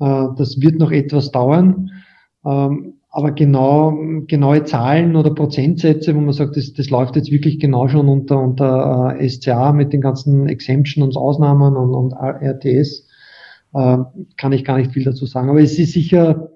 Äh, 0.00 0.26
das 0.36 0.60
wird 0.60 0.78
noch 0.78 0.90
etwas 0.90 1.30
dauern. 1.30 1.90
Ähm, 2.44 2.94
aber 3.10 3.32
genau, 3.32 3.96
genaue 4.26 4.64
Zahlen 4.64 5.16
oder 5.16 5.34
Prozentsätze, 5.34 6.14
wo 6.14 6.20
man 6.20 6.32
sagt, 6.34 6.56
das, 6.56 6.74
das 6.74 6.90
läuft 6.90 7.16
jetzt 7.16 7.30
wirklich 7.30 7.58
genau 7.58 7.88
schon 7.88 8.08
unter, 8.08 8.38
unter 8.38 9.16
äh, 9.18 9.28
SCA 9.28 9.72
mit 9.72 9.92
den 9.92 10.00
ganzen 10.00 10.46
Exemptions, 10.48 11.16
Ausnahmen 11.16 11.74
und, 11.76 11.94
und 11.94 12.12
RTS, 12.12 13.06
äh, 13.74 13.98
kann 14.36 14.52
ich 14.52 14.64
gar 14.64 14.76
nicht 14.76 14.92
viel 14.92 15.04
dazu 15.04 15.24
sagen. 15.24 15.48
Aber 15.48 15.60
es 15.60 15.78
ist 15.78 15.92
sicher, 15.92 16.50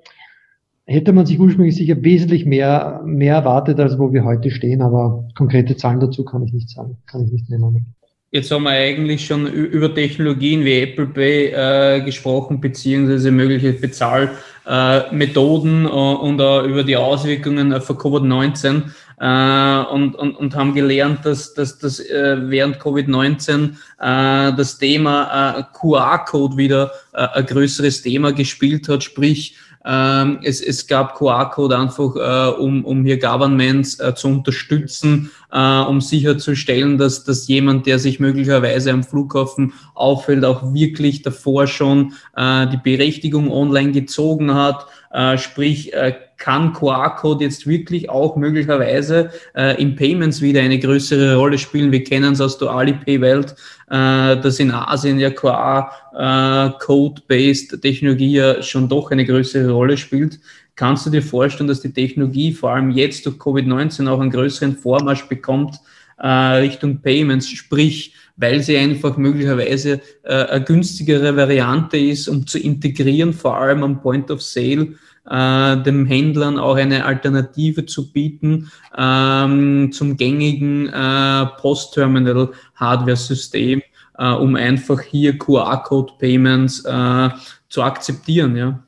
hätte 0.87 1.13
man 1.13 1.27
sich 1.27 1.39
ursprünglich 1.39 1.77
sicher 1.77 2.03
wesentlich 2.03 2.45
mehr, 2.45 3.03
mehr 3.05 3.37
erwartet, 3.37 3.79
als 3.79 3.99
wo 3.99 4.13
wir 4.13 4.25
heute 4.25 4.51
stehen, 4.51 4.83
aber 4.83 5.29
konkrete 5.37 5.77
Zahlen 5.77 6.01
dazu 6.01 6.25
kann 6.25 6.43
ich 6.43 6.53
nicht 6.53 6.71
sagen, 6.71 6.97
kann 7.07 7.25
ich 7.25 7.33
nicht 7.33 7.51
nennen. 7.51 7.95
Jetzt 8.35 8.51
haben 8.51 8.63
wir 8.63 8.71
eigentlich 8.71 9.27
schon 9.27 9.47
über 9.47 9.95
Technologien 9.95 10.65
wie 10.65 10.81
Apple 10.81 11.07
Pay 11.07 11.49
äh, 11.49 12.01
gesprochen, 12.01 12.63
beziehungsweise 12.63 13.31
mögliche 13.31 13.75
Bezahlmethoden 13.75 15.85
äh, 15.85 15.89
und 15.89 16.41
auch 16.41 16.65
über 16.65 16.83
die 16.83 16.97
Auswirkungen 16.97 17.79
von 17.83 17.99
Covid-19 17.99 18.85
äh, 19.21 19.85
und, 19.93 20.15
und, 20.15 20.35
und 20.35 20.57
haben 20.57 20.75
gelernt, 20.75 21.27
dass, 21.27 21.53
dass, 21.53 21.79
dass 21.79 22.01
äh, 22.01 22.39
während 22.49 22.79
Covid-19 22.79 23.73
äh, 23.99 24.57
das 24.57 24.79
Thema 24.79 25.59
äh, 25.59 25.65
QR-Code 25.79 26.57
wieder 26.57 26.91
äh, 27.13 27.27
ein 27.35 27.45
größeres 27.45 28.01
Thema 28.01 28.33
gespielt 28.33 28.89
hat, 28.89 29.05
sprich 29.05 29.59
ähm, 29.85 30.39
es, 30.43 30.61
es 30.61 30.87
gab 30.87 31.17
QR-Code 31.17 31.77
einfach, 31.77 32.15
äh, 32.17 32.61
um, 32.61 32.85
um 32.85 33.05
hier 33.05 33.19
Governments 33.19 33.99
äh, 33.99 34.15
zu 34.15 34.29
unterstützen, 34.29 35.31
äh, 35.51 35.81
um 35.81 36.01
sicherzustellen, 36.01 36.99
dass, 36.99 37.25
dass 37.25 37.49
jemand, 37.49 37.87
der 37.87 37.99
sich 37.99 38.21
möglicherweise 38.21 38.93
am 38.93 39.03
Flughafen 39.03 39.73
auffällt, 39.95 40.45
auch 40.45 40.73
wirklich 40.73 41.23
davor 41.23 41.67
schon 41.67 42.13
äh, 42.37 42.67
die 42.69 42.77
Berechtigung 42.77 43.51
online 43.51 43.93
gezogen 43.93 44.55
hat. 44.55 44.87
Äh, 45.11 45.37
sprich, 45.39 45.93
äh, 45.93 46.15
kann 46.43 46.73
QR-Code 46.73 47.45
jetzt 47.45 47.69
wirklich 47.69 48.11
auch 48.11 48.35
möglicherweise 48.35 49.31
äh, 49.55 49.81
im 49.81 49.95
Payments 49.95 50.43
wieder 50.43 50.61
eine 50.61 50.81
größere 50.81 51.37
Rolle 51.37 51.57
spielen. 51.57 51.93
Wir 51.93 52.03
kennen 52.03 52.33
es 52.33 52.41
aus 52.41 52.59
der 52.59 52.71
Alipay-Welt, 52.71 53.55
äh, 53.89 54.41
dass 54.41 54.59
in 54.59 54.73
Asien 54.73 55.21
ja 55.21 55.31
QR-Code-based 55.31 57.81
Technologie 57.81 58.33
ja 58.33 58.61
schon 58.61 58.89
doch 58.89 59.13
eine 59.13 59.25
größere 59.25 59.71
Rolle 59.71 59.97
spielt. 59.97 60.41
Kannst 60.75 61.07
du 61.07 61.11
dir 61.11 61.23
vorstellen, 61.23 61.69
dass 61.69 61.81
die 61.81 61.93
Technologie 61.93 62.53
vor 62.53 62.73
allem 62.73 62.91
jetzt 62.91 63.25
durch 63.25 63.37
Covid-19 63.37 64.09
auch 64.09 64.19
einen 64.19 64.33
größeren 64.33 64.77
Vormarsch 64.77 65.29
bekommt, 65.29 65.79
äh, 66.19 66.27
Richtung 66.27 67.03
Payments, 67.03 67.51
sprich, 67.51 68.17
weil 68.37 68.61
sie 68.63 68.77
einfach 68.77 69.17
möglicherweise 69.17 70.01
äh, 70.25 70.47
eine 70.47 70.65
günstigere 70.65 71.37
Variante 71.37 71.99
ist, 71.99 72.27
um 72.27 72.49
zu 72.49 72.59
integrieren, 72.59 73.33
vor 73.33 73.59
allem 73.59 73.85
am 73.85 74.03
Point 74.03 74.33
of 74.33 74.43
Sale, 74.43 74.95
äh, 75.29 75.77
dem 75.83 76.07
Händlern 76.07 76.59
auch 76.59 76.77
eine 76.77 77.05
Alternative 77.05 77.85
zu 77.87 78.13
bieten 78.13 78.71
ähm, 78.97 79.91
zum 79.93 80.17
gängigen 80.17 80.89
äh, 80.89 81.47
Post-Terminal-Hardware-System, 81.61 83.83
äh, 84.19 84.33
um 84.33 84.57
einfach 84.57 85.01
hier 85.01 85.39
QR-Code-Payments 85.39 86.85
äh, 86.85 87.29
zu 87.69 87.83
akzeptieren. 87.83 88.57
Ja. 88.57 88.83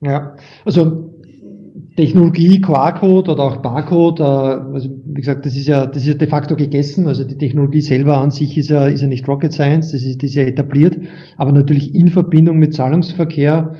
ja, 0.00 0.36
also 0.64 1.10
Technologie, 1.96 2.60
QR-Code 2.60 3.30
oder 3.30 3.44
auch 3.44 3.56
Barcode, 3.58 4.18
äh, 4.20 4.24
also 4.24 4.90
wie 5.06 5.20
gesagt, 5.20 5.46
das 5.46 5.54
ist 5.54 5.68
ja, 5.68 5.86
das 5.86 5.98
ist 5.98 6.08
ja 6.08 6.14
de 6.14 6.28
facto 6.28 6.56
gegessen. 6.56 7.06
Also 7.06 7.22
die 7.24 7.38
Technologie 7.38 7.80
selber 7.80 8.18
an 8.18 8.32
sich 8.32 8.58
ist 8.58 8.68
ja, 8.68 8.88
ist 8.88 9.00
ja 9.00 9.06
nicht 9.06 9.28
Rocket 9.28 9.52
Science, 9.52 9.92
das 9.92 10.02
ist, 10.02 10.20
das 10.22 10.30
ist 10.30 10.36
ja 10.36 10.42
etabliert, 10.42 10.98
aber 11.36 11.52
natürlich 11.52 11.94
in 11.94 12.08
Verbindung 12.08 12.58
mit 12.58 12.74
Zahlungsverkehr 12.74 13.76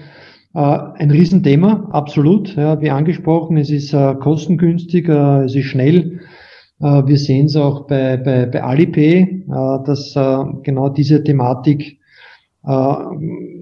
ein 0.61 1.11
Riesenthema, 1.11 1.89
absolut. 1.91 2.55
Ja, 2.55 2.81
wie 2.81 2.91
angesprochen, 2.91 3.57
es 3.57 3.71
ist 3.71 3.93
äh, 3.93 4.15
kostengünstig, 4.15 5.09
äh, 5.09 5.45
es 5.45 5.55
ist 5.55 5.65
schnell. 5.65 6.21
Äh, 6.81 7.07
wir 7.07 7.19
sehen 7.19 7.47
es 7.47 7.57
auch 7.57 7.87
bei, 7.87 8.17
bei, 8.17 8.47
bei 8.47 8.63
Alipay, 8.63 9.21
äh, 9.21 9.85
dass 9.85 10.15
äh, 10.15 10.45
genau 10.63 10.91
diese 10.91 11.25
Thematik 11.25 11.99
äh, 12.65 12.95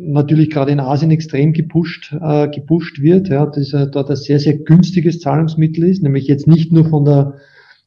natürlich 0.01 0.51
gerade 0.51 0.71
in 0.71 0.81
Asien 0.81 1.11
extrem 1.11 1.55
gepusht, 1.55 2.15
äh, 2.21 2.49
gepusht 2.49 3.01
wird, 3.01 3.29
ja, 3.29 3.47
dass 3.47 3.73
äh, 3.73 3.87
dort 3.91 4.11
ein 4.11 4.17
sehr, 4.17 4.39
sehr 4.39 4.59
günstiges 4.59 5.21
Zahlungsmittel 5.21 5.85
ist, 5.85 6.03
nämlich 6.03 6.27
jetzt 6.27 6.47
nicht 6.47 6.73
nur 6.73 6.85
von 6.85 7.05
der 7.05 7.35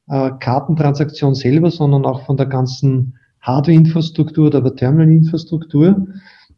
äh, 0.08 0.32
Kartentransaktion 0.39 1.36
selber, 1.36 1.70
sondern 1.70 2.06
auch 2.06 2.26
von 2.26 2.38
der 2.38 2.47
ganzen 2.47 3.18
Hardware-Infrastruktur 3.41 4.47
oder 4.47 4.76
Terminal-Infrastruktur. 4.76 6.08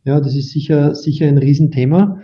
Ja, 0.08 0.22
das 0.22 0.36
ist 0.36 0.52
sicher, 0.52 0.96
sicher 0.96 1.28
ein 1.28 1.38
Riesenthema. 1.38 2.22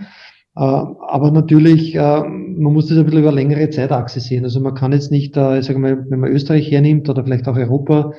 Äh, 0.56 0.60
aber 0.60 1.32
natürlich, 1.32 1.94
äh, 1.96 2.00
man 2.00 2.72
muss 2.74 2.88
das 2.88 2.98
ein 2.98 3.04
bisschen 3.04 3.20
über 3.20 3.34
längere 3.34 3.70
Zeitachse 3.70 4.22
sehen. 4.22 4.46
Also 4.46 4.62
man 4.62 4.74
kann 4.74 4.94
jetzt 4.94 5.12
nicht, 5.12 5.36
äh, 5.36 5.62
sagen 5.62 5.84
wir, 5.84 6.06
wenn 6.10 6.22
man 6.22 6.32
Österreich 6.32 6.72
hernimmt 6.72 7.10
oder 7.10 7.26
vielleicht 7.26 7.46
auch 7.50 7.58
Europa, 7.58 8.14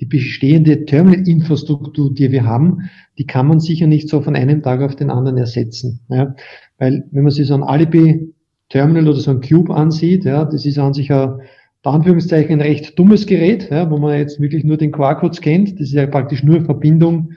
die 0.00 0.06
bestehende 0.06 0.86
Terminal-Infrastruktur, 0.86 2.12
die 2.12 2.32
wir 2.32 2.44
haben, 2.44 2.90
die 3.16 3.26
kann 3.26 3.46
man 3.46 3.60
sicher 3.60 3.86
nicht 3.86 4.08
so 4.08 4.22
von 4.22 4.34
einem 4.34 4.60
Tag 4.62 4.82
auf 4.82 4.96
den 4.96 5.10
anderen 5.10 5.38
ersetzen. 5.38 6.00
Ja? 6.08 6.34
Weil 6.78 7.04
wenn 7.12 7.22
man 7.22 7.30
sich 7.30 7.46
so 7.46 7.54
ein 7.54 7.62
Alibi-Terminal 7.62 9.08
oder 9.08 9.20
so 9.20 9.30
ein 9.30 9.40
Cube 9.40 9.72
ansieht, 9.72 10.24
ja, 10.24 10.44
das 10.44 10.66
ist 10.66 10.78
an 10.78 10.94
sich 10.94 11.12
ein, 11.12 11.40
Anführungszeichen, 11.84 12.54
ein 12.54 12.60
recht 12.60 12.98
dummes 12.98 13.26
Gerät, 13.26 13.70
ja, 13.70 13.88
wo 13.88 13.98
man 13.98 14.18
jetzt 14.18 14.40
wirklich 14.40 14.64
nur 14.64 14.76
den 14.76 14.90
QR-Code 14.90 15.34
scannt. 15.36 15.74
Das 15.74 15.82
ist 15.82 15.92
ja 15.92 16.08
praktisch 16.08 16.42
nur 16.42 16.64
Verbindung 16.64 17.34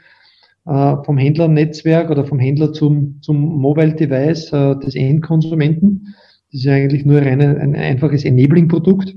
vom 1.03 1.17
Händlernetzwerk 1.17 2.11
oder 2.11 2.25
vom 2.25 2.37
Händler 2.37 2.73
zum, 2.73 3.21
zum 3.21 3.37
Mobile-Device 3.37 4.53
äh, 4.53 4.75
des 4.79 4.95
Endkonsumenten. 4.95 6.15
Das 6.51 6.59
ist 6.59 6.65
ja 6.65 6.73
eigentlich 6.73 7.05
nur 7.05 7.21
ein, 7.21 7.41
ein 7.41 7.75
einfaches 7.75 8.23
Enabling-Produkt. 8.23 9.15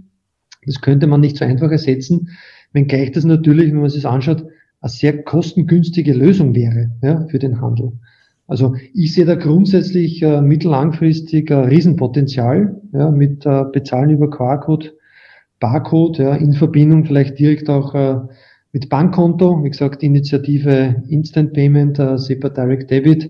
Das 0.64 0.80
könnte 0.80 1.06
man 1.06 1.20
nicht 1.20 1.36
so 1.36 1.44
einfach 1.44 1.70
ersetzen, 1.70 2.30
wenngleich 2.72 3.12
das 3.12 3.24
natürlich, 3.24 3.70
wenn 3.72 3.80
man 3.80 3.90
sich 3.90 4.02
das 4.02 4.10
anschaut, 4.10 4.44
eine 4.80 4.90
sehr 4.90 5.22
kostengünstige 5.22 6.12
Lösung 6.12 6.54
wäre 6.54 6.90
ja, 7.02 7.26
für 7.26 7.38
den 7.38 7.60
Handel. 7.60 7.92
Also 8.46 8.74
ich 8.94 9.14
sehe 9.14 9.24
da 9.24 9.34
grundsätzlich 9.34 10.22
äh, 10.22 10.40
mittellangfristig 10.40 11.52
ein 11.52 11.64
Riesenpotenzial 11.64 12.80
ja, 12.92 13.10
mit 13.10 13.46
äh, 13.46 13.64
Bezahlen 13.72 14.10
über 14.10 14.30
QR-Code, 14.30 14.92
Barcode, 15.60 16.18
ja, 16.18 16.34
in 16.34 16.52
Verbindung 16.52 17.04
vielleicht 17.04 17.38
direkt 17.38 17.68
auch 17.70 17.94
äh, 17.94 18.20
mit 18.72 18.88
Bankkonto. 18.88 19.62
Wie 19.62 19.70
gesagt, 19.70 20.02
Initiative 20.02 21.02
Instant 21.08 21.52
Payment, 21.52 21.98
äh, 21.98 22.18
SEPA 22.18 22.48
Direct 22.48 22.90
Debit. 22.90 23.24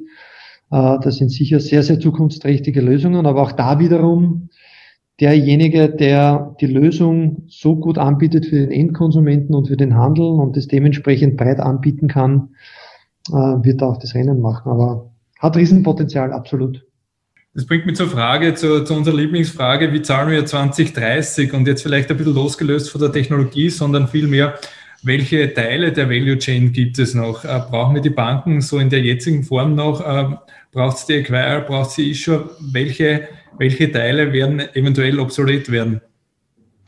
Äh, 0.71 0.99
das 1.03 1.17
sind 1.17 1.31
sicher 1.31 1.61
sehr, 1.61 1.83
sehr 1.83 2.01
zukunftsträchtige 2.01 2.81
Lösungen, 2.81 3.27
aber 3.27 3.43
auch 3.43 3.53
da 3.53 3.79
wiederum 3.79 4.49
derjenige, 5.21 5.89
der 5.89 6.57
die 6.61 6.67
Lösung 6.67 7.45
so 7.47 7.77
gut 7.77 7.99
anbietet 7.99 8.47
für 8.47 8.57
den 8.57 8.71
Endkonsumenten 8.71 9.55
und 9.55 9.69
für 9.69 9.77
den 9.77 9.95
Handel 9.95 10.25
und 10.25 10.57
das 10.57 10.69
dementsprechend 10.69 11.37
breit 11.37 11.61
anbieten 11.61 12.09
kann, 12.09 12.55
äh, 13.29 13.35
wird 13.35 13.83
auch 13.83 13.99
das 13.99 14.15
Rennen 14.15 14.41
machen. 14.41 14.71
Aber 14.71 15.13
hat 15.39 15.57
Riesenpotenzial, 15.57 16.33
absolut. 16.33 16.85
Das 17.55 17.67
bringt 17.67 17.85
mich 17.85 17.97
zur 17.97 18.09
Frage, 18.09 18.55
zu, 18.55 18.83
zu, 18.83 18.95
unserer 18.95 19.15
Lieblingsfrage, 19.15 19.93
wie 19.93 20.01
zahlen 20.01 20.31
wir 20.31 20.47
2030 20.47 21.53
und 21.53 21.67
jetzt 21.67 21.83
vielleicht 21.83 22.11
ein 22.11 22.17
bisschen 22.17 22.35
losgelöst 22.35 22.89
von 22.89 23.01
der 23.01 23.13
Technologie, 23.13 23.69
sondern 23.69 24.09
vielmehr, 24.09 24.55
welche 25.05 25.53
Teile 25.53 25.93
der 25.93 26.09
Value 26.09 26.39
Chain 26.39 26.73
gibt 26.73 26.99
es 26.99 27.15
noch? 27.15 27.45
Äh, 27.45 27.61
brauchen 27.71 27.95
wir 27.95 28.03
die 28.03 28.11
Banken 28.11 28.61
so 28.61 28.79
in 28.79 28.91
der 28.91 29.01
jetzigen 29.01 29.43
Form 29.43 29.75
noch? 29.75 30.01
Äh, 30.01 30.37
braucht 30.73 30.99
es 30.99 31.07
die 31.07 31.15
Acquire? 31.15 31.65
Braucht 31.67 31.91
es 31.91 31.97
die 31.97 32.11
Issue? 32.11 32.51
Welche 32.73 33.29
welche 33.59 33.91
Teile 33.91 34.33
werden 34.33 34.63
eventuell 34.75 35.19
obsolet 35.19 35.71
werden? 35.71 36.01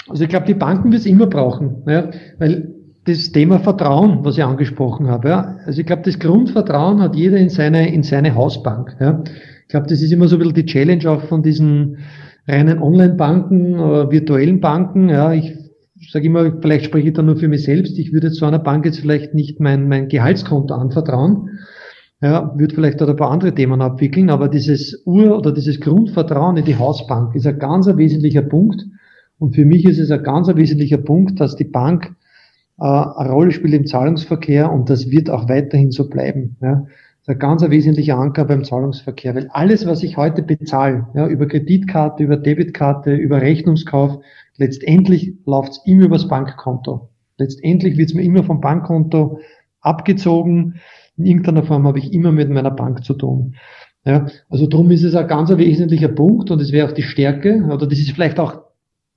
Also 0.09 0.25
ich 0.25 0.29
glaube, 0.29 0.47
die 0.47 0.55
Banken 0.55 0.91
wird 0.91 1.01
es 1.01 1.07
immer 1.07 1.27
brauchen, 1.27 1.83
ja, 1.87 2.11
weil 2.39 2.75
das 3.05 3.33
Thema 3.33 3.59
Vertrauen, 3.59 4.25
was 4.25 4.39
ich 4.39 4.45
angesprochen 4.45 5.09
habe, 5.09 5.29
ja, 5.29 5.57
also 5.67 5.81
ich 5.81 5.87
glaube, 5.87 6.03
das 6.03 6.19
Grundvertrauen 6.19 7.01
hat 7.01 7.17
jeder 7.17 7.37
in 7.37 7.51
seine, 7.51 7.93
in 7.93 8.03
seine 8.03 8.35
Hausbank. 8.35 8.97
Ja. 9.01 9.23
Ich 9.63 9.69
glaube, 9.69 9.87
das 9.89 10.03
ist 10.03 10.13
immer 10.13 10.29
so 10.29 10.37
ein 10.37 10.41
bisschen 10.41 10.55
die 10.55 10.67
Challenge 10.67 11.11
auch 11.11 11.23
von 11.23 11.43
diesen 11.43 11.99
reinen 12.47 12.79
Online-Banken 12.79 13.79
oder 13.79 14.11
virtuellen 14.11 14.61
Banken. 14.61 15.09
Ja. 15.09 15.33
Ich 15.33 15.55
sage 16.11 16.27
immer, 16.27 16.61
vielleicht 16.61 16.87
spreche 16.87 17.09
ich 17.09 17.15
da 17.15 17.23
nur 17.23 17.37
für 17.37 17.49
mich 17.49 17.65
selbst, 17.65 17.99
ich 17.99 18.13
würde 18.13 18.33
zu 18.33 18.45
einer 18.45 18.59
Bank 18.59 18.85
jetzt 18.85 19.01
vielleicht 19.01 19.35
nicht 19.35 19.61
mein, 19.61 19.89
mein 19.89 20.09
Gehaltskonto 20.09 20.75
anvertrauen, 20.75 21.59
ja, 22.21 22.53
wird 22.57 22.73
vielleicht 22.73 23.03
auch 23.03 23.09
ein 23.09 23.17
paar 23.17 23.31
andere 23.31 23.55
Themen 23.55 23.83
abwickeln, 23.83 24.31
aber 24.31 24.49
dieses 24.49 25.03
Ur- 25.05 25.37
oder 25.37 25.53
dieses 25.53 25.81
Grundvertrauen 25.81 26.57
in 26.57 26.65
die 26.65 26.79
Hausbank 26.79 27.35
ist 27.35 27.47
ein 27.47 27.59
ganz 27.59 27.87
ein 27.87 27.99
wesentlicher 27.99 28.43
Punkt. 28.43 28.87
Und 29.39 29.55
für 29.55 29.65
mich 29.65 29.85
ist 29.85 29.99
es 29.99 30.11
ein 30.11 30.23
ganz 30.23 30.49
ein 30.49 30.57
wesentlicher 30.57 30.99
Punkt, 30.99 31.39
dass 31.41 31.57
die 31.57 31.65
Bank 31.65 32.15
äh, 32.79 32.85
eine 32.85 33.31
Rolle 33.31 33.51
spielt 33.51 33.75
im 33.75 33.87
Zahlungsverkehr 33.87 34.73
und 34.73 34.89
das 34.89 35.11
wird 35.11 35.29
auch 35.29 35.49
weiterhin 35.49 35.91
so 35.91 36.09
bleiben. 36.09 36.57
Ja. 36.63 36.87
Das 37.27 37.37
ist 37.37 37.37
ein 37.37 37.39
ganz 37.39 37.69
wesentlicher 37.69 38.19
Anker 38.19 38.45
beim 38.45 38.65
Zahlungsverkehr, 38.65 39.35
weil 39.35 39.49
alles, 39.49 39.87
was 39.87 40.03
ich 40.03 40.17
heute 40.17 40.43
bezahle, 40.43 41.07
ja, 41.15 41.27
über 41.27 41.47
Kreditkarte, 41.47 42.23
über 42.23 42.37
Debitkarte, 42.37 43.15
über 43.15 43.41
Rechnungskauf, 43.41 44.19
letztendlich 44.57 45.35
läuft 45.47 45.73
es 45.73 45.81
immer 45.87 46.05
übers 46.05 46.29
Bankkonto. 46.29 47.09
Letztendlich 47.39 47.97
wird 47.97 48.11
es 48.11 48.15
mir 48.15 48.23
immer 48.23 48.45
vom 48.45 48.61
Bankkonto 48.61 49.41
abgezogen 49.81 50.75
in 51.17 51.27
irgendeiner 51.27 51.63
Form 51.63 51.87
habe 51.87 51.99
ich 51.99 52.13
immer 52.13 52.33
mit 52.33 52.51
meiner 52.51 52.71
Bank 52.71 53.05
zu 53.05 53.15
tun. 53.15 53.55
Ja, 54.05 54.27
also 54.51 54.67
darum 54.67 54.91
ist 54.91 55.05
es 55.05 55.15
ein 55.15 55.29
ganz 55.29 55.51
wesentlicher 55.57 56.09
Punkt 56.09 56.51
und 56.51 56.61
es 56.61 56.73
wäre 56.73 56.89
auch 56.89 56.93
die 56.93 57.03
Stärke, 57.03 57.65
oder 57.65 57.87
das 57.87 57.99
ist 57.99 58.11
vielleicht 58.11 58.39
auch 58.39 58.63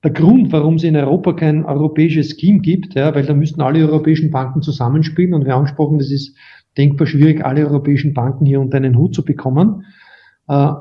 der 0.04 0.12
Grund, 0.12 0.52
warum 0.52 0.76
es 0.76 0.84
in 0.84 0.96
Europa 0.96 1.34
kein 1.34 1.66
europäisches 1.66 2.38
Scheme 2.40 2.60
gibt, 2.60 2.94
ja, 2.94 3.14
weil 3.16 3.26
da 3.26 3.34
müssten 3.34 3.62
alle 3.62 3.80
europäischen 3.80 4.32
Banken 4.32 4.62
zusammenspielen 4.62 5.34
und 5.34 5.46
wir 5.46 5.54
haben 5.54 5.62
angesprochen, 5.62 5.98
das 5.98 6.12
ist 6.12 6.38
denkbar 6.78 7.08
schwierig, 7.08 7.44
alle 7.44 7.66
europäischen 7.66 8.14
Banken 8.14 8.46
hier 8.46 8.62
unter 8.62 8.78
einen 8.78 8.98
Hut 8.98 9.16
zu 9.16 9.24
bekommen. 9.26 9.86
Äh, 10.48 10.72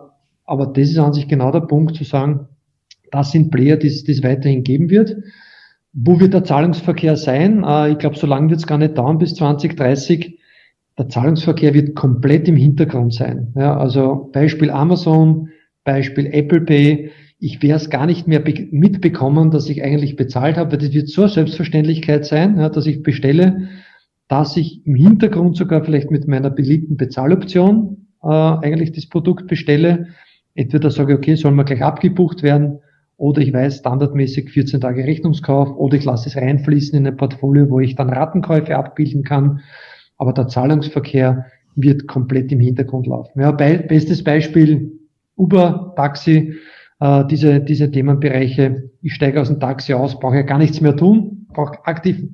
aber 0.44 0.66
das 0.66 0.90
ist 0.90 0.98
an 0.98 1.12
sich 1.12 1.28
genau 1.28 1.50
der 1.50 1.60
Punkt 1.60 1.96
zu 1.96 2.04
sagen, 2.04 2.48
das 3.10 3.32
sind 3.32 3.50
Player, 3.50 3.76
die 3.76 3.88
es 3.88 4.22
weiterhin 4.22 4.62
geben 4.62 4.90
wird. 4.90 5.16
Wo 5.92 6.20
wird 6.20 6.34
der 6.34 6.44
Zahlungsverkehr 6.44 7.16
sein? 7.16 7.64
Äh, 7.64 7.92
ich 7.92 7.98
glaube, 7.98 8.16
so 8.16 8.26
lange 8.26 8.50
wird 8.50 8.60
es 8.60 8.66
gar 8.66 8.78
nicht 8.78 8.98
dauern 8.98 9.18
bis 9.18 9.34
2030 9.34 10.38
der 10.98 11.08
Zahlungsverkehr 11.08 11.74
wird 11.74 11.94
komplett 11.94 12.48
im 12.48 12.56
Hintergrund 12.56 13.12
sein. 13.12 13.52
Ja, 13.56 13.76
also 13.76 14.30
Beispiel 14.32 14.70
Amazon, 14.70 15.50
Beispiel 15.84 16.26
Apple 16.26 16.62
Pay. 16.62 17.10
Ich 17.38 17.62
werde 17.62 17.76
es 17.76 17.90
gar 17.90 18.06
nicht 18.06 18.26
mehr 18.26 18.42
mitbekommen, 18.70 19.50
dass 19.50 19.68
ich 19.68 19.82
eigentlich 19.82 20.16
bezahlt 20.16 20.56
habe. 20.56 20.78
Das 20.78 20.92
wird 20.92 21.08
so 21.08 21.22
eine 21.22 21.30
Selbstverständlichkeit 21.30 22.24
sein, 22.24 22.58
ja, 22.58 22.70
dass 22.70 22.86
ich 22.86 23.02
bestelle, 23.02 23.68
dass 24.28 24.56
ich 24.56 24.84
im 24.86 24.94
Hintergrund 24.94 25.56
sogar 25.56 25.84
vielleicht 25.84 26.10
mit 26.10 26.26
meiner 26.26 26.50
beliebten 26.50 26.96
Bezahloption 26.96 28.08
äh, 28.22 28.28
eigentlich 28.28 28.92
das 28.92 29.08
Produkt 29.08 29.46
bestelle. 29.46 30.08
Entweder 30.54 30.90
sage 30.90 31.12
ich, 31.12 31.18
okay, 31.18 31.34
soll 31.36 31.52
man 31.52 31.66
gleich 31.66 31.82
abgebucht 31.82 32.42
werden, 32.42 32.78
oder 33.18 33.40
ich 33.40 33.52
weiß 33.52 33.78
standardmäßig 33.78 34.50
14 34.50 34.80
Tage 34.80 35.04
Rechnungskauf, 35.04 35.74
oder 35.76 35.96
ich 35.96 36.04
lasse 36.04 36.28
es 36.28 36.36
reinfließen 36.36 36.98
in 36.98 37.06
ein 37.06 37.16
Portfolio, 37.16 37.70
wo 37.70 37.80
ich 37.80 37.94
dann 37.94 38.10
Ratenkäufe 38.10 38.76
abbilden 38.76 39.22
kann 39.22 39.60
aber 40.18 40.32
der 40.32 40.48
Zahlungsverkehr 40.48 41.46
wird 41.74 42.06
komplett 42.08 42.52
im 42.52 42.60
Hintergrund 42.60 43.06
laufen. 43.06 43.40
Ja, 43.40 43.52
be 43.52 43.84
bestes 43.86 44.24
Beispiel 44.24 44.98
Uber, 45.36 45.92
Taxi, 45.96 46.54
äh, 47.00 47.24
diese, 47.26 47.60
diese 47.60 47.90
Themenbereiche. 47.90 48.90
Ich 49.02 49.14
steige 49.14 49.40
aus 49.40 49.48
dem 49.48 49.60
Taxi 49.60 49.92
aus, 49.92 50.18
brauche 50.18 50.36
ja 50.36 50.42
gar 50.42 50.58
nichts 50.58 50.80
mehr 50.80 50.96
tun, 50.96 51.46
brauche 51.52 51.84
aktiv 51.86 52.24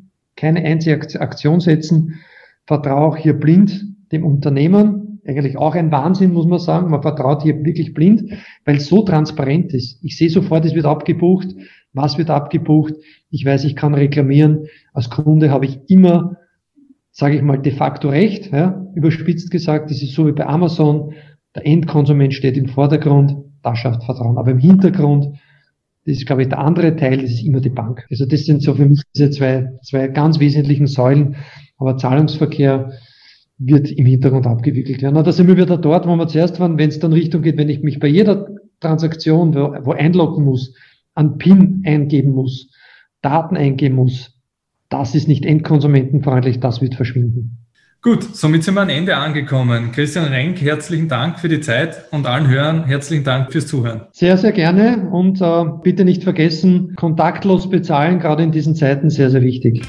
keine 0.42 0.64
einzige 0.64 1.20
Aktion 1.20 1.60
setzen, 1.60 2.20
vertraue 2.66 3.16
hier 3.16 3.34
blind 3.34 3.86
dem 4.10 4.24
Unternehmen. 4.24 5.20
Eigentlich 5.24 5.56
auch 5.56 5.76
ein 5.76 5.92
Wahnsinn, 5.92 6.32
muss 6.32 6.46
man 6.46 6.58
sagen. 6.58 6.90
Man 6.90 7.00
vertraut 7.00 7.44
hier 7.44 7.64
wirklich 7.64 7.94
blind, 7.94 8.24
weil 8.64 8.78
es 8.78 8.88
so 8.88 9.04
transparent 9.04 9.72
ist. 9.72 10.02
Ich 10.02 10.18
sehe 10.18 10.30
sofort, 10.30 10.64
es 10.64 10.74
wird 10.74 10.84
abgebucht. 10.84 11.54
was 11.92 12.18
wird 12.18 12.30
abgebucht. 12.30 12.94
Ich 13.30 13.44
weiß, 13.44 13.64
ich 13.64 13.76
kann 13.76 13.94
reklamieren. 13.94 14.66
Als 14.92 15.10
Kunde 15.10 15.50
habe 15.50 15.66
ich 15.66 15.78
immer, 15.88 16.38
sage 17.12 17.36
ich 17.36 17.42
mal, 17.42 17.58
de 17.58 17.72
facto 17.72 18.08
recht. 18.08 18.50
Ja, 18.50 18.84
überspitzt 18.96 19.50
gesagt, 19.50 19.90
das 19.90 20.02
ist 20.02 20.14
so 20.14 20.26
wie 20.26 20.32
bei 20.32 20.46
Amazon. 20.46 21.12
Der 21.54 21.66
Endkonsument 21.66 22.34
steht 22.34 22.56
im 22.56 22.66
Vordergrund, 22.66 23.36
das 23.62 23.78
schafft 23.78 24.02
Vertrauen. 24.02 24.38
Aber 24.38 24.50
im 24.50 24.58
Hintergrund, 24.58 25.36
das 26.04 26.16
ist, 26.18 26.26
glaube 26.26 26.42
ich, 26.42 26.48
der 26.48 26.58
andere 26.58 26.96
Teil, 26.96 27.18
das 27.18 27.30
ist 27.30 27.44
immer 27.44 27.60
die 27.60 27.70
Bank. 27.70 28.06
Also 28.10 28.26
das 28.26 28.44
sind 28.44 28.62
so 28.62 28.74
für 28.74 28.86
mich 28.86 29.02
diese 29.14 29.30
zwei, 29.30 29.78
zwei 29.82 30.08
ganz 30.08 30.40
wesentlichen 30.40 30.88
Säulen. 30.88 31.36
Aber 31.78 31.96
Zahlungsverkehr 31.96 32.92
wird 33.58 33.90
im 33.90 34.06
Hintergrund 34.06 34.46
abgewickelt 34.46 35.02
werden. 35.02 35.16
Ja, 35.16 35.22
da 35.22 35.32
sind 35.32 35.46
wir 35.46 35.56
wieder 35.56 35.78
dort, 35.78 36.06
wo 36.06 36.16
wir 36.16 36.26
zuerst 36.26 36.58
waren, 36.58 36.78
wenn 36.78 36.88
es 36.88 36.98
dann 36.98 37.12
Richtung 37.12 37.42
geht, 37.42 37.56
wenn 37.56 37.68
ich 37.68 37.82
mich 37.82 38.00
bei 38.00 38.08
jeder 38.08 38.48
Transaktion, 38.80 39.54
wo, 39.54 39.74
wo 39.84 39.92
einloggen 39.92 40.44
muss, 40.44 40.74
an 41.14 41.38
PIN 41.38 41.82
eingeben 41.86 42.32
muss, 42.32 42.70
Daten 43.20 43.56
eingeben 43.56 43.94
muss, 43.94 44.40
das 44.88 45.14
ist 45.14 45.28
nicht 45.28 45.44
endkonsumentenfreundlich, 45.44 46.58
das 46.58 46.80
wird 46.80 46.96
verschwinden. 46.96 47.61
Gut, 48.02 48.34
somit 48.34 48.64
sind 48.64 48.74
wir 48.74 48.80
am 48.80 48.88
Ende 48.88 49.16
angekommen. 49.16 49.92
Christian 49.92 50.24
Renk, 50.24 50.60
herzlichen 50.60 51.08
Dank 51.08 51.38
für 51.38 51.48
die 51.48 51.60
Zeit 51.60 52.06
und 52.10 52.26
allen 52.26 52.48
Hörern 52.48 52.84
herzlichen 52.84 53.22
Dank 53.22 53.52
fürs 53.52 53.68
Zuhören. 53.68 54.08
Sehr, 54.10 54.36
sehr 54.36 54.50
gerne 54.50 55.08
und 55.12 55.40
äh, 55.40 55.64
bitte 55.84 56.04
nicht 56.04 56.24
vergessen, 56.24 56.96
kontaktlos 56.96 57.70
bezahlen, 57.70 58.18
gerade 58.18 58.42
in 58.42 58.50
diesen 58.50 58.74
Zeiten 58.74 59.08
sehr, 59.08 59.30
sehr 59.30 59.42
wichtig. 59.42 59.82